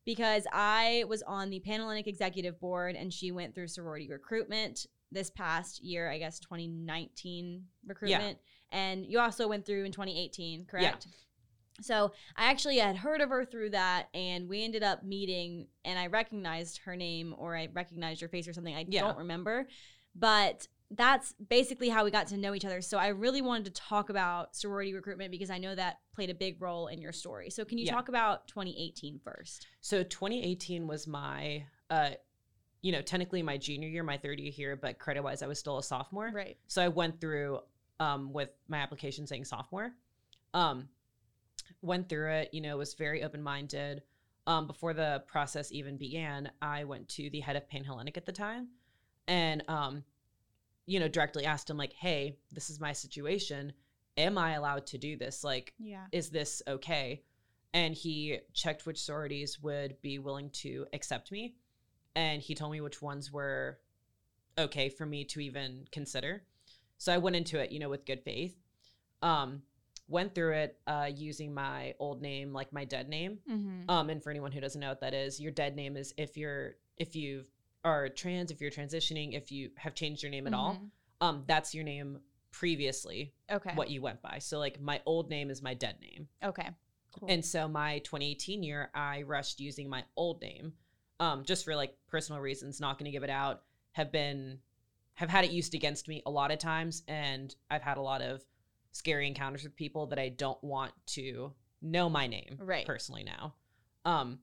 because 0.06 0.46
I 0.54 1.04
was 1.10 1.24
on 1.24 1.50
the 1.50 1.60
Panhellenic 1.60 2.08
Executive 2.08 2.60
Board 2.60 2.96
and 2.96 3.12
she 3.13 3.32
went 3.32 3.54
through 3.56 3.68
sorority 3.68 4.08
recruitment 4.10 4.86
this 5.12 5.30
past 5.30 5.84
year, 5.84 6.10
I 6.10 6.20
guess 6.20 6.39
2019 6.39 7.63
recruitment. 7.86 8.38
And 8.72 9.06
you 9.06 9.20
also 9.20 9.48
went 9.48 9.65
through 9.65 9.86
in 9.86 9.91
2018, 9.91 10.65
correct? 10.65 11.08
Yeah. 11.08 11.12
So 11.82 12.13
I 12.38 12.46
actually 12.46 12.78
had 12.78 12.96
heard 12.96 13.20
of 13.20 13.30
her 13.30 13.44
through 13.44 13.72
that, 13.72 14.08
and 14.13 14.48
we 14.48 14.63
ended 14.63 14.82
up 14.82 15.04
meeting, 15.04 15.68
and 15.84 16.00
I 16.00 16.08
recognized 16.08 16.80
her 16.86 16.96
name 16.96 17.36
or 17.38 17.56
I 17.56 17.68
recognized 17.74 18.22
her 18.22 18.30
face 18.30 18.48
or 18.48 18.54
something. 18.54 18.74
I 18.74 18.86
Yeah. 18.88 19.02
don't 19.02 19.18
remember, 19.18 19.68
but 20.15 20.67
that's 20.91 21.34
basically 21.49 21.89
how 21.89 22.04
we 22.06 22.12
got 22.12 22.28
to 22.28 22.38
know 22.38 22.54
each 22.54 22.63
other. 22.63 22.82
So 22.82 22.97
I 22.97 23.08
really 23.08 23.41
wanted 23.41 23.65
to 23.65 23.71
talk 23.82 24.10
about 24.10 24.56
sorority 24.56 24.93
recruitment 24.93 25.32
because 25.32 25.49
I 25.49 25.58
know 25.58 25.75
that 25.75 25.99
played 26.13 26.30
a 26.30 26.34
big 26.34 26.62
role 26.62 26.88
in 26.88 27.01
your 27.01 27.12
story. 27.12 27.49
So 27.49 27.65
can 27.65 27.78
you 27.78 27.86
Yeah. 27.86 27.93
talk 27.93 28.08
about 28.08 28.47
2018 28.47 29.19
first? 29.19 29.67
So 29.82 30.04
2018 30.04 30.88
was 30.88 31.08
my, 31.08 31.65
uh, 31.89 32.12
you 32.82 32.91
know, 32.91 33.01
technically 33.01 33.41
my 33.41 33.58
junior 33.58 33.89
year, 33.89 34.04
my 34.04 34.17
third 34.17 34.39
year 34.39 34.51
here, 34.51 34.75
but 34.75 34.99
credit 34.99 35.23
wise, 35.23 35.41
I 35.41 35.47
was 35.47 35.60
still 35.60 35.80
a 35.80 35.84
sophomore. 35.84 36.32
Right. 36.34 36.58
So 36.67 36.84
I 36.84 36.88
went 36.88 37.19
through 37.19 37.62
um, 37.99 38.32
with 38.32 38.49
my 38.67 38.78
application 38.78 39.25
saying 39.25 39.45
sophomore. 39.45 39.95
Um, 40.54 40.89
went 41.82 42.10
through 42.10 42.32
it, 42.32 42.49
you 42.54 42.62
know, 42.62 42.78
was 42.78 42.93
very 42.93 43.23
open 43.23 43.41
minded. 43.41 44.04
Um, 44.47 44.67
before 44.67 44.93
the 44.93 45.23
process 45.28 45.71
even 45.71 45.97
began, 45.97 46.51
I 46.62 46.84
went 46.84 47.10
to 47.10 47.30
the 47.32 47.39
head 47.39 47.56
of 47.56 47.67
Panhellenic 47.67 48.17
at 48.17 48.25
the 48.25 48.32
time 48.32 48.67
and, 49.28 49.64
um, 49.68 50.04
you 50.86 51.00
know, 51.00 51.08
directly 51.08 51.46
asked 51.46 51.70
him, 51.70 51.78
like, 51.78 51.94
hey, 51.94 52.38
this 52.52 52.70
is 52.70 52.80
my 52.80 52.94
situation. 52.94 53.74
Am 54.18 54.38
I 54.38 54.54
allowed 54.54 54.86
to 54.88 54.98
do 54.98 55.18
this? 55.18 55.44
Like, 55.44 55.74
Yeah. 55.80 56.06
is 56.12 56.30
this 56.30 56.62
okay? 56.68 57.24
And 57.74 57.94
he 57.94 58.40
checked 58.54 58.86
which 58.86 59.02
sororities 59.02 59.62
would 59.62 60.02
be 60.02 60.20
willing 60.20 60.50
to 60.52 60.86
accept 60.94 61.32
me. 61.32 61.56
And 62.16 62.42
he 62.42 62.56
told 62.56 62.72
me 62.72 62.80
which 62.82 63.02
ones 63.02 63.32
were 63.32 63.80
okay 64.58 64.88
for 64.90 65.06
me 65.06 65.26
to 65.26 65.42
even 65.42 65.86
consider. 65.92 66.46
So 66.98 67.12
I 67.12 67.18
went 67.18 67.36
into 67.36 67.60
it, 67.60 67.72
you 67.72 67.80
know, 67.80 67.90
with 67.90 68.06
good 68.06 68.24
faith. 68.24 68.56
Um, 69.22 69.64
went 70.08 70.36
through 70.36 70.54
it 70.54 70.80
uh, 70.88 71.10
using 71.14 71.54
my 71.54 71.96
old 72.00 72.22
name, 72.22 72.54
like 72.54 72.72
my 72.72 72.86
dead 72.86 73.10
name. 73.10 73.40
Mm-hmm. 73.50 73.90
Um, 73.90 74.10
and 74.10 74.24
for 74.24 74.30
anyone 74.30 74.52
who 74.52 74.62
doesn't 74.62 74.80
know 74.80 74.90
what 74.90 75.02
that 75.02 75.14
is, 75.14 75.40
your 75.40 75.52
dead 75.52 75.76
name 75.76 75.98
is 75.98 76.14
if 76.18 76.38
you're 76.38 76.76
if 76.98 77.16
you 77.16 77.46
are 77.86 78.10
trans, 78.10 78.52
if 78.52 78.60
you're 78.60 78.71
transitioning, 78.71 79.34
if 79.38 79.52
you 79.52 79.69
have 79.78 79.93
changed 79.95 80.24
your 80.24 80.32
name 80.32 80.48
at 80.48 80.54
all. 80.54 80.78
Um, 81.21 81.43
that's 81.48 81.74
your 81.74 81.84
name 81.86 82.19
previously, 82.52 83.34
Okay. 83.50 83.71
what 83.76 83.89
you 83.89 84.02
went 84.02 84.21
by. 84.21 84.39
So 84.39 84.60
like 84.60 84.82
my 84.82 85.02
old 85.06 85.30
name 85.30 85.50
is 85.50 85.62
my 85.62 85.74
dead 85.74 85.98
name. 86.02 86.28
Okay. 86.43 86.69
Cool. 87.17 87.30
And 87.30 87.45
so 87.45 87.67
my 87.67 88.00
2018 88.00 88.63
year, 88.63 88.89
I 88.93 89.21
rushed 89.21 89.60
using 89.62 89.88
my 89.89 90.04
old 90.17 90.41
name, 90.41 90.74
um, 91.19 91.45
just 91.45 91.63
for 91.63 91.76
like 91.76 91.95
personal 92.10 92.41
reasons, 92.41 92.82
not 92.82 92.98
going 92.98 93.06
to 93.06 93.12
give 93.12 93.24
it 93.24 93.30
out. 93.30 93.62
Have 93.93 94.12
been, 94.12 94.60
have 95.13 95.30
had 95.30 95.45
it 95.45 95.52
used 95.52 95.74
against 95.74 96.10
me 96.10 96.21
a 96.26 96.32
lot 96.32 96.52
of 96.52 96.60
times, 96.60 97.04
and 97.08 97.56
I've 97.71 97.82
had 97.82 97.98
a 97.98 98.02
lot 98.02 98.21
of 98.21 98.43
scary 98.91 99.28
encounters 99.28 99.63
with 99.63 99.76
people 99.76 100.08
that 100.08 100.19
I 100.19 100.30
don't 100.30 100.62
want 100.63 100.91
to 101.08 101.54
know 101.82 102.10
my 102.10 102.28
name 102.28 102.58
Right. 102.60 102.86
personally 102.86 103.24
now. 103.24 103.54
Um, 104.04 104.39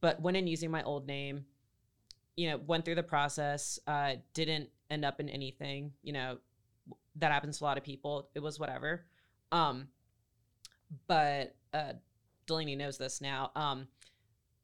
but 0.00 0.20
went 0.20 0.36
in 0.36 0.46
using 0.46 0.70
my 0.70 0.82
old 0.84 1.06
name, 1.06 1.46
you 2.36 2.50
know, 2.50 2.56
went 2.66 2.84
through 2.84 2.94
the 2.96 3.02
process, 3.02 3.78
uh, 3.86 4.12
didn't 4.32 4.68
end 4.90 5.04
up 5.04 5.20
in 5.20 5.28
anything, 5.28 5.92
you 6.02 6.12
know, 6.12 6.38
that 7.16 7.30
happens 7.32 7.58
to 7.58 7.64
a 7.64 7.66
lot 7.66 7.78
of 7.78 7.84
people. 7.84 8.28
It 8.34 8.40
was 8.40 8.58
whatever. 8.58 9.04
Um, 9.52 9.88
but 11.06 11.54
uh, 11.72 11.92
Delaney 12.46 12.76
knows 12.76 12.98
this 12.98 13.20
now. 13.20 13.50
Um, 13.54 13.88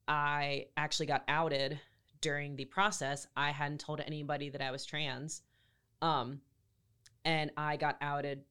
I 0.08 0.66
actually 0.76 1.06
got 1.06 1.24
outed 1.28 1.78
during 2.20 2.56
the 2.56 2.64
process. 2.66 3.26
I 3.36 3.50
hadn't 3.50 3.78
told 3.80 4.00
anybody 4.00 4.50
that 4.50 4.60
I 4.60 4.70
was 4.70 4.84
trans. 4.84 5.42
Um, 6.02 6.40
and 7.24 7.50
I 7.56 7.76
got 7.76 7.96
outed 8.00 8.42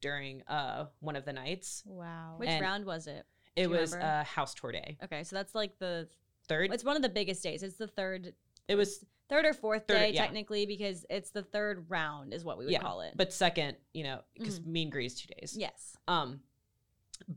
during 0.00 0.42
uh, 0.48 0.86
one 1.00 1.16
of 1.16 1.24
the 1.24 1.32
nights. 1.32 1.82
wow. 1.86 2.34
Which 2.36 2.48
And- 2.48 2.62
round 2.62 2.84
was 2.84 3.06
it? 3.06 3.24
It 3.56 3.70
was 3.70 3.92
remember? 3.94 4.12
uh, 4.20 4.24
house 4.24 4.52
tour 4.54 4.70
day. 4.70 4.98
Okay, 5.02 5.24
so 5.24 5.34
that's 5.34 5.54
like 5.54 5.78
the 5.78 6.08
Third. 6.46 6.74
it's 6.74 6.84
one 6.84 6.94
of 6.94 7.00
the 7.00 7.08
biggest 7.08 7.42
days. 7.42 7.62
It's 7.62 7.76
the 7.78 7.86
third 7.86 8.34
it 8.68 8.74
was 8.74 9.04
third 9.28 9.44
or 9.44 9.52
fourth 9.52 9.84
Third, 9.88 9.94
day 9.94 10.10
yeah. 10.12 10.22
technically 10.22 10.66
because 10.66 11.04
it's 11.10 11.30
the 11.30 11.42
third 11.42 11.86
round 11.88 12.32
is 12.32 12.44
what 12.44 12.58
we 12.58 12.64
would 12.64 12.72
Yeah, 12.72 12.80
call 12.80 13.00
it. 13.00 13.12
but 13.16 13.32
second, 13.32 13.76
you 13.92 14.04
know, 14.04 14.20
because 14.34 14.60
Mean 14.64 14.90
Green 14.90 15.06
is 15.06 15.20
two 15.20 15.32
days. 15.38 15.56
yes. 15.58 15.96
Um, 16.06 16.40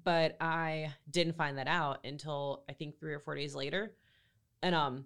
but 0.04 0.36
I 0.42 0.94
didn't 1.10 1.38
find 1.38 1.58
that 1.58 1.68
out 1.68 2.06
until 2.06 2.64
I 2.70 2.74
think 2.74 3.00
three 3.00 3.14
or 3.14 3.20
four 3.20 3.36
days 3.36 3.56
later, 3.56 3.96
and 4.62 4.76
um, 4.76 5.06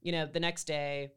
you 0.00 0.10
know, 0.12 0.26
the 0.26 0.40
next 0.40 0.64
day 0.64 1.12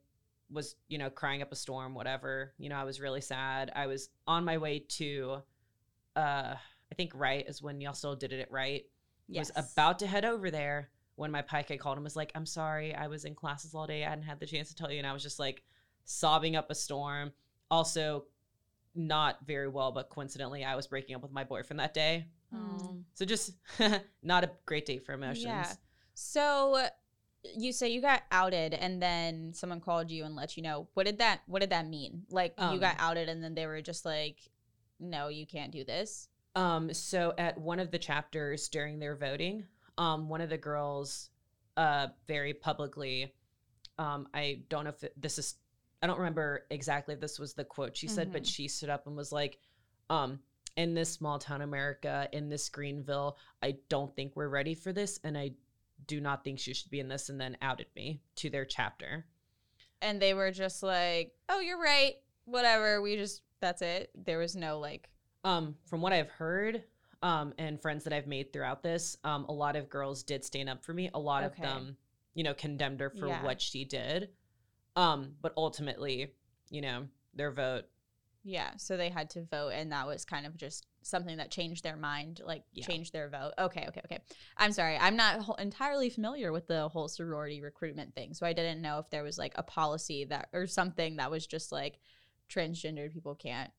was 0.52 0.76
you 0.90 0.98
know 0.98 1.10
crying 1.10 1.42
up 1.42 1.52
a 1.52 1.56
storm, 1.56 1.94
whatever. 1.94 2.54
You 2.58 2.70
know, 2.70 2.76
I 2.76 2.84
was 2.84 3.00
really 3.00 3.22
sad. 3.22 3.72
I 3.76 3.88
was 3.88 4.10
on 4.28 4.44
my 4.44 4.58
way 4.58 4.80
to, 4.80 5.38
uh, 6.16 6.56
I 6.56 6.96
think 6.98 7.12
right 7.16 7.48
is 7.48 7.62
when 7.62 7.80
y'all 7.82 7.94
still 7.94 8.16
did 8.16 8.34
it 8.34 8.42
at 8.42 8.52
right. 8.52 8.84
Yes. 9.28 9.52
Was 9.56 9.66
about 9.72 10.00
to 10.00 10.08
head 10.08 10.26
over 10.26 10.52
there 10.52 10.90
when 11.20 11.32
my 11.32 11.42
pike 11.42 11.78
called 11.80 11.98
and 11.98 12.04
was 12.04 12.16
like, 12.16 12.32
"I'm 12.36 12.46
sorry, 12.46 12.96
I 12.96 13.08
was 13.08 13.26
in 13.26 13.36
classes 13.36 13.76
all 13.76 13.86
day. 13.88 14.04
I 14.06 14.10
hadn't 14.10 14.24
had 14.26 14.40
the 14.40 14.46
chance 14.46 14.70
to 14.70 14.76
tell 14.76 14.92
you," 14.92 14.98
and 14.98 15.08
I 15.08 15.14
was 15.14 15.22
just 15.24 15.40
like 15.40 15.64
sobbing 16.06 16.56
up 16.56 16.72
a 16.72 16.76
storm. 16.76 17.32
Also, 17.70 18.26
not 18.96 19.40
very 19.46 19.68
well, 19.68 19.92
but 19.92 20.10
coincidentally, 20.10 20.64
I 20.66 20.76
was 20.76 20.88
breaking 20.88 21.16
up 21.16 21.22
with 21.22 21.32
my 21.32 21.44
boyfriend 21.44 21.80
that 21.80 21.94
day. 21.94 22.26
Um, 22.52 23.06
So 23.14 23.26
just 23.26 23.52
not 24.24 24.44
a 24.44 24.52
great 24.66 24.86
day 24.86 24.98
for 24.98 25.14
emotions. 25.14 25.46
Yeah. 25.46 25.72
So 26.16 26.88
you 27.56 27.72
say 27.72 27.90
you 27.90 28.02
got 28.02 28.24
outed 28.32 28.74
and 28.74 29.02
then 29.02 29.54
someone 29.54 29.80
called 29.80 30.10
you 30.12 30.26
and 30.26 30.36
let 30.36 30.58
you 30.58 30.64
know. 30.64 30.88
What 30.96 31.06
did 31.06 31.20
that 31.20 31.42
what 31.46 31.60
did 31.60 31.70
that 31.70 31.88
mean? 31.88 32.24
Like 32.30 32.54
you 32.58 32.66
Um, 32.66 32.80
got 32.80 32.96
outed 33.00 33.30
and 33.30 33.44
then 33.44 33.54
they 33.56 33.66
were 33.68 33.82
just 33.82 34.04
like 34.06 34.40
no, 35.00 35.30
you 35.30 35.46
can't 35.46 35.72
do 35.72 35.86
this. 35.86 36.28
Um, 36.56 36.94
so 36.94 37.34
at 37.38 37.58
one 37.58 37.80
of 37.80 37.92
the 37.92 38.00
chapters 38.00 38.68
during 38.68 39.00
their 39.00 39.16
voting, 39.16 39.66
um, 40.00 40.28
one 40.30 40.42
of 40.42 40.50
the 40.50 40.58
girls, 40.58 41.30
uh, 41.78 42.08
very 42.28 42.54
publicly, 42.54 43.34
um, 44.00 44.28
I 44.34 44.64
don't 44.70 44.86
know 44.86 44.90
if 44.92 45.04
it, 45.04 45.14
this 45.22 45.38
is, 45.38 45.56
I 46.02 46.08
don't 46.08 46.18
remember 46.18 46.66
exactly 46.72 47.14
if 47.14 47.20
this 47.20 47.38
was 47.38 47.54
the 47.54 47.66
quote 47.66 47.96
she 47.96 48.08
said, 48.08 48.32
but 48.32 48.44
Mhm. 48.44 48.48
she 48.48 48.68
stood 48.68 48.90
up 48.90 49.06
and 49.06 49.16
was 49.16 49.32
like, 49.32 49.60
um, 50.10 50.40
in 50.78 50.94
this 50.94 51.12
small 51.12 51.38
town 51.38 51.62
America, 51.62 52.30
in 52.32 52.50
this 52.50 52.70
Greenville, 52.70 53.38
I 53.62 53.78
don't 53.90 54.16
think 54.16 54.36
we're 54.36 54.48
ready 54.48 54.74
for 54.74 54.94
this, 54.94 55.20
and 55.24 55.38
I 55.38 55.52
do 56.08 56.22
not 56.22 56.44
think 56.44 56.60
she 56.60 56.74
should 56.74 56.90
be 56.90 57.02
in 57.02 57.10
this, 57.10 57.28
and 57.30 57.40
then 57.40 57.58
outed 57.62 57.88
me 57.96 58.22
to 58.38 58.50
their 58.50 58.66
chapter. 58.66 59.26
And 60.02 60.22
they 60.22 60.34
were 60.34 60.52
just 60.52 60.82
like, 60.82 61.36
"Oh, 61.50 61.60
you're 61.60 61.82
right. 61.82 62.16
Whatever. 62.46 63.02
We 63.02 63.18
just 63.18 63.42
that's 63.60 63.82
it." 63.82 64.10
There 64.16 64.38
was 64.40 64.56
no 64.56 64.80
like 64.80 65.10
um 65.44 65.78
from 65.86 66.02
what 66.02 66.12
i've 66.12 66.30
heard 66.30 66.84
um 67.22 67.54
and 67.58 67.82
friends 67.82 68.04
that 68.04 68.14
i've 68.14 68.28
made 68.28 68.52
throughout 68.54 68.82
this 68.84 69.18
um 69.24 69.46
a 69.50 69.52
lot 69.52 69.76
of 69.76 69.90
girls 69.90 70.24
did 70.24 70.44
stand 70.44 70.70
up 70.70 70.84
for 70.84 70.94
me 70.94 71.10
a 71.14 71.20
lot 71.20 71.44
Okay. 71.44 71.64
of 71.64 71.70
them 71.70 71.98
you 72.34 72.44
know 72.44 72.54
condemned 72.54 73.00
her 73.02 73.10
for 73.10 73.28
Yeah. 73.28 73.44
what 73.44 73.62
she 73.62 73.84
did 73.86 74.30
um 74.96 75.34
but 75.42 75.54
ultimately 75.58 76.34
you 76.70 76.82
know 76.82 77.08
their 77.34 77.52
vote 77.52 77.86
yeah, 78.46 78.72
so 78.78 78.96
they 78.96 79.10
had 79.10 79.30
to 79.32 79.44
vote 79.44 79.74
and 79.74 79.92
that 79.92 80.08
was 80.08 80.24
kind 80.24 80.46
of 80.46 80.56
just 80.56 80.88
something 81.02 81.38
that 81.38 81.52
changed 81.52 81.84
their 81.84 81.98
mind, 81.98 82.40
like 82.44 82.64
Yeah. 82.72 82.86
changed 82.86 83.12
their 83.12 83.28
vote. 83.30 83.52
Okay, 83.60 83.86
okay, 83.90 84.02
okay. 84.06 84.20
I'm 84.56 84.72
sorry. 84.72 84.98
I'm 84.98 85.18
not 85.18 85.42
whole- 85.42 85.56
entirely 85.56 86.10
familiar 86.10 86.54
with 86.54 86.66
the 86.66 86.88
whole 86.88 87.10
sorority 87.10 87.60
recruitment 87.62 88.16
thing. 88.16 88.34
So 88.34 88.46
I 88.46 88.54
didn't 88.54 88.82
know 88.82 88.98
if 89.00 89.10
there 89.10 89.24
was 89.24 89.38
like 89.38 89.52
a 89.56 89.62
policy 89.62 90.24
that 90.26 90.48
or 90.54 90.68
something 90.68 91.18
that 91.18 91.30
was 91.30 91.46
just 91.46 91.74
like 91.74 92.00
transgendered 92.50 93.12
people 93.12 93.36
can't 93.36 93.72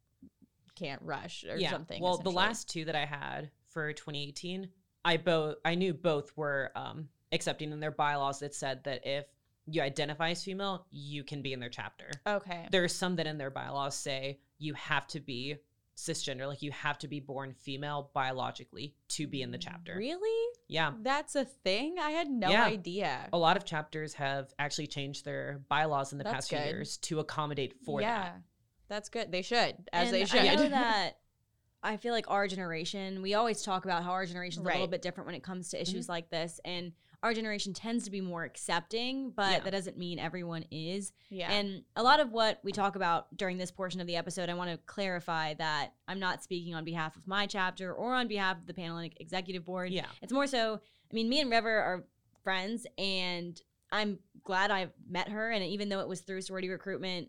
can't 0.80 1.02
rush 1.02 1.44
or 1.48 1.56
yeah 1.56 1.70
something. 1.70 2.02
well 2.02 2.16
the 2.18 2.30
last 2.30 2.68
two 2.68 2.84
that 2.84 2.96
i 2.96 3.04
had 3.04 3.50
for 3.68 3.92
2018 3.92 4.68
i 5.04 5.16
both 5.16 5.56
i 5.64 5.74
knew 5.74 5.92
both 5.94 6.36
were 6.36 6.70
um 6.74 7.08
accepting 7.32 7.70
in 7.72 7.80
their 7.80 7.90
bylaws 7.92 8.40
that 8.40 8.54
said 8.54 8.82
that 8.84 9.06
if 9.06 9.26
you 9.66 9.82
identify 9.82 10.30
as 10.30 10.42
female 10.42 10.86
you 10.90 11.22
can 11.22 11.42
be 11.42 11.52
in 11.52 11.60
their 11.60 11.68
chapter 11.68 12.10
Okay. 12.26 12.66
there 12.72 12.82
are 12.82 12.88
some 12.88 13.16
that 13.16 13.26
in 13.26 13.38
their 13.38 13.50
bylaws 13.50 13.94
say 13.94 14.40
you 14.58 14.74
have 14.74 15.06
to 15.08 15.20
be 15.20 15.56
cisgender 15.96 16.46
like 16.48 16.62
you 16.62 16.70
have 16.72 16.98
to 16.98 17.06
be 17.08 17.20
born 17.20 17.52
female 17.52 18.10
biologically 18.14 18.94
to 19.08 19.26
be 19.26 19.42
in 19.42 19.50
the 19.50 19.58
chapter 19.58 19.94
Really? 19.96 20.48
yeah 20.66 20.92
That's 21.02 21.36
a 21.36 21.44
thing? 21.44 21.96
I 22.00 22.10
had 22.12 22.28
no 22.30 22.48
Yeah. 22.48 22.64
idea. 22.64 23.28
a 23.32 23.38
lot 23.38 23.56
of 23.58 23.64
chapters 23.66 24.14
have 24.14 24.54
actually 24.58 24.86
changed 24.86 25.26
their 25.26 25.60
bylaws 25.68 26.12
in 26.12 26.18
the 26.18 26.24
That's 26.24 26.34
past 26.34 26.48
few 26.48 26.58
years 26.58 26.96
to 26.98 27.20
accommodate 27.20 27.74
for 27.84 28.00
yeah. 28.00 28.22
that 28.22 28.40
That's 28.90 29.08
good. 29.08 29.32
They 29.32 29.40
should, 29.42 29.76
as 29.92 30.08
and 30.08 30.14
they 30.14 30.26
should. 30.26 30.40
I 30.40 30.54
know 30.56 30.68
that 30.68 31.12
I 31.82 31.96
feel 31.96 32.12
like 32.12 32.26
our 32.28 32.46
generation, 32.46 33.22
we 33.22 33.32
always 33.32 33.62
talk 33.62 33.86
about 33.86 34.02
how 34.04 34.10
our 34.10 34.26
generation 34.26 34.60
is 34.60 34.66
a 34.66 34.68
little 34.68 34.82
Mm-hmm. 34.82 34.90
bit 34.90 35.00
different 35.02 35.24
when 35.26 35.34
it 35.34 35.42
comes 35.42 35.70
to 35.70 35.80
issues 35.80 36.10
like 36.10 36.28
this. 36.28 36.60
And 36.66 36.92
our 37.22 37.32
generation 37.32 37.72
tends 37.72 38.04
to 38.04 38.10
be 38.10 38.20
more 38.20 38.44
accepting, 38.44 39.30
but 39.30 39.50
Yeah. 39.52 39.60
that 39.60 39.70
doesn't 39.70 39.96
mean 39.96 40.18
everyone 40.18 40.64
is. 40.70 41.12
yeah. 41.30 41.50
And 41.50 41.84
a 41.96 42.02
lot 42.02 42.20
of 42.20 42.32
what 42.32 42.60
we 42.62 42.72
talk 42.72 42.96
about 42.96 43.34
during 43.36 43.56
this 43.56 43.70
portion 43.70 44.00
of 44.00 44.06
the 44.06 44.16
episode, 44.16 44.50
I 44.50 44.54
want 44.54 44.70
to 44.70 44.76
clarify 44.86 45.54
that 45.54 45.92
I'm 46.08 46.18
not 46.20 46.42
speaking 46.42 46.74
on 46.74 46.84
behalf 46.84 47.16
of 47.16 47.26
my 47.26 47.46
chapter 47.46 47.92
or 47.94 48.14
on 48.14 48.26
behalf 48.28 48.58
of 48.58 48.66
the 48.66 48.74
Panhellenic 48.74 49.18
Executive 49.20 49.64
Board. 49.64 49.90
yeah 49.90 50.06
It's 50.22 50.32
more 50.32 50.46
so, 50.46 50.80
I 51.10 51.14
mean, 51.14 51.28
me 51.28 51.40
and 51.40 51.50
River 51.50 51.70
are 51.70 52.04
friends, 52.42 52.86
and 52.98 53.60
I'm 53.92 54.18
glad 54.44 54.70
I've 54.70 54.92
met 55.08 55.28
her. 55.28 55.50
And 55.50 55.64
even 55.64 55.88
though 55.88 56.00
it 56.00 56.08
was 56.08 56.20
through 56.20 56.40
sorority 56.42 56.68
recruitment, 56.68 57.28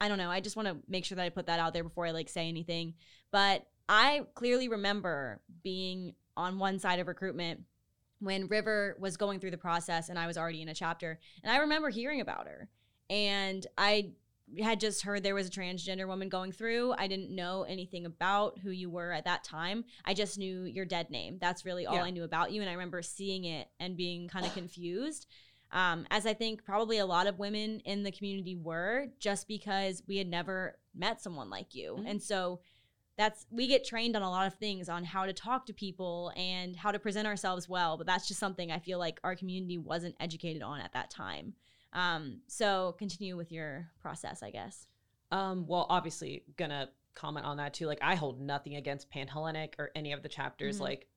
I 0.00 0.08
don't 0.08 0.18
know. 0.18 0.30
I 0.30 0.40
just 0.40 0.56
want 0.56 0.68
to 0.68 0.76
make 0.88 1.04
sure 1.04 1.16
that 1.16 1.24
I 1.24 1.28
put 1.28 1.46
that 1.46 1.60
out 1.60 1.72
there 1.72 1.84
before 1.84 2.06
I 2.06 2.12
like 2.12 2.28
say 2.28 2.48
anything. 2.48 2.94
But 3.30 3.66
I 3.88 4.22
clearly 4.34 4.68
remember 4.68 5.40
being 5.62 6.14
on 6.36 6.58
one 6.58 6.78
side 6.78 7.00
of 7.00 7.08
recruitment 7.08 7.62
when 8.20 8.48
River 8.48 8.96
was 9.00 9.16
going 9.16 9.40
through 9.40 9.50
the 9.52 9.58
process 9.58 10.08
and 10.08 10.18
I 10.18 10.26
was 10.26 10.38
already 10.38 10.62
in 10.62 10.68
a 10.68 10.74
chapter. 10.74 11.18
And 11.42 11.52
I 11.52 11.58
remember 11.58 11.88
hearing 11.88 12.20
about 12.20 12.46
her. 12.46 12.68
And 13.10 13.66
I 13.76 14.12
had 14.62 14.80
just 14.80 15.02
heard 15.02 15.22
there 15.22 15.34
was 15.34 15.48
a 15.48 15.50
transgender 15.50 16.06
woman 16.06 16.28
going 16.28 16.52
through. 16.52 16.94
I 16.96 17.06
didn't 17.06 17.34
know 17.34 17.64
anything 17.64 18.06
about 18.06 18.58
who 18.58 18.70
you 18.70 18.88
were 18.88 19.12
at 19.12 19.24
that 19.24 19.44
time. 19.44 19.84
I 20.04 20.14
just 20.14 20.38
knew 20.38 20.64
your 20.64 20.84
dead 20.84 21.10
name. 21.10 21.38
That's 21.40 21.64
really 21.64 21.86
all 21.86 21.96
Yeah. 21.96 22.02
I 22.02 22.10
knew 22.10 22.24
about 22.24 22.52
you. 22.52 22.60
And 22.60 22.70
I 22.70 22.74
remember 22.74 23.02
seeing 23.02 23.44
it 23.44 23.68
and 23.78 23.96
being 23.96 24.28
kind 24.28 24.46
of 24.46 24.54
confused. 24.54 25.26
Um, 25.70 26.06
as 26.10 26.24
I 26.26 26.32
think 26.34 26.64
probably 26.64 26.98
a 26.98 27.06
lot 27.06 27.26
of 27.26 27.38
women 27.38 27.80
in 27.80 28.02
the 28.02 28.10
community 28.10 28.54
were, 28.56 29.08
just 29.18 29.46
because 29.48 30.02
we 30.06 30.16
had 30.16 30.26
never 30.28 30.78
met 30.94 31.20
someone 31.20 31.50
like 31.50 31.74
you. 31.74 31.96
Mhm. 31.98 32.10
And 32.10 32.22
so 32.22 32.60
that's 33.16 33.46
we 33.50 33.66
get 33.66 33.84
trained 33.84 34.14
on 34.16 34.22
a 34.22 34.30
lot 34.30 34.46
of 34.46 34.54
things 34.54 34.88
on 34.88 35.04
how 35.04 35.26
to 35.26 35.32
talk 35.32 35.66
to 35.66 35.72
people 35.74 36.32
and 36.36 36.76
how 36.76 36.92
to 36.92 37.00
present 37.00 37.26
ourselves 37.26 37.68
well 37.68 37.96
but 37.96 38.06
that's 38.06 38.28
just 38.28 38.38
something 38.38 38.70
i 38.70 38.78
feel 38.78 38.96
like 39.00 39.18
our 39.24 39.34
community 39.34 39.76
wasn't 39.76 40.14
educated 40.20 40.62
on 40.62 40.78
at 40.80 40.92
that 40.92 41.10
time 41.10 41.52
um, 41.94 42.40
so 42.46 42.94
continue 42.96 43.36
with 43.36 43.50
your 43.50 43.90
process 43.98 44.40
i 44.40 44.52
guess 44.52 44.86
um 45.32 45.66
well 45.66 45.86
obviously 45.90 46.44
gonna 46.56 46.88
comment 47.16 47.44
on 47.44 47.56
that 47.56 47.74
too 47.74 47.86
like 47.86 47.98
i 48.02 48.14
hold 48.14 48.40
nothing 48.40 48.76
against 48.76 49.10
panhellenic 49.10 49.74
or 49.80 49.90
any 49.96 50.12
of 50.12 50.22
the 50.22 50.28
chapters 50.28 50.78
Mhm. 50.78 50.82
like 50.82 51.08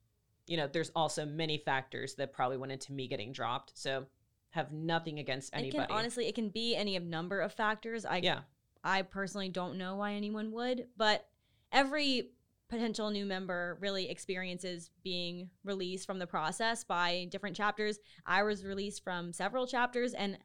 you 0.47 0.58
know 0.58 0.66
there's 0.66 0.89
also 0.95 1.24
many 1.24 1.60
factors 1.60 2.16
that 2.16 2.34
probably 2.34 2.58
went 2.58 2.72
into 2.72 2.93
me 2.93 3.08
getting 3.08 3.32
dropped 3.32 3.74
so 3.78 4.08
have 4.52 4.72
nothing 4.72 5.20
against 5.20 5.54
it 5.54 5.58
anybody 5.58 5.88
can 5.88 5.97
honestly 5.97 6.28
it 6.28 6.36
can 6.36 6.49
be 6.49 6.76
any 6.76 6.95
of 6.95 7.04
number 7.04 7.41
of 7.41 7.52
factors 7.54 8.06
i 8.06 8.18
yeah 8.18 8.39
I 8.84 9.04
personally 9.04 9.49
don't 9.49 9.78
know 9.78 9.95
why 9.95 10.14
anyone 10.14 10.52
would, 10.52 10.88
but 10.97 11.28
every 11.72 12.32
potential 12.68 13.10
new 13.12 13.26
member 13.26 13.78
really 13.82 14.10
experiences 14.10 14.91
being 15.04 15.49
released 15.64 16.08
from 16.08 16.20
the 16.20 16.28
process 16.28 16.84
by 16.84 17.28
different 17.30 17.56
chapters. 17.56 17.99
I 18.26 18.43
was 18.43 18.66
released 18.66 19.04
from 19.04 19.34
several 19.34 19.68
chapters 19.68 20.14
and 20.14 20.38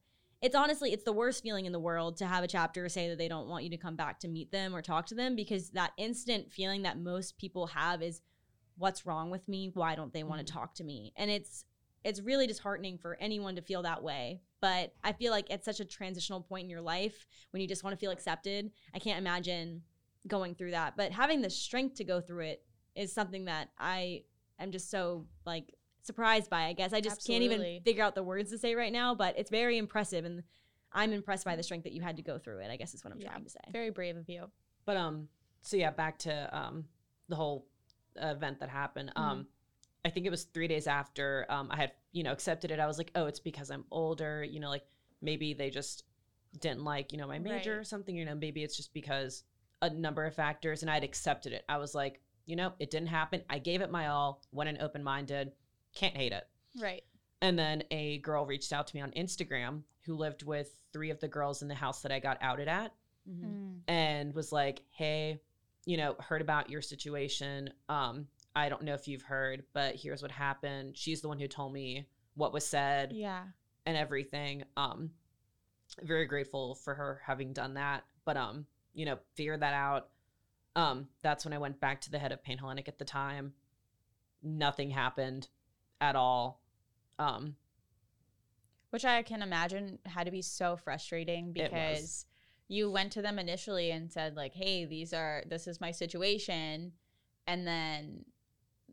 it's 0.43 0.57
honestly 0.57 0.93
it's 0.93 1.05
the 1.05 1.13
worst 1.13 1.43
feeling 1.43 1.67
in 1.67 1.73
the 1.73 1.79
world 1.79 2.17
to 2.19 2.27
have 2.27 2.45
a 2.45 2.49
chapter 2.49 2.89
say 2.89 3.09
that 3.09 3.17
they 3.17 3.29
don't 3.29 3.49
want 3.49 3.65
you 3.65 3.71
to 3.71 3.77
come 3.77 3.97
back 3.97 4.21
to 4.21 4.29
meet 4.29 4.51
them 4.53 4.75
or 4.75 4.83
talk 4.83 5.07
to 5.07 5.15
them 5.15 5.35
because 5.35 5.71
that 5.71 5.93
instant 5.97 6.53
feeling 6.53 6.83
that 6.83 6.99
most 6.99 7.39
people 7.39 7.69
have 7.69 8.03
is 8.03 8.21
what's 8.77 9.07
wrong 9.07 9.31
with 9.31 9.49
me? 9.49 9.71
Why 9.73 9.95
don't 9.95 10.13
they 10.13 10.25
want 10.25 10.45
to 10.45 10.53
mm-hmm. 10.53 10.59
talk 10.59 10.75
to 10.75 10.85
me? 10.85 11.13
And 11.17 11.31
it's 11.31 11.65
it's 12.07 12.21
really 12.21 12.47
disheartening 12.47 12.97
for 12.99 13.17
anyone 13.21 13.57
to 13.57 13.63
feel 13.63 13.83
that 13.83 14.03
way. 14.03 14.41
But 14.61 14.95
I 15.05 15.13
feel 15.13 15.33
like 15.33 15.51
it's 15.51 15.65
such 15.65 15.81
a 15.81 15.85
transitional 15.85 16.41
point 16.41 16.65
in 16.65 16.71
your 16.71 16.81
life 16.81 17.27
when 17.51 17.61
you 17.61 17.69
just 17.69 17.83
want 17.85 17.95
to 17.95 18.01
feel 18.01 18.11
accepted. 18.13 18.71
I 18.95 18.99
can't 18.99 19.19
imagine 19.19 19.83
going 20.27 20.55
through 20.55 20.71
that. 20.71 20.97
But 20.97 21.13
having 21.13 21.43
the 21.43 21.51
strength 21.51 21.97
to 21.97 22.05
go 22.05 22.21
through 22.21 22.45
it 22.45 22.63
is 22.95 23.13
something 23.13 23.45
that 23.47 23.69
I 23.79 24.23
am 24.59 24.71
just 24.71 24.91
so 24.91 25.27
like 25.45 25.75
surprised 26.03 26.49
by. 26.49 26.65
I 26.67 26.73
guess 26.73 26.93
I 26.93 27.01
just 27.01 27.27
can't 27.27 27.43
even 27.43 27.81
figure 27.85 28.05
out 28.05 28.15
the 28.15 28.23
words 28.23 28.51
to 28.53 28.59
say 28.59 28.75
right 28.77 28.93
now, 28.93 29.15
but 29.15 29.37
it's 29.39 29.51
very 29.51 29.77
impressive 29.77 30.25
and 30.25 30.43
I'm 30.93 31.13
impressed 31.13 31.45
by 31.45 31.57
the 31.57 31.63
strength 31.63 31.85
that 31.85 31.93
you 31.93 32.01
had 32.03 32.17
to 32.17 32.23
go 32.23 32.39
through 32.39 32.61
it. 32.61 32.71
I 32.71 32.77
guess 32.77 32.95
is 32.95 33.05
what 33.05 33.13
I'm 33.13 33.21
Yeah. 33.21 33.31
trying 33.31 33.45
to 33.45 33.51
say. 33.51 33.61
Very 33.73 33.91
brave 33.91 34.17
of 34.17 34.29
you. 34.29 34.47
but 34.85 34.97
um 34.97 35.29
so 35.63 35.77
yeah 35.77 35.91
back 35.91 36.19
to 36.21 36.57
um 36.57 36.85
the 37.29 37.35
whole 37.37 37.67
event 38.15 38.61
that 38.61 38.69
happened 38.69 39.11
um 39.17 39.47
i 40.07 40.11
think 40.11 40.25
it 40.27 40.31
was 40.31 40.45
three 40.45 40.69
days 40.69 40.87
after 40.87 41.45
um 41.51 41.69
i 41.71 41.77
had 41.77 41.93
you 42.13 42.23
know 42.23 42.33
accepted 42.33 42.71
it 42.71 42.79
i 42.81 42.87
was 42.87 42.97
like 42.99 43.11
oh 43.15 43.27
it's 43.27 43.41
because 43.41 43.71
i'm 43.71 43.85
older 43.91 44.43
you 44.45 44.61
know 44.61 44.71
like 44.71 44.85
maybe 45.21 45.53
they 45.53 45.69
just 45.71 46.05
didn't 46.61 46.85
like 46.85 47.13
you 47.13 47.19
know 47.19 47.27
my 47.27 47.39
major 47.39 47.79
or 47.81 47.85
something 47.85 48.17
you 48.17 48.25
know 48.25 48.35
maybe 48.35 48.63
it's 48.63 48.77
just 48.77 48.95
because 48.95 49.43
a 49.83 49.91
number 49.91 50.25
of 50.25 50.35
factors 50.35 50.83
and 50.83 50.91
i'd 50.91 51.05
accepted 51.05 51.53
it 51.53 51.65
i 51.69 51.77
was 51.77 51.95
like 51.95 52.21
you 52.47 52.57
know 52.57 52.73
it 52.79 52.91
didn't 52.91 53.09
happen 53.09 53.43
i 53.51 53.59
gave 53.59 53.81
it 53.83 53.91
my 53.91 54.07
all 54.07 54.41
went 54.53 54.69
in 54.71 54.81
open-minded 54.81 55.53
can't 55.95 56.17
hate 56.17 56.33
it 56.33 56.47
Right. 56.81 57.03
and 57.43 57.59
then 57.59 57.83
a 57.91 58.19
girl 58.19 58.47
reached 58.47 58.73
out 58.73 58.87
to 58.87 58.97
me 58.97 59.03
on 59.03 59.11
instagram 59.13 59.83
who 60.07 60.15
lived 60.15 60.45
with 60.45 60.75
three 60.93 61.11
of 61.11 61.19
the 61.21 61.29
girls 61.29 61.61
in 61.63 61.69
the 61.69 61.75
house 61.75 62.01
that 62.03 62.13
i 62.13 62.21
got 62.21 62.39
outed 62.41 62.69
at 62.69 62.93
Mhm. 63.29 63.81
and 63.89 64.33
was 64.37 64.53
like, 64.53 64.83
"Hey, 64.91 65.41
you 65.85 65.97
know, 65.97 66.15
heard 66.21 66.41
about 66.41 66.71
your 66.71 66.81
situation. 66.81 67.73
Um, 67.89 68.29
I 68.57 68.69
don't 68.69 68.83
know 68.83 68.95
if 68.95 69.07
you've 69.07 69.23
heard, 69.23 69.65
but 69.73 69.95
here's 69.95 70.23
what 70.23 70.33
happened." 70.33 70.97
She's 70.97 71.21
the 71.21 71.29
one 71.29 71.39
who 71.39 71.47
told 71.47 71.73
me 71.73 72.09
what 72.35 72.53
was 72.53 72.67
said 72.67 73.13
Yeah. 73.13 73.45
and 73.85 73.97
everything. 73.97 74.65
Um, 74.77 75.13
very 76.03 76.27
grateful 76.27 76.75
for 76.75 76.95
her 76.95 77.21
having 77.25 77.53
done 77.53 77.75
that. 77.75 78.05
But 78.25 78.37
um, 78.37 78.67
you 78.95 79.05
know, 79.05 79.19
figured 79.35 79.61
that 79.61 79.75
out. 79.75 80.09
Um, 80.75 81.09
that's 81.23 81.45
when 81.45 81.55
I 81.55 81.59
went 81.59 81.81
back 81.81 82.01
to 82.03 82.11
the 82.11 82.19
head 82.19 82.33
of 82.33 82.43
Panhellenic 82.43 82.89
at 82.89 82.99
the 82.99 83.05
time. 83.05 83.55
Nothing 84.43 84.91
happened 84.91 85.49
at 86.01 86.17
all. 86.17 86.61
Um, 87.19 87.57
Which 88.91 89.05
I 89.05 89.23
can 89.23 89.43
imagine 89.43 89.99
had 90.05 90.25
to 90.25 90.31
be 90.31 90.43
so 90.43 90.77
frustrating 90.77 91.53
because 91.53 92.27
you 92.69 92.91
went 92.91 93.13
to 93.13 93.23
them 93.23 93.39
initially 93.39 93.91
and 93.91 94.11
said 94.11 94.35
like, 94.37 94.55
"Hey, 94.55 94.85
these 94.85 95.13
are 95.13 95.45
this 95.47 95.67
is 95.67 95.81
my 95.81 95.93
situation," 95.93 96.93
and 97.47 97.67
then 97.67 98.25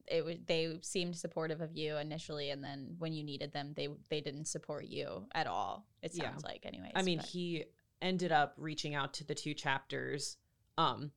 it 0.07 0.23
was 0.25 0.35
they 0.45 0.77
seemed 0.81 1.15
supportive 1.15 1.61
of 1.61 1.75
you 1.75 1.97
initially, 1.97 2.49
and 2.49 2.63
then 2.63 2.95
when 2.99 3.13
you 3.13 3.23
needed 3.23 3.51
them, 3.53 3.73
they 3.75 3.87
they 4.09 4.21
didn't 4.21 4.45
support 4.45 4.85
you 4.85 5.27
at 5.33 5.47
all. 5.47 5.85
It 6.01 6.11
Yeah. 6.13 6.31
sounds 6.31 6.43
like, 6.43 6.65
anyways. 6.65 6.91
I 6.95 7.01
mean, 7.01 7.19
but- 7.19 7.27
he 7.27 7.65
ended 8.01 8.31
up 8.31 8.53
reaching 8.57 8.95
out 8.95 9.13
to 9.15 9.23
the 9.23 9.33
two 9.35 9.53
chapters. 9.53 10.37
Um, 10.77 11.11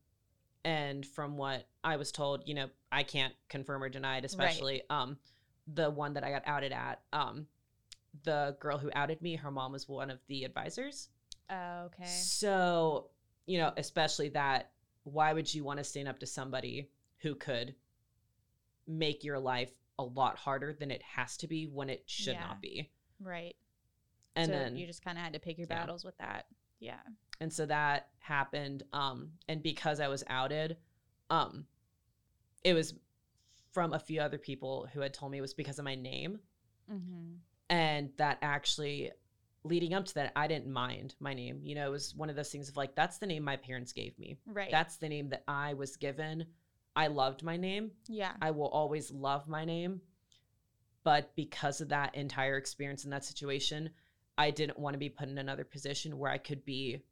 and 0.64 1.04
from 1.06 1.36
what 1.36 1.68
I 1.82 1.96
was 1.96 2.12
told, 2.12 2.46
you 2.46 2.54
know, 2.54 2.68
I 2.92 3.02
can't 3.02 3.34
confirm 3.48 3.82
or 3.82 3.88
deny 3.88 4.18
it, 4.18 4.24
especially 4.24 4.82
um, 4.90 5.18
the 5.66 5.90
one 5.90 6.14
that 6.14 6.24
I 6.24 6.30
got 6.30 6.42
outed 6.46 6.72
at. 6.72 7.02
Um, 7.12 7.46
the 8.22 8.56
girl 8.60 8.78
who 8.78 8.90
outed 8.94 9.20
me, 9.22 9.36
her 9.36 9.50
mom 9.50 9.72
was 9.72 9.88
one 9.88 10.10
of 10.10 10.18
the 10.28 10.44
advisors. 10.44 11.08
Oh, 11.50 11.84
okay, 11.86 12.04
So, 12.06 13.10
you 13.46 13.58
know, 13.58 13.72
especially 13.76 14.28
that, 14.30 14.72
why 15.04 15.32
would 15.32 15.52
you 15.52 15.62
want 15.64 15.78
to 15.78 15.84
stand 15.84 16.08
up 16.08 16.18
to 16.20 16.26
somebody 16.26 16.90
who 17.18 17.34
could 17.34 17.74
make 18.86 19.24
your 19.24 19.38
life 19.38 19.72
a 19.98 20.04
lot 20.04 20.36
harder 20.36 20.72
than 20.72 20.90
it 20.90 21.02
has 21.02 21.36
to 21.38 21.46
be 21.48 21.66
when 21.66 21.88
it 21.90 22.02
should 22.06 22.34
Yeah. 22.34 22.40
not 22.40 22.60
be? 22.60 22.90
right. 23.20 23.56
And 24.34 24.46
so 24.46 24.52
then 24.52 24.76
you 24.76 24.86
just 24.86 25.02
kind 25.02 25.16
of 25.16 25.24
had 25.24 25.32
to 25.32 25.38
pick 25.38 25.56
your 25.56 25.66
Yeah. 25.70 25.76
battles 25.78 26.04
with 26.04 26.16
that. 26.18 26.46
Yeah. 26.78 27.00
and 27.40 27.50
so 27.52 27.64
that 27.66 28.08
happened 28.18 28.82
um 28.94 29.32
and 29.48 29.62
because 29.62 29.98
i 30.00 30.08
was 30.08 30.22
outed 30.28 30.76
um 31.30 31.66
it 32.64 32.72
was 32.74 32.94
from 33.72 33.92
a 33.94 33.98
few 33.98 34.20
other 34.20 34.38
people 34.38 34.86
who 34.92 35.00
had 35.00 35.12
told 35.14 35.32
me 35.32 35.38
it 35.38 35.42
was 35.42 35.54
because 35.54 35.78
of 35.78 35.84
my 35.84 35.94
name 35.94 36.38
Mm-hmm. 36.92 37.34
and 37.70 38.10
that 38.18 38.38
actually 38.42 39.10
leading 39.64 39.92
up 39.94 40.04
to 40.06 40.14
that 40.14 40.32
i 40.36 40.46
didn't 40.46 40.70
mind 40.70 41.14
my 41.18 41.34
name 41.34 41.60
you 41.62 41.74
know 41.74 41.86
it 41.86 41.90
was 41.90 42.14
one 42.14 42.30
of 42.30 42.36
those 42.36 42.50
things 42.50 42.68
of 42.68 42.76
like 42.76 42.94
that's 42.94 43.18
the 43.18 43.26
name 43.26 43.42
my 43.42 43.56
parents 43.56 43.92
gave 43.92 44.18
me 44.18 44.36
Right. 44.46 44.70
that's 44.70 44.96
the 44.98 45.08
name 45.08 45.28
that 45.30 45.42
i 45.48 45.74
was 45.74 45.96
given 45.96 46.46
i 46.96 47.06
loved 47.06 47.42
my 47.42 47.56
name 47.56 47.90
yeah. 48.08 48.32
i 48.42 48.50
will 48.50 48.68
always 48.68 49.10
love 49.12 49.46
my 49.48 49.64
name 49.64 50.00
but 51.04 51.34
because 51.36 51.80
of 51.80 51.88
that 51.90 52.14
entire 52.14 52.56
experience 52.56 53.04
in 53.04 53.10
that 53.10 53.24
situation 53.24 53.90
i 54.38 54.50
didn't 54.50 54.78
want 54.78 54.94
to 54.94 54.98
be 54.98 55.08
put 55.08 55.28
in 55.28 55.38
another 55.38 55.64
position 55.64 56.18
where 56.18 56.30
i 56.30 56.38
could 56.38 56.64
be 56.64 57.02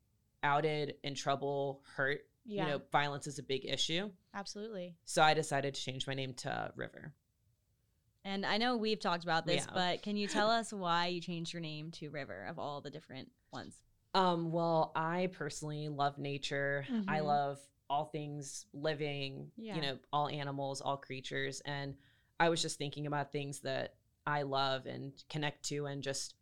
outed 0.43 0.95
in 1.05 1.14
trouble 1.14 1.82
hurt 1.97 2.22
yeah. 2.45 2.64
you 2.64 2.70
know 2.70 2.82
violence 2.93 3.26
is 3.26 3.39
a 3.39 3.43
big 3.43 3.64
issue 3.64 4.11
absolutely. 4.35 4.95
so 5.05 5.22
i 5.22 5.32
decided 5.35 5.74
to 5.74 5.80
change 5.80 6.07
my 6.07 6.14
name 6.14 6.35
to 6.35 6.72
river 6.76 7.12
And 8.26 8.47
I 8.47 8.57
know 8.57 8.78
we've 8.78 9.01
talked 9.01 9.22
about 9.24 9.45
this, 9.45 9.66
Yeah. 9.66 9.74
but 9.74 10.03
can 10.03 10.16
you 10.16 10.26
tell 10.26 10.49
us 10.61 10.72
why 10.72 11.09
you 11.09 11.20
changed 11.20 11.53
your 11.53 11.61
name 11.61 11.91
to 11.99 12.09
River 12.09 12.47
of 12.49 12.59
all 12.59 12.80
the 12.80 12.91
different 12.91 13.30
ones? 13.53 13.76
um 14.14 14.51
well 14.53 14.93
i 14.95 15.28
personally 15.32 15.89
love 15.89 16.16
nature 16.18 16.87
i 17.09 17.18
Mhm. 17.20 17.24
love 17.24 17.59
all 17.95 18.07
things 18.07 18.66
living 18.72 19.51
Yeah. 19.57 19.76
you 19.76 19.82
know 19.82 19.99
all 20.12 20.28
animals 20.28 20.80
all 20.80 20.97
creatures. 20.97 21.61
And 21.64 21.95
i 22.40 22.49
was 22.49 22.61
just 22.61 22.78
thinking 22.78 23.07
about 23.07 23.30
things 23.32 23.61
that 23.61 23.95
i 24.26 24.42
love 24.42 24.86
and 24.86 25.12
connect 25.28 25.62
to 25.70 25.86
and 25.86 26.03
just 26.03 26.34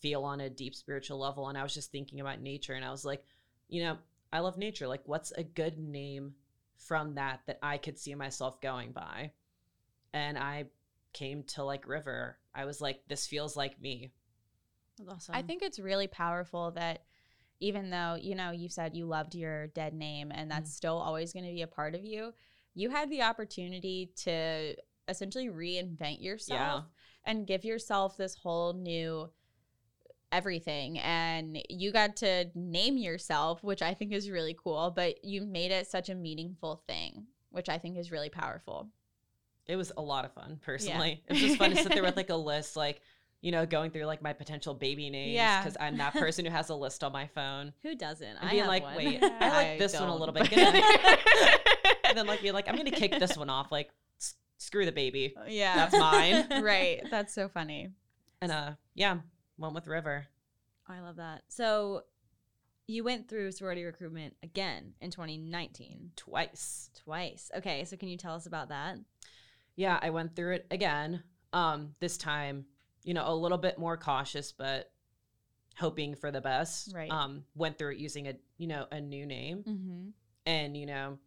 feel 0.00 0.22
on 0.24 0.40
a 0.40 0.48
deep 0.50 0.74
spiritual 0.74 1.18
level. 1.18 1.48
And 1.48 1.58
i 1.58 1.62
was 1.62 1.74
just 1.74 1.90
thinking 1.90 2.20
about 2.20 2.40
nature 2.40 2.74
and 2.74 2.84
i 2.84 2.90
was 2.90 3.04
like 3.04 3.24
you 3.68 3.82
know 3.82 3.98
i 4.32 4.38
love 4.38 4.56
nature. 4.56 4.86
Like 4.88 5.02
what's 5.06 5.32
a 5.32 5.42
good 5.42 5.78
name 5.78 6.34
from 6.76 7.14
that 7.14 7.40
that 7.46 7.58
i 7.62 7.76
could 7.78 7.98
see 7.98 8.14
myself 8.14 8.60
going 8.60 8.92
by? 8.92 9.32
And 10.12 10.38
i 10.38 10.66
came 11.12 11.42
to 11.54 11.64
like 11.64 11.86
river. 11.86 12.38
I 12.54 12.64
was 12.64 12.80
like 12.80 13.00
this 13.08 13.26
feels 13.26 13.56
like 13.56 13.80
me. 13.80 14.12
That's 14.98 15.10
awesome. 15.10 15.34
I 15.34 15.42
think 15.42 15.62
it's 15.62 15.78
really 15.78 16.06
powerful 16.06 16.70
that 16.72 17.02
even 17.62 17.90
though, 17.90 18.16
you 18.20 18.34
know, 18.34 18.50
you 18.50 18.68
said 18.68 18.96
you 18.96 19.06
loved 19.06 19.34
your 19.34 19.68
dead 19.68 19.94
name 19.94 20.32
and 20.34 20.50
that's 20.50 20.70
mm-hmm. 20.70 20.76
still 20.76 20.98
always 20.98 21.32
going 21.32 21.44
to 21.44 21.52
be 21.52 21.62
a 21.62 21.66
part 21.66 21.94
of 21.94 22.04
you, 22.04 22.34
you 22.74 22.90
had 22.90 23.08
the 23.08 23.22
opportunity 23.22 24.10
to 24.16 24.74
essentially 25.08 25.48
reinvent 25.48 26.22
yourself 26.22 26.84
and 27.24 27.46
give 27.46 27.64
yourself 27.64 28.16
this 28.16 28.34
whole 28.34 28.72
new 28.72 29.30
everything 30.30 30.98
and 31.00 31.58
you 31.68 31.92
got 31.92 32.16
to 32.16 32.46
name 32.54 32.96
yourself 32.96 33.62
which 33.62 33.82
i 33.82 33.92
think 33.92 34.12
is 34.12 34.30
really 34.30 34.56
cool 34.58 34.90
but 34.90 35.22
you 35.22 35.44
made 35.44 35.70
it 35.70 35.86
such 35.86 36.08
a 36.08 36.14
meaningful 36.14 36.82
thing 36.88 37.26
which 37.50 37.68
i 37.68 37.76
think 37.76 37.98
is 37.98 38.10
really 38.10 38.30
powerful. 38.30 38.88
It 39.66 39.76
was 39.76 39.92
a 39.96 40.02
lot 40.02 40.24
of 40.24 40.32
fun 40.32 40.58
personally. 40.60 41.22
It 41.28 41.34
was 41.34 41.40
just 41.40 41.56
fun 41.56 41.70
to 41.70 41.76
sit 41.76 41.92
there 41.92 42.02
with 42.02 42.16
like 42.16 42.30
a 42.30 42.36
list 42.36 42.76
like 42.76 43.00
you 43.42 43.52
know 43.52 43.66
going 43.66 43.90
through 43.90 44.04
like 44.06 44.22
my 44.22 44.32
potential 44.32 44.72
baby 44.72 45.10
names 45.10 45.34
Yeah. 45.34 45.60
because 45.60 45.76
i'm 45.80 45.98
that 45.98 46.12
person 46.24 46.44
who 46.46 46.50
has 46.50 46.70
a 46.70 46.74
list 46.74 47.04
on 47.04 47.12
my 47.12 47.26
phone 47.26 47.72
Who 47.82 47.94
doesn't? 47.94 48.26
and 48.26 48.38
I 48.40 48.50
being 48.52 48.60
have 48.60 48.68
like 48.68 48.82
one. 48.84 48.96
wait 48.96 49.22
i 49.22 49.48
like 49.48 49.66
I 49.66 49.76
this 49.78 49.92
one 49.98 50.08
a 50.08 50.16
little 50.16 50.32
bit 50.32 50.50
and 52.04 52.16
then 52.16 52.26
like 52.26 52.40
being 52.40 52.54
like 52.54 52.68
i'm 52.68 52.76
gonna 52.76 52.90
kick 52.90 53.18
this 53.18 53.36
one 53.36 53.50
off 53.50 53.70
like 53.72 53.90
s- 54.20 54.34
screw 54.58 54.84
the 54.86 54.92
baby 54.92 55.34
yeah 55.48 55.74
that's 55.76 55.98
mine 55.98 56.62
right 56.62 57.02
that's 57.10 57.34
so 57.34 57.48
funny 57.48 57.90
and 58.40 58.50
uh 58.52 58.70
yeah 58.94 59.18
went 59.58 59.74
with 59.74 59.86
river 59.86 60.26
I 60.88 60.98
love 61.00 61.16
that. 61.16 61.42
So 61.48 62.02
you 62.88 63.04
went 63.04 63.28
through 63.28 63.52
sorority 63.52 63.84
recruitment 63.84 64.34
again 64.42 64.94
in 65.00 65.10
2019, 65.12 66.10
twice 66.16 66.90
twice. 67.04 67.50
Okay, 67.56 67.84
so 67.84 67.96
can 67.96 68.08
you 68.08 68.16
tell 68.18 68.34
us 68.34 68.46
about 68.46 68.68
that? 68.70 68.98
yeah 69.76 69.98
i 70.02 70.10
went 70.10 70.34
through 70.36 70.54
it 70.54 70.66
again 70.70 71.22
um 71.54 71.94
this 72.00 72.18
time 72.18 72.66
you 73.04 73.14
know 73.14 73.28
a 73.28 73.34
little 73.34 73.58
bit 73.58 73.78
more 73.78 73.96
cautious 73.96 74.52
but 74.52 74.90
hoping 75.78 76.14
for 76.14 76.30
the 76.30 76.40
best 76.40 76.92
Right. 76.94 77.10
um 77.10 77.44
went 77.54 77.78
through 77.78 77.92
it 77.92 77.98
using 77.98 78.28
a 78.28 78.34
you 78.58 78.66
know 78.66 78.86
a 78.92 79.00
new 79.00 79.26
name 79.26 79.64
mm-hmm. 79.66 80.08
and 80.46 80.76
you 80.76 80.86
know 80.86 81.18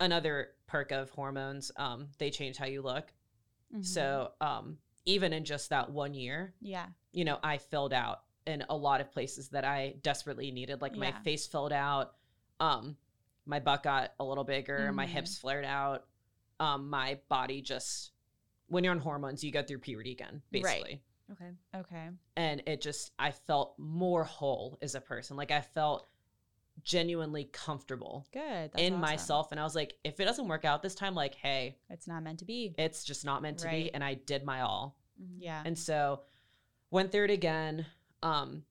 another 0.00 0.48
perk 0.66 0.92
of 0.92 1.10
hormones 1.10 1.70
um 1.76 2.08
they 2.18 2.30
change 2.30 2.56
how 2.56 2.66
you 2.66 2.82
look 2.82 3.12
Mm-hmm. 3.72 3.82
so 3.82 4.30
um 4.40 4.78
even 5.06 5.32
in 5.32 5.44
just 5.44 5.70
that 5.70 5.90
one 5.90 6.14
year 6.14 6.54
yeah 6.60 6.86
you 7.12 7.24
know 7.24 7.38
i 7.42 7.58
filled 7.58 7.92
out 7.92 8.20
in 8.46 8.64
a 8.68 8.76
lot 8.76 9.00
of 9.00 9.10
places 9.10 9.48
that 9.48 9.64
i 9.64 9.94
desperately 10.02 10.52
needed 10.52 10.80
like 10.80 10.94
my 10.96 11.08
Yeah. 11.08 11.20
face 11.22 11.48
filled 11.48 11.72
out 11.72 12.12
um 12.60 12.96
my 13.44 13.58
butt 13.58 13.82
got 13.82 14.12
a 14.20 14.24
little 14.24 14.44
bigger 14.44 14.92
my 14.92 15.04
Mhm. 15.04 15.08
hips 15.10 15.36
flared 15.36 15.64
out 15.64 16.04
um 16.60 16.88
my 16.88 17.18
body 17.28 17.60
just 17.60 18.12
when 18.68 18.84
you're 18.84 18.92
on 18.94 18.98
hormones 19.00 19.42
you 19.44 19.50
go 19.52 19.62
through 19.62 19.78
puberty 19.78 20.12
again 20.12 20.42
basically. 20.50 21.00
Right. 21.28 21.32
Okay. 21.32 21.50
okay. 21.76 22.08
And 22.36 22.62
it 22.66 22.80
just 22.80 23.12
i 23.18 23.30
felt 23.30 23.74
more 23.78 24.24
whole 24.24 24.78
as 24.82 24.94
a 24.94 25.00
person. 25.00 25.36
Like 25.36 25.50
i 25.50 25.60
felt 25.60 26.06
genuinely 26.82 27.44
comfortable 27.52 28.26
good. 28.32 28.70
In 28.76 28.92
awesome. 28.94 29.00
myself. 29.00 29.48
And 29.50 29.58
i 29.60 29.64
was 29.64 29.74
like 29.74 29.94
if 30.04 30.20
it 30.20 30.24
doesn't 30.24 30.46
work 30.48 30.64
out 30.64 30.82
this 30.82 30.94
time 30.94 31.14
like 31.14 31.34
hey 31.34 31.76
it's 31.90 32.06
not 32.06 32.22
meant 32.22 32.38
to 32.40 32.44
be. 32.44 32.74
it's 32.78 33.02
just 33.04 33.24
not 33.24 33.42
meant 33.42 33.58
to 33.58 33.66
Right. 33.66 33.84
be 33.86 33.94
and 33.94 34.04
i 34.04 34.14
did 34.14 34.44
my 34.44 34.60
all. 34.60 34.96
Yeah. 35.38 35.62
And 35.64 35.78
so 35.78 36.20
went 36.90 37.10
through 37.12 37.24
it 37.24 37.30
again 37.30 37.86
um 38.22 38.62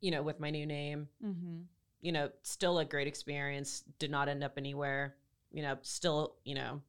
you 0.00 0.10
know 0.10 0.22
with 0.22 0.40
my 0.40 0.50
new 0.50 0.66
name. 0.66 1.08
Mm-hmm. 1.24 1.58
you 2.00 2.12
know 2.12 2.30
still 2.42 2.78
a 2.78 2.84
great 2.84 3.06
experience. 3.08 3.82
Did 3.98 4.10
not 4.10 4.28
end 4.28 4.42
up 4.44 4.54
anywhere. 4.56 5.16
You 5.52 5.62
know 5.62 5.76
still 5.82 6.36
you 6.44 6.54
know 6.54 6.80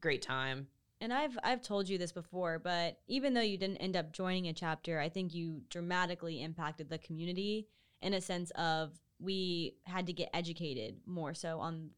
great 0.00 0.22
time 0.22 0.66
And 1.00 1.12
I've 1.14 1.38
I've 1.42 1.62
told 1.62 1.88
you 1.88 1.96
this 1.96 2.12
before, 2.12 2.58
but 2.58 2.98
even 3.06 3.32
though 3.32 3.40
you 3.40 3.56
didn't 3.56 3.78
end 3.78 3.96
up 3.96 4.12
joining 4.12 4.48
a 4.48 4.52
chapter, 4.52 5.00
I 5.00 5.08
think 5.08 5.32
you 5.34 5.62
dramatically 5.70 6.42
impacted 6.42 6.90
the 6.90 6.98
community 6.98 7.68
in 8.02 8.12
a 8.14 8.20
sense 8.20 8.50
of 8.52 9.00
we 9.18 9.76
had 9.84 10.06
to 10.06 10.12
get 10.12 10.28
educated 10.34 11.00
more 11.06 11.34
so 11.34 11.58
on 11.58 11.90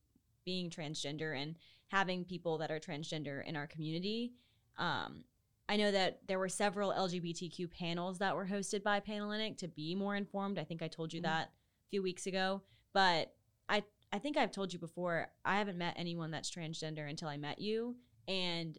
being 0.44 0.70
transgender 0.70 1.36
and 1.40 1.56
having 1.88 2.24
people 2.24 2.58
that 2.58 2.70
are 2.70 2.80
transgender 2.80 3.44
in 3.44 3.56
our 3.56 3.66
community. 3.66 4.32
Um, 4.78 5.24
I 5.68 5.76
know 5.76 5.90
that 5.90 6.20
there 6.26 6.38
were 6.38 6.48
several 6.48 6.92
LGBTQ 6.92 7.70
panels 7.70 8.18
that 8.18 8.34
were 8.34 8.46
hosted 8.46 8.82
by 8.82 9.00
Panhellenic 9.00 9.56
to 9.58 9.68
be 9.68 9.94
more 9.94 10.16
informed. 10.16 10.58
I 10.58 10.64
think 10.64 10.82
I 10.82 10.88
told 10.88 11.12
you 11.12 11.20
Mhm. 11.20 11.24
that 11.24 11.48
a 11.48 11.88
few 11.90 12.02
weeks 12.02 12.26
ago, 12.26 12.62
but 12.92 13.34
I 13.68 13.82
I 14.14 14.18
think 14.18 14.36
I've 14.36 14.52
told 14.52 14.72
you 14.72 14.78
before. 14.78 15.32
I 15.44 15.58
haven't 15.58 15.78
met 15.78 15.94
anyone 15.96 16.30
that's 16.30 16.50
transgender 16.50 17.08
until 17.08 17.28
I 17.28 17.38
met 17.38 17.58
you, 17.58 17.96
and 18.28 18.78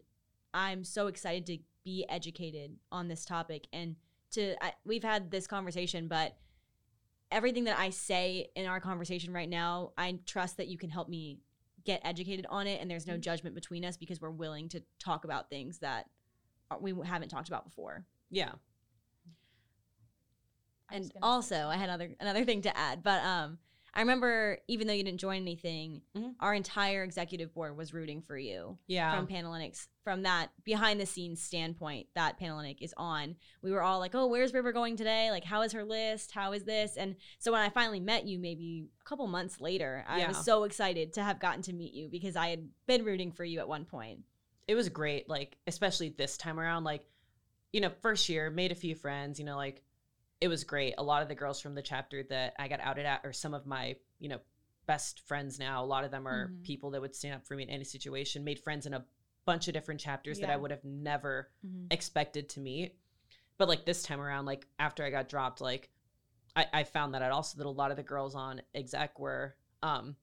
I'm 0.53 0.83
so 0.83 1.07
excited 1.07 1.45
to 1.47 1.57
be 1.83 2.05
educated 2.09 2.77
on 2.91 3.07
this 3.07 3.25
topic 3.25 3.67
and 3.73 3.95
to 4.31 4.55
I, 4.63 4.73
we've 4.85 5.03
had 5.03 5.31
this 5.31 5.47
conversation, 5.47 6.07
but 6.07 6.35
everything 7.31 7.63
that 7.65 7.77
I 7.77 7.89
say 7.89 8.49
in 8.55 8.65
our 8.67 8.79
conversation 8.79 9.33
right 9.33 9.49
now, 9.49 9.91
I 9.97 10.19
trust 10.25 10.57
that 10.57 10.67
you 10.67 10.77
can 10.77 10.89
help 10.89 11.09
me 11.09 11.39
get 11.83 12.01
educated 12.05 12.45
on 12.49 12.65
it, 12.67 12.79
and 12.79 12.89
there's 12.89 13.07
no 13.07 13.17
judgment 13.17 13.55
between 13.55 13.83
us 13.83 13.97
because 13.97 14.21
we're 14.21 14.29
willing 14.29 14.69
to 14.69 14.81
talk 14.99 15.25
about 15.25 15.49
things 15.49 15.79
that 15.79 16.05
we 16.79 16.93
haven't 17.03 17.29
talked 17.29 17.49
about 17.49 17.65
before. 17.65 18.05
yeah. 18.29 18.51
I 20.89 20.95
And 20.95 21.03
gonna 21.03 21.13
say 21.13 21.19
also, 21.21 21.67
I 21.67 21.75
had 21.75 21.89
another 21.89 22.15
another 22.19 22.45
thing 22.45 22.61
to 22.63 22.77
add, 22.77 23.03
but 23.03 23.23
um, 23.23 23.57
I 23.95 24.01
remember 24.01 24.57
even 24.67 24.87
though 24.87 24.93
you 24.93 25.03
didn't 25.03 25.19
join 25.19 25.41
anything, 25.43 26.01
Mhm. 26.15 26.35
our 26.39 26.53
entire 26.53 27.03
executive 27.03 27.53
board 27.53 27.77
was 27.77 27.93
rooting 27.93 28.21
for 28.23 28.37
you 28.37 28.77
Yeah. 28.87 29.15
from 29.15 29.27
Panhellenics 29.27 29.87
from 30.03 30.23
that 30.23 30.51
behind 30.63 30.99
the 30.99 31.05
scenes 31.05 31.41
standpoint 31.41 32.07
that 32.15 32.37
Panhellenic 32.39 32.81
is 32.81 32.93
on. 32.97 33.35
We 33.61 33.71
were 33.71 33.81
all 33.83 33.99
like, 33.99 34.15
"Oh, 34.15 34.25
where's 34.27 34.53
River 34.53 34.71
going 34.71 34.97
today? 34.97 35.29
Like, 35.31 35.43
how 35.43 35.61
is 35.61 35.71
her 35.73 35.85
list? 35.85 36.31
How 36.31 36.53
is 36.53 36.63
this?" 36.63 36.97
And 36.97 37.15
so 37.39 37.51
when 37.51 37.61
I 37.61 37.69
finally 37.69 37.99
met 37.99 38.25
you, 38.25 38.39
maybe 38.39 38.89
a 38.99 39.03
couple 39.07 39.27
months 39.27 39.61
later, 39.61 40.03
I 40.07 40.19
Yeah. 40.19 40.27
was 40.29 40.43
so 40.43 40.63
excited 40.63 41.13
to 41.13 41.23
have 41.23 41.39
gotten 41.39 41.61
to 41.63 41.73
meet 41.73 41.93
you 41.93 42.09
because 42.09 42.35
I 42.35 42.49
had 42.49 42.69
been 42.87 43.05
rooting 43.05 43.31
for 43.31 43.45
you 43.45 43.59
at 43.59 43.67
one 43.67 43.85
point. 43.85 44.25
it 44.65 44.75
was 44.75 44.87
great 44.87 45.27
like 45.27 45.57
especially 45.67 46.07
this 46.07 46.37
time 46.37 46.57
around 46.57 46.85
like 46.85 47.05
you 47.73 47.81
know 47.81 47.89
first 47.89 48.29
year 48.29 48.49
made 48.49 48.71
a 48.71 48.75
few 48.75 48.95
friends 48.95 49.37
you 49.37 49.43
know 49.43 49.57
like 49.57 49.83
it 50.41 50.47
was 50.47 50.63
great. 50.63 50.93
A 50.97 51.03
lot 51.03 51.21
of 51.21 51.27
the 51.29 51.35
girls 51.35 51.61
from 51.61 51.75
the 51.75 51.81
chapter 51.81 52.23
that 52.29 52.53
i 52.59 52.67
got 52.67 52.79
outed 52.81 53.05
at 53.05 53.21
are 53.23 53.33
some 53.33 53.53
of 53.53 53.65
my 53.65 53.95
you 54.19 54.29
know 54.29 54.39
best 54.85 55.21
friends 55.27 55.59
now. 55.59 55.83
A 55.83 55.85
lot 55.85 56.03
of 56.03 56.11
them 56.11 56.27
are 56.27 56.49
Mhm. 56.49 56.63
people 56.63 56.91
that 56.91 57.01
would 57.01 57.15
stand 57.15 57.35
up 57.35 57.45
for 57.47 57.55
me 57.55 57.63
in 57.63 57.69
any 57.69 57.85
situation 57.85 58.43
made 58.43 58.59
friends 58.59 58.85
in 58.85 58.93
a 58.93 59.05
bunch 59.45 59.67
of 59.67 59.73
different 59.73 59.99
chapters 60.01 60.39
that 60.39 60.49
i 60.49 60.55
would 60.57 60.71
have 60.71 60.83
never 60.83 61.49
Mm-hmm. 61.65 61.85
expected 61.91 62.49
to 62.49 62.59
meet. 62.59 62.97
But 63.57 63.67
like 63.69 63.85
this 63.85 64.03
time 64.03 64.19
around 64.19 64.45
like 64.45 64.67
after 64.79 65.03
i 65.05 65.09
got 65.09 65.29
dropped 65.29 65.61
like 65.61 65.89
i, 66.55 66.65
I 66.73 66.83
found 66.83 67.13
that 67.13 67.21
out 67.21 67.31
also 67.31 67.57
that 67.57 67.65
a 67.65 67.69
lot 67.69 67.91
of 67.91 67.97
the 67.97 68.03
girls 68.03 68.35
on 68.35 68.61
exec 68.75 69.19
were 69.19 69.55
um 69.81 70.15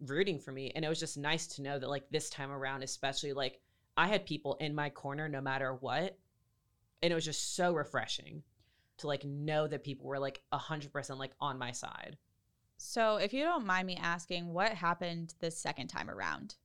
rooting 0.00 0.38
for 0.38 0.52
me. 0.52 0.72
And 0.74 0.84
it 0.84 0.88
was 0.88 1.00
just 1.00 1.16
nice 1.16 1.46
to 1.48 1.62
know 1.62 1.78
that 1.78 1.88
like 1.88 2.08
this 2.10 2.28
time 2.28 2.50
around 2.50 2.82
especially 2.82 3.32
like 3.32 3.60
i 3.96 4.06
had 4.08 4.26
people 4.26 4.56
in 4.56 4.74
my 4.74 4.90
corner 4.90 5.28
no 5.28 5.40
matter 5.40 5.72
what. 5.74 6.18
And 7.02 7.12
it 7.12 7.14
was 7.14 7.24
just 7.24 7.54
so 7.56 7.72
refreshing 7.74 8.42
to 8.98 9.06
like 9.06 9.24
know 9.24 9.66
that 9.66 9.84
people 9.84 10.06
were 10.06 10.18
like 10.18 10.42
100% 10.52 11.18
like 11.18 11.32
on 11.40 11.58
my 11.58 11.72
side 11.72 12.16
So, 12.78 13.16
if 13.16 13.32
you 13.32 13.42
don't 13.42 13.66
mind 13.66 13.86
me 13.86 13.96
asking, 14.00 14.52
what 14.52 14.72
happened 14.72 15.34
the 15.40 15.50
second 15.50 15.88
time 15.88 16.10
around? 16.10 16.56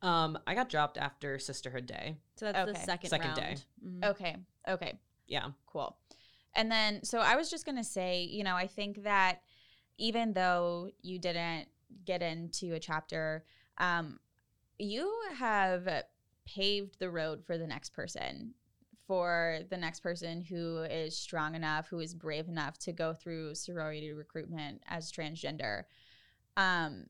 um 0.00 0.38
i 0.46 0.54
got 0.54 0.68
dropped 0.68 0.96
after 0.96 1.38
sisterhood 1.40 1.84
day 1.86 2.14
So 2.36 2.52
that's 2.52 2.72
the 2.72 2.74
second, 2.84 3.10
Second 3.10 3.30
round. 3.30 3.36
day. 3.36 3.56
Mhm. 3.84 4.04
Okay. 4.10 4.36
Okay. 4.68 4.92
yeah 5.26 5.50
Cool. 5.66 5.96
And 6.54 6.70
then, 6.70 7.04
so 7.04 7.18
I 7.18 7.36
was 7.36 7.50
just 7.50 7.64
going 7.64 7.76
to 7.76 7.84
say, 7.84 8.22
you 8.22 8.42
know, 8.42 8.56
I 8.56 8.66
think 8.66 9.02
that 9.04 9.40
even 9.98 10.32
though 10.32 10.90
you 11.02 11.18
didn't 11.18 11.68
get 12.04 12.22
into 12.22 12.74
a 12.74 12.80
chapter, 12.80 13.44
um, 13.78 14.18
you 14.78 15.12
have 15.36 15.88
paved 16.46 16.98
the 16.98 17.10
road 17.10 17.44
for 17.44 17.58
the 17.58 17.66
next 17.66 17.92
person, 17.92 18.54
for 19.08 19.60
the 19.70 19.76
next 19.76 20.00
person 20.00 20.42
who 20.42 20.82
is 20.82 21.18
strong 21.18 21.54
enough, 21.54 21.88
who 21.88 21.98
is 21.98 22.14
brave 22.14 22.46
enough 22.46 22.78
to 22.78 22.92
go 22.92 23.14
through 23.14 23.54
sorority 23.54 24.12
recruitment 24.12 24.82
as 24.86 25.10
transgender. 25.10 25.84
Um, 26.58 27.06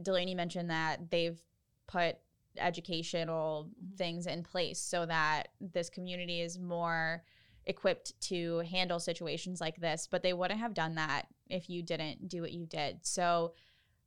Delaney 0.00 0.36
mentioned 0.36 0.70
that 0.70 1.10
they've 1.10 1.42
put 1.88 2.16
educational 2.56 3.64
Mhm. 3.64 3.98
things 3.98 4.26
in 4.26 4.44
place 4.44 4.78
so 4.78 5.04
that 5.06 5.48
this 5.60 5.90
community 5.90 6.40
is 6.40 6.58
more 6.58 7.24
equipped 7.66 8.18
to 8.20 8.58
handle 8.60 9.00
situations 9.00 9.60
like 9.60 9.76
this, 9.76 10.06
but 10.06 10.22
they 10.22 10.32
wouldn't 10.32 10.60
have 10.60 10.74
done 10.74 10.94
that 10.94 11.26
if 11.48 11.68
you 11.68 11.82
didn't 11.82 12.28
do 12.28 12.40
what 12.40 12.52
you 12.52 12.66
did. 12.66 13.04
So 13.04 13.54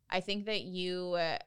I 0.10 0.22
think 0.22 0.46
that 0.46 0.62
you 0.62 1.14
uh, 1.14 1.40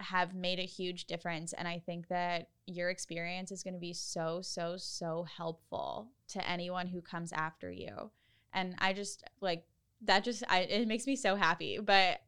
have 0.00 0.34
made 0.34 0.58
a 0.58 0.64
huge 0.64 1.06
difference. 1.06 1.52
And 1.52 1.68
I 1.68 1.78
think 1.78 2.08
that 2.08 2.48
your 2.66 2.90
experience 2.90 3.50
is 3.52 3.62
going 3.62 3.74
to 3.74 3.80
be 3.80 3.92
so, 3.92 4.40
so, 4.42 4.76
so 4.76 5.26
helpful 5.36 6.10
to 6.28 6.48
anyone 6.48 6.86
who 6.86 7.00
comes 7.00 7.32
after 7.32 7.70
you. 7.70 8.10
And 8.52 8.74
I 8.78 8.92
just 8.92 9.24
like 9.40 9.64
that 10.04 10.24
just 10.24 10.42
I 10.48 10.60
it 10.60 10.88
makes 10.88 11.06
me 11.06 11.16
so 11.16 11.36
happy. 11.36 11.78
But 11.78 12.20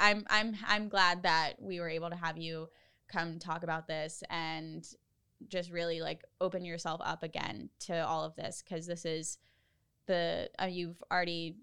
I'm 0.00 0.24
I'm 0.28 0.56
I'm 0.66 0.88
glad 0.88 1.22
that 1.22 1.54
we 1.60 1.78
were 1.78 1.88
able 1.88 2.10
to 2.10 2.16
have 2.16 2.38
you 2.38 2.68
come 3.08 3.38
talk 3.38 3.62
about 3.62 3.86
this 3.86 4.22
and 4.30 4.86
just 5.48 5.70
really 5.70 6.00
like 6.00 6.22
open 6.40 6.64
yourself 6.64 7.00
up 7.04 7.22
again 7.22 7.68
to 7.80 8.06
all 8.06 8.24
of 8.24 8.34
this 8.36 8.62
because 8.62 8.86
this 8.86 9.04
is 9.04 9.38
the 10.06 10.48
uh, 10.60 10.66
you've 10.66 11.02
already 11.10 11.56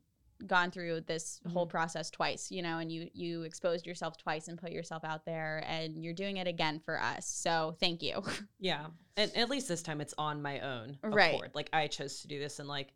gone 0.47 0.71
through 0.71 1.01
this 1.01 1.41
whole 1.51 1.65
process 1.67 2.09
twice 2.09 2.49
you 2.49 2.61
know 2.61 2.77
and 2.79 2.91
you 2.91 3.09
you 3.13 3.41
exposed 3.43 3.85
yourself 3.85 4.17
twice 4.17 4.47
and 4.47 4.57
put 4.57 4.71
yourself 4.71 5.03
out 5.03 5.25
there 5.25 5.61
and 5.67 6.01
you're 6.03 6.13
doing 6.13 6.37
it 6.37 6.47
again 6.47 6.79
for 6.79 6.99
us 7.01 7.25
so 7.27 7.75
thank 7.79 8.01
you 8.01 8.23
Yeah. 8.59 8.85
And 9.17 9.35
at 9.35 9.49
least 9.49 9.67
this 9.67 9.81
time 9.83 9.99
it's 10.01 10.13
on 10.17 10.41
my 10.41 10.59
own 10.61 10.97
accord. 11.03 11.13
Right. 11.15 11.55
Like 11.55 11.69
I 11.73 11.87
chose 11.87 12.21
to 12.21 12.27
do 12.27 12.39
this 12.39 12.59
and 12.59 12.69
like, 12.69 12.93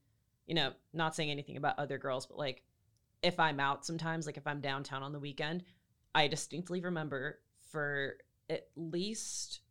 you 0.47 0.55
know, 0.55 0.71
not 0.93 1.15
saying 1.15 1.31
anything 1.31 1.57
about 1.57 1.77
other 1.79 1.97
girls, 1.97 2.25
but 2.25 2.37
like 2.37 2.63
if 3.21 3.39
I'm 3.39 3.59
out 3.59 3.85
sometimes, 3.85 4.25
like 4.25 4.37
if 4.37 4.47
I'm 4.47 4.61
downtown 4.61 5.03
on 5.03 5.11
the 5.11 5.19
weekend, 5.19 5.63
I 6.15 6.27
distinctly 6.27 6.79
remember 6.81 7.39
for 7.71 8.15
at 8.49 8.67
least 8.75 9.61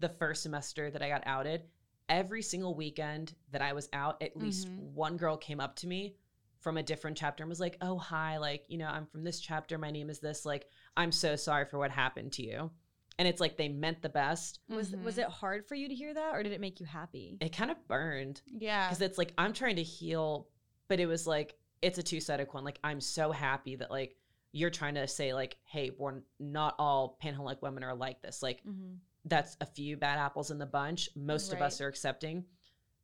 the 0.00 0.08
first 0.08 0.42
semester 0.42 0.90
that 0.90 1.02
I 1.02 1.08
got 1.08 1.22
outed, 1.26 1.64
every 2.08 2.42
single 2.42 2.74
weekend 2.74 3.34
that 3.52 3.62
I 3.62 3.72
was 3.72 3.88
out, 3.92 4.22
at 4.22 4.36
least 4.36 4.68
Mhm. 4.68 4.92
one 4.94 5.16
girl 5.16 5.36
came 5.36 5.60
up 5.60 5.76
to 5.76 5.86
me 5.86 6.16
from 6.60 6.76
a 6.76 6.82
different 6.82 7.16
chapter 7.16 7.42
and 7.42 7.48
was 7.48 7.60
like, 7.60 7.76
"Oh, 7.80 7.98
hi, 7.98 8.38
like, 8.38 8.64
you 8.68 8.78
know, 8.78 8.86
I'm 8.88 9.06
from 9.06 9.24
this 9.24 9.40
chapter. 9.40 9.78
My 9.78 9.90
name 9.90 10.10
is 10.10 10.18
this. 10.20 10.44
Like, 10.44 10.66
I'm 10.96 11.12
so 11.12 11.36
sorry 11.36 11.64
for 11.66 11.78
what 11.78 11.90
happened 11.90 12.32
to 12.34 12.42
you." 12.42 12.70
And 13.18 13.26
it's 13.26 13.40
like 13.40 13.56
they 13.56 13.68
meant 13.68 14.02
the 14.02 14.08
best. 14.08 14.60
Was 14.68 14.94
was 14.96 15.16
Mhm. 15.16 15.22
it 15.22 15.28
hard 15.28 15.66
for 15.66 15.74
you 15.74 15.88
to 15.88 15.94
hear 15.94 16.14
that, 16.14 16.34
or 16.34 16.42
did 16.42 16.52
it 16.52 16.60
make 16.60 16.78
you 16.80 16.86
happy? 16.86 17.36
It 17.40 17.52
kind 17.56 17.70
of 17.70 17.88
burned 17.88 18.42
yeah 18.46 18.88
because 18.88 19.00
it's 19.02 19.18
like 19.18 19.32
I'm 19.38 19.52
trying 19.52 19.76
to 19.76 19.82
heal, 19.82 20.48
but 20.88 21.00
it 21.00 21.06
was 21.06 21.26
like 21.26 21.56
it's 21.82 21.98
a 21.98 22.02
two 22.02 22.20
sided 22.20 22.48
coin. 22.48 22.64
Like 22.64 22.78
I'm 22.84 23.00
so 23.00 23.30
happy 23.32 23.76
that 23.76 23.90
like 23.90 24.16
you're 24.52 24.70
trying 24.70 24.94
to 24.94 25.06
say 25.06 25.34
like, 25.34 25.56
hey, 25.64 25.90
we're 25.96 26.22
not 26.40 26.74
all 26.78 27.18
panhellenic 27.22 27.60
women 27.62 27.82
are 27.84 27.94
like 27.94 28.22
this. 28.22 28.42
Like 28.42 28.62
Mm-hmm. 28.64 28.94
that's 29.24 29.56
a 29.60 29.66
few 29.66 29.96
bad 29.96 30.18
apples 30.18 30.50
in 30.50 30.58
the 30.58 30.66
bunch. 30.66 31.10
Most 31.16 31.52
of 31.52 31.60
us 31.60 31.80
are 31.80 31.88
accepting, 31.88 32.44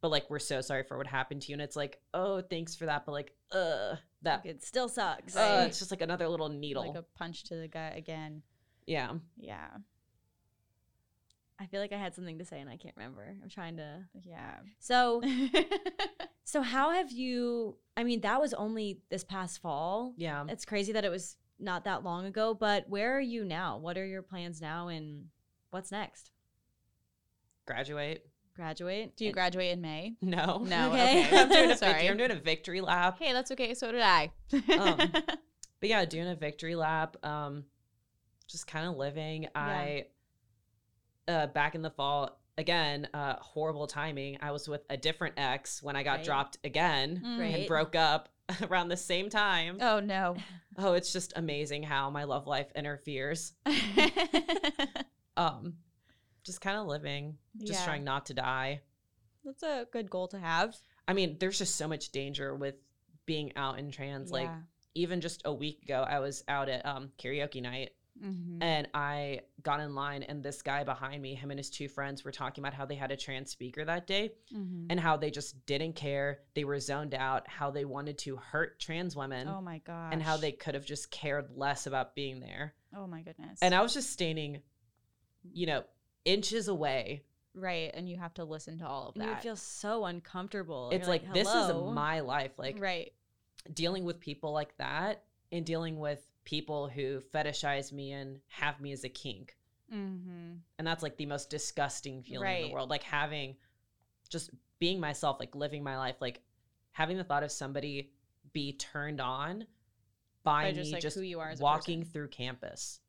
but 0.04 0.10
like 0.10 0.28
we're 0.28 0.38
so 0.38 0.60
sorry 0.60 0.82
for 0.82 0.98
what 0.98 1.06
happened 1.06 1.40
to 1.40 1.48
you. 1.48 1.54
And 1.54 1.62
it's 1.62 1.76
like, 1.76 1.98
oh, 2.12 2.42
thanks 2.42 2.74
for 2.74 2.84
that, 2.84 3.06
but 3.06 3.12
like, 3.12 3.32
uh, 3.52 3.94
that 4.20 4.44
It 4.44 4.62
still 4.62 4.86
sucks. 4.86 5.34
uh, 5.34 5.38
Right. 5.40 5.66
it's 5.66 5.78
just 5.78 5.90
like 5.90 6.02
another 6.02 6.28
little 6.28 6.50
needle. 6.50 6.86
like 6.86 6.94
a 6.94 7.04
punch 7.16 7.44
to 7.44 7.56
the 7.56 7.68
gut 7.68 7.96
again 7.96 8.42
yeah, 8.86 9.12
yeah 9.38 9.68
I 11.58 11.64
feel 11.64 11.80
like 11.80 11.92
I 11.94 11.96
had 11.96 12.14
something 12.14 12.38
to 12.38 12.44
say 12.44 12.60
and 12.60 12.68
I 12.68 12.76
can't 12.76 12.94
remember. 12.98 13.34
I'm 13.42 13.48
trying 13.48 13.78
to. 13.78 14.00
yeah 14.24 14.56
So, 14.78 15.22
so 16.44 16.60
how 16.60 16.90
have 16.90 17.10
you? 17.10 17.76
I 17.96 18.04
mean, 18.04 18.20
that 18.22 18.40
was 18.42 18.52
only 18.52 19.00
this 19.08 19.24
past 19.24 19.62
fall. 19.62 20.12
yeah. 20.18 20.44
It's 20.48 20.66
crazy 20.66 20.92
that 20.92 21.04
it 21.06 21.10
was 21.10 21.36
not 21.58 21.84
that 21.84 22.02
long 22.04 22.26
ago. 22.26 22.52
But 22.52 22.90
where 22.90 23.16
are 23.16 23.20
you 23.22 23.42
now? 23.44 23.78
What 23.78 23.96
are 23.96 24.04
your 24.04 24.20
plans 24.22 24.60
now, 24.60 24.88
and 24.88 25.26
what's 25.70 25.90
next? 25.92 26.30
Graduate? 27.66 28.26
Graduate? 28.56 29.16
do 29.16 29.24
you 29.24 29.32
graduate 29.32 29.72
in 29.72 29.80
may 29.80 30.14
No, 30.22 30.58
No, 30.64 30.92
Okay. 30.92 31.26
okay. 31.26 31.38
I'm 31.40 31.48
doing 31.48 31.70
a 31.72 31.76
Sorry. 31.76 31.92
victory. 31.92 32.08
I'm 32.10 32.16
doing 32.16 32.30
a 32.30 32.36
victory 32.36 32.80
lap. 32.80 33.16
hey 33.18 33.32
that's 33.32 33.50
okay 33.50 33.74
so 33.74 33.90
did 33.90 34.00
i 34.02 34.30
Um, 34.78 35.10
but 35.80 35.88
yeah, 35.88 36.04
doing 36.04 36.28
a 36.28 36.34
victory 36.36 36.74
lap, 36.76 37.16
um, 37.24 37.64
just 38.48 38.66
kind 38.66 38.86
of 38.86 38.96
living. 38.96 39.48
I 39.54 40.06
uh 41.26 41.46
back 41.48 41.74
in 41.74 41.82
the 41.82 41.90
fall 41.90 42.38
again, 42.58 43.08
uh 43.14 43.34
horrible 43.40 43.86
timing. 43.86 44.38
I 44.40 44.52
was 44.52 44.68
with 44.68 44.82
a 44.88 44.96
different 44.96 45.34
ex 45.38 45.82
when 45.82 45.96
I 45.96 46.02
got 46.02 46.16
Right. 46.18 46.24
dropped 46.24 46.58
again 46.64 47.22
Mm. 47.24 47.38
Right. 47.40 47.54
and 47.54 47.66
broke 47.66 47.96
up 47.96 48.28
around 48.70 48.88
the 48.88 48.96
same 48.96 49.30
time. 49.30 49.78
oh 49.80 49.98
no 50.00 50.36
Oh, 50.76 50.92
it's 50.94 51.12
just 51.12 51.32
amazing 51.36 51.82
how 51.84 52.10
my 52.10 52.24
love 52.24 52.46
life 52.46 52.70
interferes. 52.76 53.54
Um 55.36 55.74
just 56.44 56.60
kind 56.60 56.78
of 56.78 56.86
living, 56.86 57.36
just 57.58 57.80
Yeah. 57.80 57.84
trying 57.84 58.04
not 58.04 58.26
to 58.26 58.34
die. 58.34 58.82
that's 59.44 59.62
a 59.62 59.86
good 59.92 60.08
goal 60.08 60.26
to 60.28 60.38
have 60.38 60.76
I 61.06 61.12
mean, 61.12 61.36
there's 61.38 61.58
just 61.58 61.76
so 61.76 61.86
much 61.86 62.12
danger 62.12 62.54
with 62.54 62.76
being 63.26 63.54
out 63.56 63.78
in 63.78 63.90
trans. 63.90 64.30
Like 64.32 64.48
even 64.94 65.20
just 65.20 65.42
a 65.44 65.52
week 65.52 65.82
ago, 65.82 66.02
I 66.08 66.18
was 66.20 66.42
out 66.48 66.68
at 66.70 66.84
um 66.86 67.12
karaoke 67.18 67.60
night 67.60 67.90
Mhm. 68.22 68.62
and 68.62 68.88
I 68.94 69.40
got 69.60 69.80
in 69.80 69.94
line, 69.94 70.22
and 70.22 70.42
this 70.42 70.62
guy 70.62 70.84
behind 70.84 71.20
me, 71.20 71.34
him 71.34 71.50
and 71.50 71.58
his 71.58 71.68
two 71.68 71.88
friends, 71.88 72.24
were 72.24 72.30
talking 72.32 72.62
about 72.62 72.72
how 72.72 72.86
they 72.86 72.94
had 72.94 73.10
a 73.10 73.16
trans 73.16 73.50
speaker 73.50 73.84
that 73.84 74.06
day 74.06 74.32
Mhm. 74.52 74.86
and 74.88 75.00
how 75.00 75.16
they 75.18 75.30
just 75.32 75.66
didn't 75.66 75.94
care. 75.94 76.40
They 76.54 76.64
were 76.64 76.78
zoned 76.80 77.12
out, 77.14 77.46
how 77.48 77.70
they 77.72 77.84
wanted 77.84 78.16
to 78.18 78.36
hurt 78.36 78.78
trans 78.80 79.14
women, 79.16 79.46
oh 79.48 79.60
my 79.60 79.78
gosh 79.80 80.12
and 80.12 80.22
how 80.22 80.36
they 80.38 80.52
could 80.52 80.74
have 80.74 80.86
just 80.86 81.10
cared 81.10 81.50
less 81.50 81.86
about 81.86 82.14
being 82.14 82.38
there. 82.40 82.74
oh 82.96 83.06
my 83.08 83.20
goodness 83.22 83.58
And 83.60 83.74
I 83.74 83.82
was 83.82 83.92
just 83.92 84.10
standing, 84.10 84.62
you 85.52 85.66
know, 85.66 85.84
inches 86.24 86.68
away. 86.68 87.22
right 87.54 87.90
and 87.94 88.08
you 88.08 88.16
have 88.16 88.34
to 88.34 88.44
listen 88.44 88.78
to 88.78 88.86
all 88.86 89.08
of 89.08 89.14
And 89.16 89.24
that 89.24 89.36
you 89.36 89.40
feel 89.42 89.56
so 89.56 90.04
uncomfortable. 90.06 90.90
It's 90.92 91.02
You're 91.02 91.08
like, 91.14 91.32
this 91.32 91.48
is 91.48 91.72
my 91.72 92.20
life. 92.20 92.52
Like 92.58 92.76
right 92.80 93.12
dealing 93.72 94.04
with 94.04 94.20
people 94.20 94.52
like 94.52 94.76
that 94.78 95.22
and 95.50 95.64
dealing 95.64 95.98
with 95.98 96.20
people 96.44 96.88
who 96.88 97.20
fetishize 97.32 97.92
me 97.92 98.12
and 98.12 98.40
have 98.48 98.80
me 98.80 98.92
as 98.92 99.04
a 99.04 99.08
kink. 99.08 99.56
mm-hmm. 99.92 100.54
and 100.78 100.86
that's 100.86 101.02
like 101.02 101.16
the 101.16 101.24
most 101.26 101.48
disgusting 101.48 102.22
feeling 102.22 102.56
in 102.56 102.68
the 102.68 102.74
world 102.74 102.90
like 102.90 103.02
having 103.02 103.56
just 104.28 104.50
being 104.80 105.00
myself 105.00 105.38
like 105.40 105.54
living 105.54 105.82
my 105.82 105.96
life 105.96 106.16
like 106.20 106.42
having 106.92 107.16
the 107.16 107.24
thought 107.24 107.42
of 107.42 107.50
somebody 107.50 108.10
be 108.52 108.72
turned 108.74 109.20
on 109.20 109.66
by, 110.44 110.64
By 110.64 110.72
just, 110.72 110.88
me 110.88 110.92
like, 110.94 111.02
just 111.02 111.16
who 111.16 111.22
you 111.22 111.40
are 111.40 111.54
walking 111.58 112.00
person. 112.00 112.12
through 112.12 112.28
campus 112.28 113.00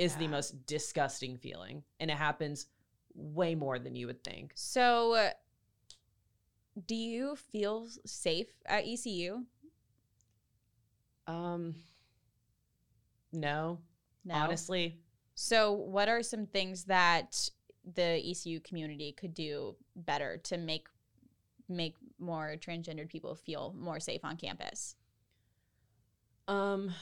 is 0.00 0.16
the 0.16 0.28
most 0.28 0.66
disgusting 0.66 1.36
feeling 1.36 1.82
and 2.00 2.10
it 2.10 2.16
happens 2.16 2.66
way 3.14 3.54
more 3.54 3.78
than 3.78 3.94
you 3.94 4.06
would 4.06 4.22
think 4.24 4.52
So, 4.54 5.14
uh, 5.14 5.30
do 6.86 6.94
you 6.94 7.36
feel 7.36 7.88
safe 8.06 8.48
at 8.66 8.84
ECU? 8.86 9.44
um 11.26 11.74
no, 13.32 13.78
No. 14.24 14.34
honestly 14.34 14.98
So, 15.34 15.72
what 15.72 16.08
are 16.08 16.22
some 16.22 16.46
things 16.46 16.84
that 16.84 17.48
the 17.94 18.20
ECU 18.30 18.60
community 18.60 19.12
could 19.12 19.34
do 19.34 19.76
better 19.96 20.36
to 20.44 20.58
make 20.58 20.88
make 21.68 21.94
more 22.18 22.56
transgendered 22.58 23.08
people 23.08 23.34
feel 23.34 23.74
more 23.78 24.00
safe 24.00 24.24
on 24.24 24.36
campus? 24.36 24.96
Um, 26.48 26.92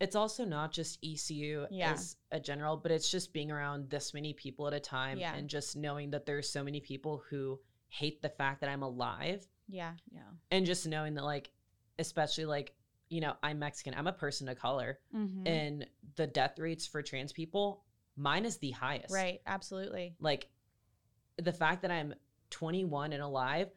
it's 0.00 0.16
also 0.16 0.44
not 0.44 0.72
just 0.72 0.98
ECU 1.04 1.66
Yeah. 1.70 1.92
as 1.92 2.16
a 2.30 2.40
general, 2.40 2.76
but 2.76 2.90
it's 2.90 3.10
just 3.10 3.32
being 3.32 3.50
around 3.50 3.90
this 3.90 4.14
many 4.14 4.32
people 4.32 4.66
at 4.66 4.72
a 4.72 4.80
time 4.80 5.18
Yeah. 5.18 5.34
and 5.34 5.48
just 5.48 5.76
knowing 5.76 6.10
that 6.12 6.24
there's 6.26 6.48
so 6.48 6.64
many 6.64 6.80
people 6.80 7.22
who 7.28 7.60
hate 7.88 8.22
the 8.22 8.28
fact 8.30 8.60
that 8.62 8.70
I'm 8.70 8.82
alive 8.82 9.46
Yeah. 9.68 9.94
Yeah. 10.10 10.22
and 10.50 10.64
just 10.66 10.86
knowing 10.86 11.14
that 11.14 11.24
like 11.24 11.50
especially 11.98 12.46
like 12.46 12.74
you 13.12 13.20
know, 13.20 13.34
I'm 13.42 13.58
Mexican. 13.58 13.92
I'm 13.94 14.06
a 14.06 14.12
person 14.12 14.48
of 14.48 14.56
color 14.56 15.00
Mm-hmm. 15.12 15.44
and 15.46 15.86
the 16.14 16.28
death 16.28 16.58
rates 16.60 16.86
for 16.86 17.02
trans 17.02 17.32
people, 17.32 17.82
mine 18.16 18.44
is 18.44 18.58
the 18.58 18.70
highest. 18.70 19.12
Right. 19.12 19.40
Absolutely. 19.46 20.14
Like 20.20 20.48
the 21.36 21.52
fact 21.52 21.82
that 21.82 21.90
I'm 21.90 22.14
21 22.50 23.12
and 23.12 23.20
alive, 23.22 23.68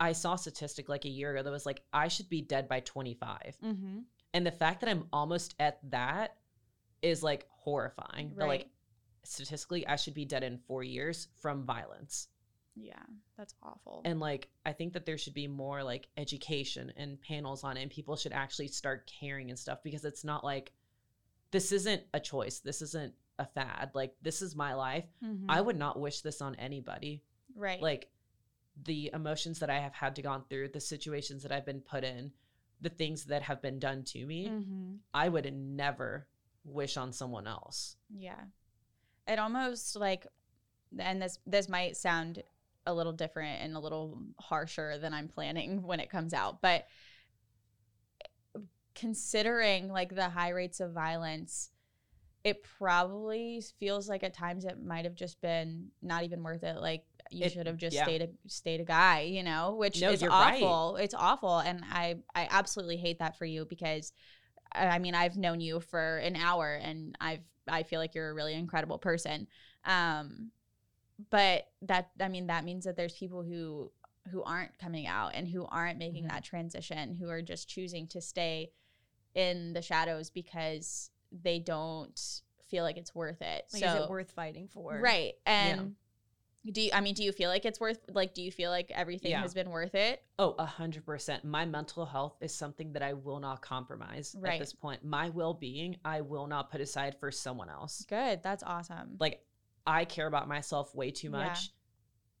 I 0.00 0.10
saw 0.12 0.34
a 0.34 0.38
statistic 0.38 0.88
like 0.88 1.04
a 1.04 1.08
year 1.08 1.30
ago 1.32 1.44
that 1.44 1.50
was 1.52 1.64
like 1.66 1.82
I 1.92 2.08
should 2.08 2.28
be 2.28 2.42
dead 2.42 2.68
by 2.68 2.80
25. 2.80 3.56
Mm-hmm. 3.64 3.98
And 4.34 4.44
the 4.46 4.52
fact 4.52 4.80
that 4.80 4.90
I'm 4.90 5.06
almost 5.12 5.54
at 5.58 5.78
that 5.90 6.36
is 7.00 7.22
like 7.22 7.46
horrifying. 7.50 8.32
That 8.36 8.48
like 8.48 8.68
statistically 9.22 9.86
I 9.86 9.96
should 9.96 10.12
be 10.14 10.26
dead 10.26 10.42
in 10.42 10.58
4 10.58 10.82
years 10.82 11.28
from 11.40 11.64
violence. 11.64 12.28
Yeah. 12.76 13.02
That's 13.38 13.54
awful. 13.62 14.02
And 14.04 14.20
like 14.20 14.48
I 14.66 14.72
think 14.72 14.92
that 14.94 15.06
there 15.06 15.16
should 15.16 15.34
be 15.34 15.46
more 15.46 15.82
like 15.82 16.08
education 16.16 16.92
and 16.96 17.20
panels 17.20 17.64
on 17.64 17.76
it 17.76 17.82
and 17.82 17.90
people 17.90 18.16
should 18.16 18.32
actually 18.32 18.68
start 18.68 19.10
caring 19.20 19.48
and 19.50 19.58
stuff 19.58 19.78
because 19.82 20.04
it's 20.04 20.24
not 20.24 20.44
like 20.44 20.72
this 21.52 21.70
isn't 21.72 22.02
a 22.12 22.20
choice. 22.20 22.58
This 22.58 22.82
isn't 22.82 23.14
a 23.38 23.46
fad. 23.46 23.92
Like 23.94 24.14
this 24.20 24.42
is 24.42 24.56
my 24.56 24.74
life. 24.74 25.04
Mhm. 25.22 25.44
I 25.48 25.60
would 25.60 25.78
not 25.78 26.00
wish 26.00 26.20
this 26.20 26.42
on 26.42 26.54
anybody. 26.56 27.22
right. 27.54 27.80
Like 27.80 28.10
the 28.84 29.10
emotions 29.14 29.60
that 29.60 29.70
I 29.70 29.78
have 29.78 29.94
had 29.94 30.16
to 30.16 30.22
gone 30.22 30.42
through, 30.50 30.70
the 30.70 30.80
situations 30.80 31.44
that 31.44 31.52
I've 31.52 31.64
been 31.64 31.80
put 31.80 32.02
in, 32.02 32.32
the 32.80 32.90
things 32.90 33.26
that 33.26 33.42
have 33.42 33.62
been 33.62 33.78
done 33.78 34.02
to 34.04 34.26
me, 34.26 34.48
mm-hmm. 34.48 34.94
I 35.12 35.28
would 35.28 35.52
never 35.52 36.26
wish 36.64 36.96
on 36.96 37.12
someone 37.12 37.46
else. 37.46 37.96
Yeah. 38.14 38.40
It 39.26 39.38
almost 39.38 39.96
like 39.96 40.26
and 40.98 41.20
this 41.20 41.38
this 41.46 41.68
might 41.68 41.96
sound 41.96 42.42
a 42.86 42.94
little 42.94 43.12
different 43.12 43.62
and 43.62 43.76
a 43.76 43.80
little 43.80 44.18
harsher 44.38 44.98
than 44.98 45.14
I'm 45.14 45.28
planning 45.28 45.82
when 45.82 46.00
it 46.00 46.10
comes 46.10 46.34
out, 46.34 46.60
but 46.60 46.86
considering 48.94 49.88
like 49.88 50.14
the 50.14 50.28
high 50.28 50.50
rates 50.50 50.80
of 50.80 50.92
violence, 50.92 51.70
it 52.44 52.62
probably 52.62 53.62
feels 53.80 54.08
like 54.08 54.22
at 54.22 54.34
times 54.34 54.64
it 54.64 54.82
might 54.82 55.04
have 55.04 55.14
just 55.14 55.40
been 55.40 55.88
not 56.02 56.24
even 56.24 56.42
worth 56.42 56.62
it. 56.62 56.76
Like 56.76 57.04
you 57.34 57.44
It- 57.46 57.52
should 57.52 57.66
have 57.66 57.76
just 57.76 57.94
yeah. 57.96 58.04
stayed 58.04 58.22
a 58.22 58.28
stayed 58.48 58.80
a 58.80 58.84
guy, 58.84 59.20
you 59.22 59.42
know, 59.42 59.74
which 59.74 60.00
No, 60.00 60.10
is 60.10 60.22
you're 60.22 60.30
right. 60.30 60.62
awful. 60.62 60.96
It's 60.96 61.14
awful, 61.14 61.58
and 61.58 61.82
I 61.90 62.16
I 62.34 62.48
absolutely 62.50 62.96
hate 62.96 63.18
that 63.18 63.36
for 63.36 63.44
you 63.44 63.64
because 63.64 64.12
I 64.72 64.98
mean 64.98 65.14
I've 65.14 65.36
known 65.36 65.60
you 65.60 65.80
for 65.80 66.18
an 66.18 66.36
hour, 66.36 66.74
and 66.74 67.16
I've 67.20 67.42
I 67.68 67.82
feel 67.82 68.00
like 68.00 68.14
you're 68.14 68.30
a 68.30 68.34
really 68.34 68.54
incredible 68.54 68.98
person. 68.98 69.46
Um, 69.84 70.50
but 71.30 71.68
that 71.82 72.10
I 72.20 72.28
mean 72.28 72.46
that 72.48 72.64
means 72.64 72.84
that 72.84 72.96
there's 72.96 73.14
people 73.14 73.42
who 73.42 73.92
who 74.30 74.42
aren't 74.42 74.76
coming 74.78 75.06
out 75.06 75.32
and 75.34 75.46
who 75.46 75.66
aren't 75.66 75.98
making 75.98 76.24
Mhm. 76.24 76.28
that 76.30 76.44
transition, 76.44 77.14
who 77.14 77.28
are 77.28 77.42
just 77.42 77.68
choosing 77.68 78.06
to 78.08 78.20
stay 78.22 78.72
in 79.34 79.72
the 79.74 79.82
shadows 79.82 80.30
because 80.30 81.10
they 81.30 81.58
don't 81.58 82.18
feel 82.66 82.84
like 82.84 82.96
it's 82.96 83.14
worth 83.14 83.42
it. 83.42 83.66
Like, 83.72 83.80
so 83.82 83.86
is 83.86 84.04
it 84.04 84.10
worth 84.10 84.30
fighting 84.32 84.68
for? 84.68 84.98
right 85.00 85.34
and. 85.46 85.96
Do 86.70 86.80
you, 86.80 86.90
I 86.94 87.00
mean, 87.02 87.14
do 87.14 87.22
you 87.22 87.30
feel 87.32 87.50
like 87.50 87.66
it's 87.66 87.78
worth, 87.78 87.98
like, 88.12 88.32
do 88.32 88.42
you 88.42 88.50
feel 88.50 88.70
like 88.70 88.90
everything 88.90 89.32
Yeah. 89.32 89.42
has 89.42 89.52
been 89.52 89.68
worth 89.70 89.94
it? 89.94 90.22
Oh, 90.38 90.54
a 90.58 90.64
hundred 90.64 91.04
percent. 91.04 91.44
My 91.44 91.66
mental 91.66 92.06
health 92.06 92.36
is 92.40 92.54
something 92.54 92.92
that 92.94 93.02
I 93.02 93.12
will 93.12 93.38
not 93.38 93.60
compromise 93.60 94.34
Right. 94.38 94.54
at 94.54 94.60
this 94.60 94.72
point. 94.72 95.04
My 95.04 95.28
well 95.28 95.52
being, 95.52 95.98
I 96.04 96.22
will 96.22 96.46
not 96.46 96.70
put 96.70 96.80
aside 96.80 97.16
for 97.20 97.30
someone 97.30 97.68
else. 97.68 98.04
Good. 98.08 98.42
That's 98.42 98.62
awesome. 98.62 99.16
Like, 99.20 99.44
I 99.86 100.06
care 100.06 100.26
about 100.26 100.48
myself 100.48 100.94
way 100.94 101.10
too 101.10 101.26
Yeah. 101.26 101.48
much 101.48 101.70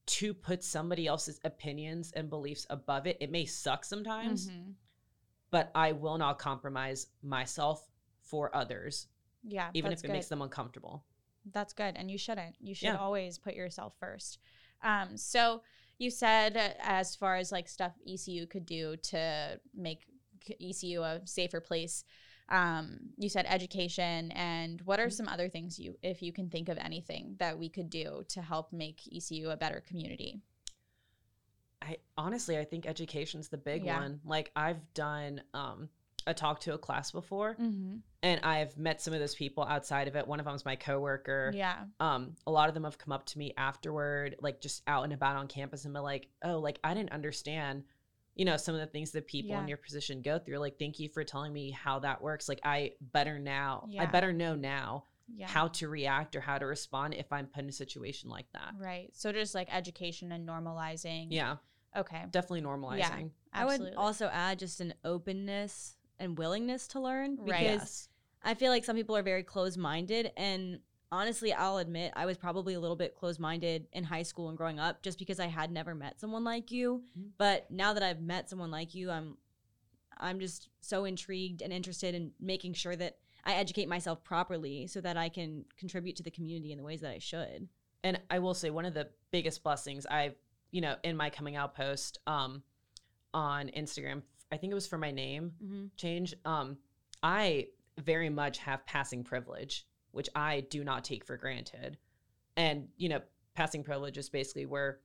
to 0.06 0.32
put 0.32 0.62
somebody 0.64 1.06
else's 1.06 1.38
opinions 1.44 2.10
and 2.12 2.30
beliefs 2.30 2.66
above 2.70 3.06
it. 3.06 3.18
It 3.20 3.30
may 3.30 3.44
suck 3.44 3.84
sometimes, 3.84 4.48
Mhm. 4.48 4.74
but 5.50 5.70
I 5.74 5.92
will 5.92 6.16
not 6.16 6.38
compromise 6.38 7.08
myself 7.22 7.86
for 8.22 8.54
others, 8.56 9.06
Yeah. 9.42 9.70
even 9.74 9.92
if 9.92 9.98
it 9.98 10.06
good. 10.06 10.12
makes 10.12 10.28
them 10.28 10.40
uncomfortable. 10.40 11.04
That's 11.52 11.72
good. 11.72 11.94
And 11.96 12.10
you 12.10 12.18
shouldn't. 12.18 12.56
You 12.60 12.74
should 12.74 12.86
Yeah. 12.86 12.96
always 12.96 13.38
put 13.38 13.54
yourself 13.54 13.94
first. 13.98 14.38
Um, 14.82 15.16
so 15.16 15.62
you 15.98 16.10
said 16.10 16.56
uh, 16.56 16.70
as 16.80 17.14
far 17.16 17.36
as 17.36 17.52
like 17.52 17.68
stuff 17.68 17.92
ECU 18.06 18.46
could 18.46 18.66
do 18.66 18.96
to 18.96 19.60
make 19.74 20.06
ECU 20.60 21.02
a 21.02 21.20
safer 21.26 21.60
place, 21.60 22.04
um, 22.48 22.98
you 23.16 23.28
said 23.28 23.46
education. 23.48 24.30
And 24.32 24.80
what 24.82 25.00
are 25.00 25.06
Mhm. 25.06 25.12
some 25.12 25.28
other 25.28 25.48
things 25.48 25.78
you, 25.78 25.98
if 26.02 26.22
you 26.22 26.32
can 26.32 26.50
think 26.50 26.68
of 26.68 26.78
anything 26.78 27.36
that 27.38 27.58
we 27.58 27.68
could 27.68 27.88
do 27.90 28.24
to 28.28 28.42
help 28.42 28.72
make 28.72 29.06
ECU 29.10 29.50
a 29.50 29.56
better 29.56 29.80
community? 29.80 30.42
I 31.80 31.98
honestly, 32.16 32.56
I 32.58 32.64
think 32.64 32.86
education's 32.86 33.48
the 33.48 33.58
big 33.58 33.84
Yeah. 33.84 33.98
one. 33.98 34.20
Like, 34.24 34.50
I've 34.56 34.92
done 34.94 35.42
um, 35.52 35.88
a 36.26 36.34
talk 36.34 36.60
to 36.60 36.74
a 36.74 36.78
class 36.78 37.10
before, 37.10 37.54
Mm-hmm. 37.60 37.96
and 38.22 38.40
I've 38.42 38.76
met 38.78 39.00
some 39.02 39.12
of 39.14 39.20
those 39.20 39.34
people 39.34 39.64
outside 39.64 40.08
of 40.08 40.16
it. 40.16 40.26
One 40.26 40.40
of 40.40 40.46
them's 40.46 40.64
my 40.64 40.76
coworker. 40.76 41.52
Yeah. 41.54 41.84
um 42.00 42.34
a 42.46 42.50
lot 42.50 42.68
of 42.68 42.74
them 42.74 42.84
have 42.84 42.98
come 42.98 43.12
up 43.12 43.26
to 43.26 43.38
me 43.38 43.52
afterward 43.56 44.36
like 44.40 44.60
just 44.60 44.82
out 44.86 45.04
and 45.04 45.12
about 45.12 45.36
on 45.36 45.46
campus 45.48 45.84
and 45.84 45.92
been 45.94 46.02
like 46.02 46.28
oh 46.42 46.58
like 46.58 46.78
i 46.84 46.94
didn't 46.94 47.12
understand 47.12 47.84
you 48.34 48.44
know 48.44 48.56
some 48.56 48.74
of 48.74 48.80
the 48.80 48.86
things 48.86 49.10
that 49.12 49.26
people 49.26 49.50
Yeah. 49.52 49.62
in 49.62 49.68
your 49.68 49.76
position 49.78 50.22
go 50.22 50.38
through 50.38 50.58
like 50.58 50.78
thank 50.78 50.98
you 50.98 51.08
for 51.08 51.22
telling 51.24 51.52
me 51.52 51.70
how 51.70 51.98
that 52.00 52.20
works 52.22 52.48
like 52.48 52.60
i 52.64 52.92
better 53.00 53.38
now 53.38 53.86
i 53.98 54.06
better 54.06 54.32
know 54.32 54.54
now 54.56 55.04
Yeah. 55.36 55.46
how 55.46 55.68
to 55.68 55.88
react 55.88 56.34
or 56.36 56.40
how 56.40 56.58
to 56.58 56.66
respond 56.66 57.14
if 57.14 57.32
i'm 57.32 57.46
put 57.46 57.62
in 57.64 57.68
a 57.68 57.72
situation 57.72 58.30
like 58.30 58.46
that 58.52 58.72
Right. 58.78 59.10
So 59.12 59.30
just 59.32 59.54
like 59.54 59.68
education 59.74 60.32
and 60.32 60.48
normalizing. 60.48 61.26
yeah 61.30 61.56
Okay. 61.96 62.24
definitely 62.30 62.62
normalizing 62.62 63.30
I 63.52 63.64
would 63.66 63.94
also 63.96 64.26
add 64.26 64.58
just 64.58 64.80
an 64.80 64.94
openness 65.04 65.94
and 66.18 66.38
willingness 66.38 66.86
to 66.88 67.00
learn 67.00 67.36
because 67.36 67.50
Right. 67.50 67.62
yes 67.62 68.08
I 68.46 68.52
feel 68.54 68.70
like 68.70 68.84
some 68.84 68.94
people 68.96 69.16
are 69.16 69.22
very 69.22 69.42
closed 69.42 69.78
minded. 69.78 70.30
And 70.36 70.80
honestly, 71.10 71.54
I'll 71.54 71.78
admit 71.78 72.12
I 72.14 72.26
was 72.26 72.36
probably 72.36 72.74
a 72.74 72.80
little 72.80 72.94
bit 72.96 73.14
closed 73.16 73.40
minded 73.40 73.86
in 73.94 74.04
high 74.04 74.22
school 74.22 74.50
and 74.50 74.58
growing 74.58 74.78
up 74.78 75.02
just 75.02 75.18
because 75.18 75.40
I 75.40 75.46
had 75.46 75.70
never 75.72 75.94
met 75.94 76.20
someone 76.20 76.44
like 76.44 76.70
you. 76.70 77.04
Mhm. 77.18 77.30
But 77.38 77.70
now 77.70 77.94
that 77.94 78.02
I've 78.02 78.20
met 78.20 78.50
someone 78.50 78.70
like 78.70 78.94
you, 78.94 79.10
I'm 79.10 79.38
I'm 80.18 80.40
just 80.40 80.68
so 80.80 81.06
intrigued 81.06 81.62
and 81.62 81.72
interested 81.72 82.14
in 82.14 82.32
making 82.38 82.74
sure 82.74 82.94
that 82.96 83.16
I 83.44 83.54
educate 83.54 83.88
myself 83.88 84.22
properly 84.24 84.86
so 84.88 85.00
that 85.00 85.16
I 85.16 85.28
can 85.30 85.64
contribute 85.78 86.16
to 86.16 86.22
the 86.22 86.30
community 86.30 86.70
in 86.70 86.78
the 86.78 86.84
ways 86.84 87.00
that 87.00 87.10
I 87.12 87.18
should. 87.18 87.68
and 88.02 88.20
i 88.28 88.38
will 88.38 88.52
say 88.54 88.68
one 88.68 88.84
of 88.84 88.92
the 88.92 89.08
biggest 89.30 89.62
blessings 89.62 90.04
i've 90.06 90.34
you 90.70 90.82
know 90.82 90.96
in 91.02 91.16
my 91.16 91.30
coming 91.30 91.56
out 91.56 91.74
post 91.74 92.18
um 92.26 92.62
on 93.32 93.68
instagram 93.70 94.20
i 94.52 94.56
think 94.56 94.70
it 94.70 94.74
was 94.74 94.86
for 94.86 94.98
my 94.98 95.10
name 95.10 95.52
Mm-hmm. 95.62 95.86
change 95.96 96.34
um 96.44 96.76
i 97.22 97.66
very 97.98 98.28
much 98.30 98.58
have 98.58 98.84
passing 98.86 99.24
privilege 99.24 99.86
which 100.12 100.28
i 100.34 100.60
do 100.70 100.84
not 100.84 101.04
take 101.04 101.24
for 101.24 101.36
granted 101.36 101.96
and 102.56 102.88
you 102.96 103.08
know 103.08 103.20
passing 103.54 103.82
privilege 103.84 104.18
is 104.18 104.28
basically 104.28 104.66
where 104.66 105.00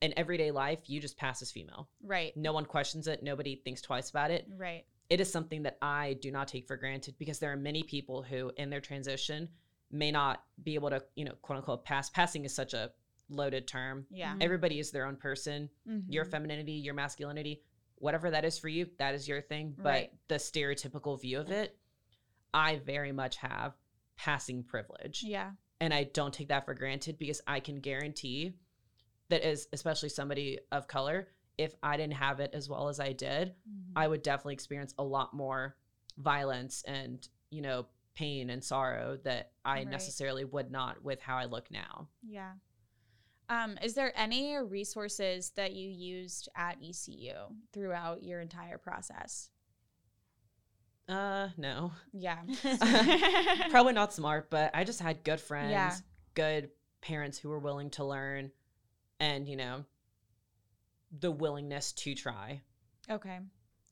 in 0.00 0.12
everyday 0.16 0.50
life 0.50 0.80
you 0.86 1.00
just 1.00 1.16
pass 1.16 1.42
as 1.42 1.50
female 1.52 1.88
Right. 2.02 2.36
no 2.36 2.52
one 2.52 2.64
questions 2.64 3.06
it 3.06 3.22
nobody 3.22 3.56
thinks 3.56 3.80
twice 3.82 4.10
about 4.10 4.30
it 4.30 4.46
Right. 4.56 4.84
it 5.10 5.20
is 5.20 5.30
something 5.30 5.62
that 5.64 5.78
i 5.82 6.14
do 6.20 6.30
not 6.30 6.48
take 6.48 6.66
for 6.66 6.76
granted 6.76 7.14
because 7.18 7.38
there 7.38 7.52
are 7.52 7.56
many 7.56 7.82
people 7.82 8.22
who 8.22 8.50
in 8.56 8.70
their 8.70 8.80
transition 8.80 9.48
may 9.90 10.10
not 10.10 10.42
be 10.62 10.74
able 10.74 10.88
to 10.90 11.02
you 11.16 11.24
know 11.24 11.34
quote 11.42 11.58
unquote 11.58 11.84
pass 11.84 12.08
passing 12.10 12.44
is 12.44 12.54
such 12.54 12.72
a 12.74 12.90
loaded 13.28 13.66
term 13.66 14.04
Yeah. 14.10 14.34
Everybody 14.42 14.78
is 14.78 14.90
their 14.90 15.06
own 15.06 15.16
person 15.16 15.70
your 16.08 16.24
Mhm. 16.26 16.30
femininity, 16.30 16.72
your 16.72 16.92
masculinity, 16.92 17.62
whatever 18.02 18.30
that 18.30 18.44
is 18.44 18.58
for 18.58 18.68
you, 18.68 18.90
that 18.98 19.14
is 19.14 19.28
your 19.28 19.40
thing. 19.40 19.74
But 19.76 19.84
Right. 19.84 20.12
the 20.26 20.34
stereotypical 20.34 21.20
view 21.20 21.38
of 21.38 21.52
it, 21.52 21.78
I 22.52 22.76
very 22.78 23.12
much 23.12 23.36
have 23.36 23.74
passing 24.16 24.64
privilege. 24.64 25.22
Yeah. 25.22 25.52
And 25.80 25.94
I 25.94 26.04
don't 26.04 26.34
take 26.34 26.48
that 26.48 26.64
for 26.64 26.74
granted 26.74 27.16
because 27.16 27.40
I 27.46 27.60
can 27.60 27.80
guarantee 27.80 28.54
that 29.28 29.42
as 29.42 29.68
especially 29.72 30.08
somebody 30.08 30.58
of 30.72 30.88
color, 30.88 31.28
if 31.56 31.76
I 31.80 31.96
didn't 31.96 32.14
have 32.14 32.40
it 32.40 32.50
as 32.54 32.68
well 32.68 32.88
as 32.88 32.98
I 32.98 33.12
did, 33.12 33.50
mm-hmm. 33.50 33.92
I 33.96 34.08
would 34.08 34.22
definitely 34.22 34.54
experience 34.54 34.94
a 34.98 35.04
lot 35.04 35.32
more 35.32 35.76
violence 36.18 36.82
and, 36.82 37.26
you 37.50 37.62
know, 37.62 37.86
pain 38.14 38.50
and 38.50 38.64
sorrow 38.64 39.16
that 39.18 39.52
I 39.64 39.76
Right. 39.76 39.88
necessarily 39.88 40.44
would 40.44 40.72
not 40.72 41.02
with 41.02 41.20
how 41.20 41.36
I 41.36 41.44
look 41.44 41.70
now. 41.70 42.08
Yeah. 42.20 42.54
Um, 43.52 43.76
is 43.82 43.92
there 43.92 44.12
any 44.16 44.56
resources 44.56 45.50
that 45.56 45.72
you 45.72 45.90
used 45.90 46.48
at 46.56 46.78
ECU 46.82 47.34
throughout 47.74 48.22
your 48.22 48.40
entire 48.40 48.78
process? 48.78 49.50
Uh, 51.06 51.48
no. 51.58 51.92
Yeah. 52.14 52.38
Probably 53.70 53.92
not 53.92 54.14
smart, 54.14 54.48
but 54.48 54.70
I 54.72 54.84
just 54.84 55.00
had 55.00 55.22
good 55.22 55.38
friends, 55.38 55.70
Yeah. 55.70 55.94
good 56.34 56.70
parents 57.02 57.36
who 57.36 57.50
were 57.50 57.58
willing 57.58 57.90
to 57.90 58.04
learn 58.06 58.52
and, 59.20 59.46
you 59.46 59.56
know, 59.56 59.84
the 61.20 61.30
willingness 61.30 61.92
to 61.92 62.14
try. 62.14 62.62
Okay. 63.10 63.38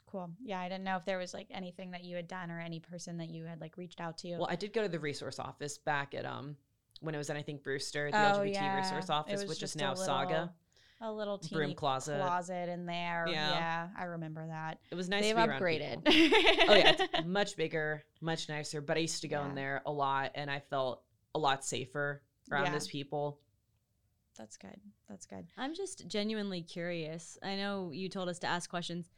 Cool. 0.06 0.30
Yeah, 0.42 0.58
I 0.58 0.70
didn't 0.70 0.84
know 0.84 0.96
if 0.96 1.04
there 1.04 1.18
was 1.18 1.34
like 1.34 1.48
anything 1.50 1.90
that 1.90 2.04
you 2.04 2.16
had 2.16 2.28
done 2.28 2.50
or 2.50 2.58
any 2.60 2.80
person 2.80 3.18
that 3.18 3.28
you 3.28 3.44
had 3.44 3.60
like 3.60 3.76
reached 3.76 4.00
out 4.00 4.16
to. 4.18 4.38
Well, 4.38 4.48
I 4.50 4.56
did 4.56 4.72
go 4.72 4.80
to 4.82 4.88
the 4.88 4.98
resource 4.98 5.38
office 5.38 5.76
back 5.76 6.14
at 6.14 6.24
um 6.24 6.56
when 7.00 7.14
it 7.14 7.18
was 7.18 7.30
at 7.30 7.36
I 7.36 7.42
think 7.42 7.62
Brewster, 7.62 8.10
the 8.10 8.16
Oh, 8.16 8.38
LGBT 8.40 8.52
yeah. 8.54 8.76
resource 8.76 9.10
office, 9.10 9.42
which 9.42 9.52
is 9.52 9.58
just 9.58 9.76
a 9.76 9.78
now 9.78 9.94
Saga. 9.94 10.52
a 11.00 11.10
little 11.12 11.38
teeny 11.38 11.56
Broom 11.58 11.74
closet. 11.74 12.20
closet 12.20 12.68
in 12.68 12.86
there. 12.86 13.26
Yeah. 13.28 13.50
Yeah, 13.50 13.88
I 13.98 14.04
remember 14.04 14.46
that. 14.46 14.78
It 14.90 14.94
was 14.94 15.08
nice 15.08 15.22
They've 15.24 15.34
to 15.36 15.46
be 15.46 15.52
upgraded. 15.52 16.02
oh 16.68 16.74
yeah, 16.74 16.96
it's 16.98 17.24
much 17.26 17.56
bigger, 17.56 18.04
much 18.20 18.48
nicer. 18.48 18.80
But 18.80 18.96
I 18.96 19.00
used 19.00 19.22
to 19.22 19.28
go 19.28 19.40
Yeah. 19.40 19.48
in 19.48 19.54
there 19.54 19.82
a 19.86 19.92
lot, 19.92 20.32
and 20.34 20.50
I 20.50 20.60
felt 20.60 21.02
a 21.34 21.38
lot 21.38 21.64
safer 21.64 22.22
around 22.50 22.66
Yeah. 22.66 22.72
those 22.72 22.88
people. 22.88 23.38
That's 24.36 24.56
good. 24.56 24.80
That's 25.08 25.26
good. 25.26 25.46
I'm 25.58 25.74
just 25.74 26.06
genuinely 26.06 26.62
curious. 26.62 27.38
I 27.42 27.56
know 27.56 27.90
you 27.92 28.08
told 28.08 28.28
us 28.28 28.38
to 28.40 28.46
ask 28.46 28.70
questions. 28.70 29.08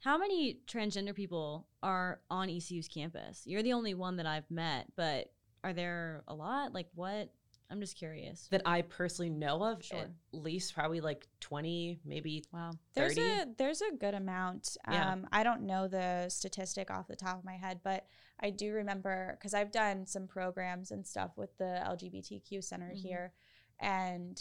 How 0.00 0.16
many 0.16 0.60
transgender 0.68 1.12
people 1.14 1.66
are 1.82 2.20
on 2.30 2.48
ECU's 2.48 2.86
campus? 2.86 3.42
You're 3.44 3.64
the 3.64 3.72
only 3.72 3.94
one 3.94 4.16
that 4.16 4.26
I've 4.26 4.48
met, 4.50 4.86
but 4.94 5.32
are 5.68 5.72
there 5.74 6.22
a 6.28 6.34
lot? 6.34 6.72
Like 6.72 6.88
what? 6.94 7.30
I'm 7.70 7.80
just 7.80 7.96
curious. 7.98 8.48
That 8.50 8.62
I 8.64 8.80
personally 8.80 9.28
know 9.28 9.62
of, 9.62 9.84
Sure. 9.84 9.98
at 9.98 10.10
least 10.32 10.74
probably 10.74 11.02
like 11.02 11.28
twenty, 11.40 12.00
maybe 12.04 12.42
Wow. 12.50 12.70
There's 12.94 13.16
30? 13.16 13.20
a 13.28 13.46
there's 13.58 13.82
a 13.82 13.94
good 13.94 14.14
amount. 14.14 14.78
Yeah. 14.90 15.12
Um, 15.12 15.26
I 15.30 15.42
don't 15.42 15.62
know 15.66 15.86
the 15.86 16.30
statistic 16.30 16.90
off 16.90 17.08
the 17.08 17.16
top 17.16 17.38
of 17.38 17.44
my 17.44 17.56
head, 17.56 17.80
but 17.84 18.06
I 18.40 18.48
do 18.50 18.72
remember 18.72 19.36
because 19.38 19.52
I've 19.52 19.70
done 19.70 20.06
some 20.06 20.26
programs 20.26 20.92
and 20.92 21.06
stuff 21.06 21.36
with 21.36 21.56
the 21.58 21.82
LGBTQ 21.84 22.64
Center 22.64 22.90
Mhm. 22.94 22.96
here, 23.02 23.32
and 23.80 24.40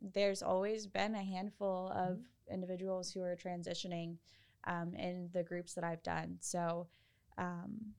there's 0.00 0.42
always 0.44 0.86
been 0.86 1.16
a 1.16 1.22
handful 1.24 1.88
of 1.88 2.18
Mm-hmm. 2.18 2.54
individuals 2.54 3.10
who 3.10 3.22
are 3.22 3.34
transitioning 3.36 4.18
um, 4.68 4.94
in 4.94 5.30
the 5.32 5.42
groups 5.42 5.74
that 5.74 5.82
I've 5.82 6.02
done. 6.04 6.36
So 6.40 6.86
um, 7.38 7.94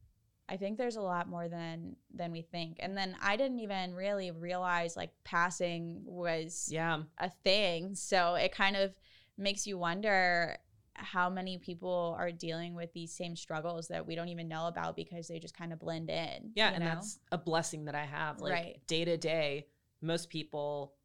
I 0.50 0.58
think 0.58 0.78
there's 0.78 0.96
a 0.96 1.02
lot 1.02 1.30
more 1.30 1.48
than 1.48 1.96
than 2.14 2.32
we 2.32 2.42
think. 2.42 2.78
And 2.80 2.98
then 2.98 3.16
I 3.22 3.38
didn't 3.38 3.60
even 3.60 3.94
really 3.94 4.32
realize 4.32 4.98
like 4.98 5.12
passing 5.24 6.02
was 6.06 6.70
yeah. 6.72 7.04
a 7.20 7.30
thing. 7.44 7.94
So 7.96 8.36
it 8.36 8.52
kind 8.52 8.76
of 8.76 8.94
makes 9.38 9.68
you 9.68 9.78
wonder 9.78 10.58
how 10.96 11.30
many 11.30 11.58
people 11.58 12.16
are 12.20 12.32
dealing 12.32 12.74
with 12.76 12.92
these 12.94 13.14
same 13.14 13.36
struggles 13.36 13.88
that 13.88 14.06
we 14.06 14.16
don't 14.16 14.28
even 14.30 14.50
know 14.50 14.68
about 14.68 14.96
because 14.96 15.28
they 15.28 15.40
just 15.40 15.56
kind 15.58 15.72
of 15.72 15.80
blend 15.80 16.10
in. 16.10 16.52
Yeah, 16.56 16.72
and 16.72 16.84
know? 16.84 16.86
that's 16.96 17.20
a 17.32 17.38
blessing 17.38 17.86
that 17.86 17.96
I 17.96 18.06
have. 18.06 18.42
Like 18.42 18.52
Right. 18.52 18.88
day 18.88 19.06
to 19.06 19.18
day, 19.18 19.68
most 20.02 20.30
people, 20.30 20.96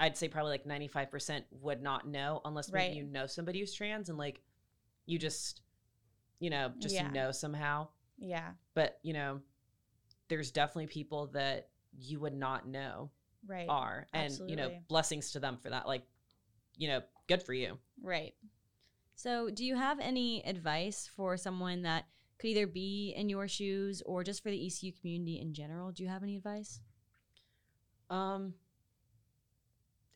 I'd 0.00 0.16
say 0.16 0.28
probably 0.28 0.50
like 0.52 0.66
ninety 0.66 0.88
five 0.88 1.10
percent 1.10 1.44
would 1.50 1.82
not 1.82 2.08
know 2.08 2.40
unless 2.44 2.72
maybe 2.72 2.86
Right. 2.86 2.96
you 2.96 3.04
know 3.04 3.26
somebody 3.26 3.60
who's 3.60 3.74
trans 3.74 4.08
and 4.08 4.18
like 4.18 4.40
you 5.06 5.18
just, 5.18 5.60
you 6.40 6.50
know, 6.50 6.72
just 6.78 6.94
Yeah. 6.94 7.10
know 7.10 7.30
somehow. 7.30 7.88
Yeah, 8.18 8.52
But 8.74 8.98
you 9.02 9.12
know, 9.12 9.40
there's 10.28 10.50
definitely 10.50 10.86
people 10.86 11.28
that 11.28 11.68
you 11.98 12.20
would 12.20 12.34
not 12.34 12.66
know 12.66 13.10
right, 13.46 13.66
are, 13.68 14.06
and 14.12 14.32
you 14.46 14.56
know, 14.56 14.70
blessings 14.88 15.32
to 15.32 15.40
them 15.40 15.58
for 15.58 15.70
that. 15.70 15.86
Like, 15.86 16.02
you 16.76 16.88
know, 16.88 17.02
good 17.28 17.42
for 17.42 17.52
you. 17.52 17.78
right. 18.02 18.34
So, 19.16 19.48
do 19.48 19.64
you 19.64 19.76
have 19.76 20.00
any 20.00 20.44
advice 20.44 21.08
for 21.14 21.36
someone 21.36 21.82
that 21.82 22.06
could 22.38 22.48
either 22.48 22.66
be 22.66 23.14
in 23.16 23.28
your 23.28 23.46
shoes 23.46 24.02
or 24.04 24.24
just 24.24 24.42
for 24.42 24.50
the 24.50 24.66
ECU 24.66 24.90
community 24.92 25.38
in 25.40 25.54
general? 25.54 25.92
Do 25.92 26.02
you 26.02 26.08
have 26.08 26.24
any 26.24 26.36
advice? 26.36 26.80
Um, 28.10 28.54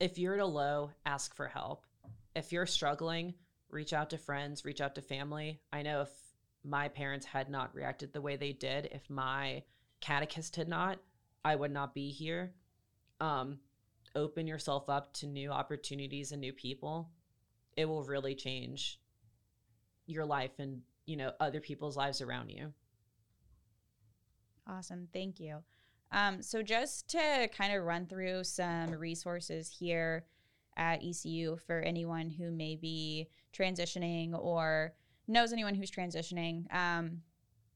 if 0.01 0.19
you're 0.19 0.35
at 0.35 0.41
a 0.41 0.47
low, 0.47 0.91
ask 1.07 1.35
for 1.35 1.47
help. 1.47 1.85
If 2.35 2.53
you're 2.53 2.67
struggling, 2.67 3.35
reach 3.71 3.93
out 3.93 4.11
to 4.11 4.19
friends, 4.19 4.65
reach 4.65 4.81
out 4.81 4.95
to 4.97 5.03
family. 5.03 5.61
I 5.73 5.83
know 5.83 6.03
if 6.03 6.11
my 6.69 6.89
parents 6.89 7.27
had 7.27 7.49
not 7.49 7.75
reacted 7.75 8.13
the 8.13 8.21
way 8.21 8.37
they 8.37 8.53
did, 8.53 8.89
if 8.93 9.09
my 9.09 9.63
catechist 10.01 10.57
had 10.57 10.69
not, 10.69 10.99
I 11.45 11.57
would 11.57 11.73
not 11.73 11.95
be 11.95 12.11
here. 12.11 12.53
Um, 13.21 13.59
open 14.15 14.47
yourself 14.47 14.89
up 14.89 15.13
to 15.15 15.27
new 15.27 15.51
opportunities 15.51 16.33
and 16.33 16.41
new 16.41 16.53
people. 16.53 17.11
It 17.77 17.87
will 17.87 18.05
really 18.05 18.35
change 18.35 19.01
your 20.07 20.25
life 20.25 20.59
and, 20.59 20.83
you 21.07 21.17
know, 21.17 21.33
other 21.41 21.61
people's 21.61 21.97
lives 21.97 22.21
around 22.21 22.51
you. 22.51 22.73
Awesome. 24.67 25.09
Thank 25.13 25.41
you. 25.41 25.59
Um, 26.13 26.43
so, 26.43 26.63
just 26.63 27.09
to 27.11 27.49
kind 27.57 27.75
of 27.75 27.85
run 27.85 28.07
through 28.07 28.45
some 28.45 28.91
resources 28.93 29.69
here 29.79 30.25
at 30.77 31.03
ECU 31.05 31.57
for 31.67 31.81
anyone 31.81 32.31
who 32.31 32.51
may 32.51 32.77
be 32.77 33.29
transitioning 33.53 34.33
or 34.33 34.95
knows 35.29 35.53
anyone 35.53 35.75
who's 35.75 35.91
transitioning, 35.91 36.73
um, 36.75 37.23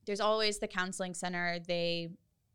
there's 0.07 0.21
always 0.21 0.59
the 0.59 0.69
Counseling 0.69 1.15
Center. 1.15 1.59
They 1.67 2.11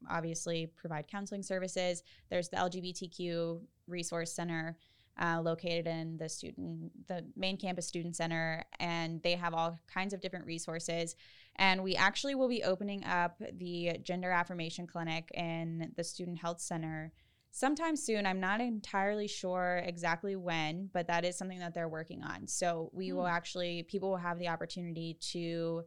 obviously 0.09 0.67
provide 0.75 1.07
counseling 1.07 1.43
services. 1.43 2.03
There's 2.29 2.49
the 2.49 2.57
LGBTQ 2.57 3.61
Resource 3.87 4.33
Center. 4.33 4.77
Uh, 5.19 5.41
located 5.41 5.87
in 5.87 6.15
the 6.17 6.29
student, 6.29 6.91
the 7.07 7.25
main 7.35 7.57
campus 7.57 7.87
student 7.87 8.15
center, 8.15 8.63
and 8.79 9.19
they 9.23 9.33
have 9.33 9.51
all 9.51 9.75
kinds 9.91 10.13
of 10.13 10.21
different 10.21 10.45
resources. 10.45 11.15
And 11.55 11.81
we 11.83 11.95
actually 11.95 12.35
will 12.35 12.47
be 12.47 12.61
opening 12.61 13.03
up 13.03 13.41
the 13.57 13.97
Gender 14.03 14.29
Affirmation 14.29 14.85
Clinic 14.85 15.31
in 15.33 15.91
the 15.95 16.03
Student 16.03 16.37
Health 16.37 16.61
Center 16.61 17.11
sometime 17.57 17.95
soon. 17.95 18.25
I'm 18.25 18.39
not 18.39 18.61
entirely 18.61 19.27
sure 19.27 19.81
exactly 19.85 20.35
when, 20.35 20.89
but 20.93 21.07
that 21.07 21.25
is 21.25 21.37
something 21.37 21.59
that 21.59 21.73
they're 21.73 21.89
working 21.89 22.23
on. 22.23 22.47
So 22.47 22.91
we 22.93 23.11
will 23.13 23.23
Hmm. 23.25 23.31
actually, 23.31 23.83
people 23.83 24.09
will 24.11 24.17
have 24.17 24.37
the 24.39 24.49
opportunity 24.49 25.17
to. 25.33 25.83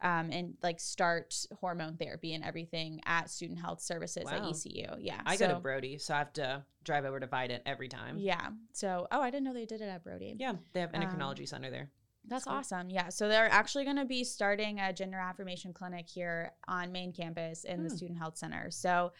Um, 0.00 0.30
and 0.32 0.54
like 0.62 0.80
start 0.80 1.34
hormone 1.60 1.96
therapy 1.96 2.34
and 2.34 2.44
everything 2.44 3.00
at 3.06 3.30
student 3.30 3.58
health 3.58 3.80
services 3.80 4.24
at 4.30 4.42
ECU. 4.44 4.96
Yeah. 4.98 5.18
I 5.24 5.36
go 5.38 5.48
to 5.48 5.60
Brody, 5.60 5.96
so 5.96 6.12
I 6.14 6.18
have 6.18 6.32
to 6.34 6.62
drive 6.82 7.06
over 7.06 7.18
to 7.20 7.26
Vidant 7.26 7.62
every 7.64 7.88
time. 7.88 8.18
Yeah. 8.18 8.50
So, 8.72 9.06
oh, 9.10 9.22
I 9.22 9.30
didn't 9.30 9.44
know 9.44 9.54
they 9.54 9.64
did 9.64 9.80
it 9.80 9.88
at 9.88 10.04
Brody. 10.04 10.34
Yeah, 10.38 10.54
they 10.74 10.80
have 10.80 10.92
Um, 10.94 11.00
endocrinology 11.00 11.48
center 11.48 11.70
there. 11.70 11.90
That's 12.26 12.44
cool. 12.44 12.52
awesome. 12.54 12.90
Yeah. 12.90 13.08
So 13.08 13.28
they're 13.28 13.48
actually 13.50 13.84
going 13.84 13.96
to 13.96 14.04
be 14.04 14.24
starting 14.24 14.78
a 14.78 14.92
gender 14.92 15.16
affirmation 15.18 15.72
clinic 15.72 16.06
here 16.10 16.52
on 16.68 16.92
main 16.92 17.12
campus 17.14 17.64
in 17.64 17.82
the 17.84 17.88
Hmm. 17.88 17.96
Student 17.96 18.18
Health 18.18 18.36
Center. 18.36 18.70
So 18.70 19.12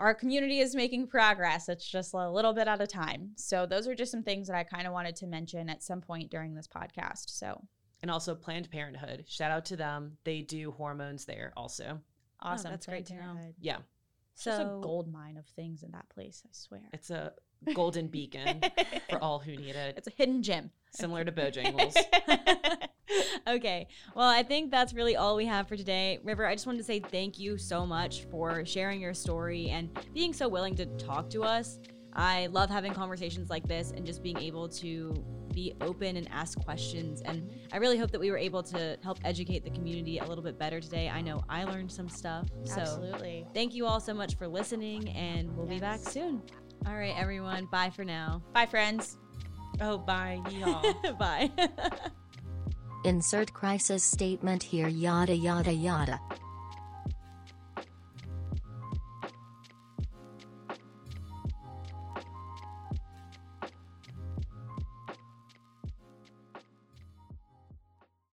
our 0.00 0.14
community 0.14 0.58
is 0.60 0.74
making 0.74 1.06
progress. 1.06 1.68
It's 1.68 1.86
just 1.88 2.14
a 2.14 2.30
little 2.30 2.52
bit 2.52 2.66
at 2.66 2.80
a 2.80 2.86
time. 2.86 3.30
So 3.36 3.66
those 3.66 3.86
are 3.86 3.94
just 3.94 4.10
some 4.10 4.22
things 4.22 4.48
that 4.48 4.56
I 4.56 4.64
kind 4.64 4.86
of 4.86 4.92
wanted 4.92 5.14
to 5.16 5.26
mention 5.26 5.68
at 5.68 5.82
some 5.82 6.00
point 6.00 6.30
during 6.30 6.54
this 6.54 6.66
podcast. 6.66 7.28
So 7.30 7.62
and 8.02 8.10
also 8.10 8.34
Planned 8.34 8.70
Parenthood. 8.70 9.24
Shout 9.28 9.50
out 9.50 9.66
to 9.66 9.76
them. 9.76 10.16
They 10.24 10.40
do 10.40 10.70
hormones 10.72 11.26
there 11.26 11.52
also. 11.56 12.00
awesome. 12.40 12.70
that's 12.70 12.86
Planned 12.86 13.06
great 13.06 13.18
to 13.18 13.22
know. 13.22 13.54
Yeah, 13.60 13.76
So 13.76 13.82
It's 14.32 14.44
just 14.44 14.60
a 14.60 14.64
So- 14.64 14.80
gold 14.80 15.12
mine 15.12 15.36
of 15.36 15.46
things 15.46 15.82
in 15.82 15.90
that 15.92 16.08
place, 16.08 16.42
I 16.46 16.48
swear. 16.52 16.88
it's 16.94 17.10
a 17.10 17.34
golden 17.74 18.08
beacon 18.08 18.60
for 19.08 19.18
all 19.22 19.38
who 19.38 19.52
need 19.56 19.76
it. 19.76 19.94
It's 19.96 20.08
a 20.08 20.10
hidden 20.10 20.42
gem. 20.42 20.70
Similar 20.92 21.24
to 21.24 21.32
Bojangles. 21.32 21.96
okay. 23.48 23.86
Well, 24.14 24.28
I 24.28 24.42
think 24.42 24.70
that's 24.70 24.92
really 24.92 25.16
all 25.16 25.36
we 25.36 25.46
have 25.46 25.68
for 25.68 25.76
today. 25.76 26.18
River, 26.24 26.46
I 26.46 26.54
just 26.54 26.66
wanted 26.66 26.78
to 26.78 26.84
say 26.84 27.00
thank 27.00 27.38
you 27.38 27.58
so 27.58 27.86
much 27.86 28.24
for 28.30 28.64
sharing 28.64 29.00
your 29.00 29.14
story 29.14 29.68
and 29.70 29.90
being 30.12 30.32
so 30.32 30.48
willing 30.48 30.74
to 30.76 30.86
talk 30.86 31.30
to 31.30 31.42
us. 31.42 31.78
I 32.12 32.48
love 32.48 32.70
having 32.70 32.92
conversations 32.92 33.50
like 33.50 33.66
this 33.68 33.92
and 33.92 34.04
just 34.04 34.22
being 34.22 34.38
able 34.38 34.68
to 34.68 35.14
be 35.52 35.74
open 35.80 36.16
and 36.16 36.28
ask 36.30 36.58
questions. 36.64 37.22
And 37.22 37.50
I 37.72 37.76
really 37.76 37.98
hope 37.98 38.10
that 38.12 38.20
we 38.20 38.30
were 38.30 38.38
able 38.38 38.62
to 38.64 38.96
help 39.02 39.18
educate 39.24 39.64
the 39.64 39.70
community 39.70 40.18
a 40.18 40.24
little 40.24 40.44
bit 40.44 40.58
better 40.58 40.80
today. 40.80 41.08
I 41.08 41.20
know 41.20 41.42
I 41.48 41.64
learned 41.64 41.90
some 41.90 42.08
stuff. 42.08 42.48
So 42.64 42.80
Absolutely. 42.80 43.46
thank 43.54 43.74
you 43.74 43.86
all 43.86 44.00
so 44.00 44.14
much 44.14 44.36
for 44.36 44.46
listening, 44.48 45.08
and 45.10 45.54
we'll 45.56 45.66
be 45.66 45.78
back 45.78 46.00
soon. 46.00 46.42
All 46.86 46.96
right, 46.96 47.14
everyone. 47.16 47.66
Bye 47.66 47.90
for 47.90 48.04
now. 48.04 48.42
Bye, 48.52 48.66
friends. 48.66 49.18
oh, 49.80 49.98
bye. 49.98 50.40
y'all. 50.50 50.94
bye. 51.18 51.50
Insert 53.04 53.52
crisis 53.52 54.04
statement 54.04 54.62
here 54.62 54.88
yada 54.88 55.34
yada 55.34 55.72
yada. 55.72 56.20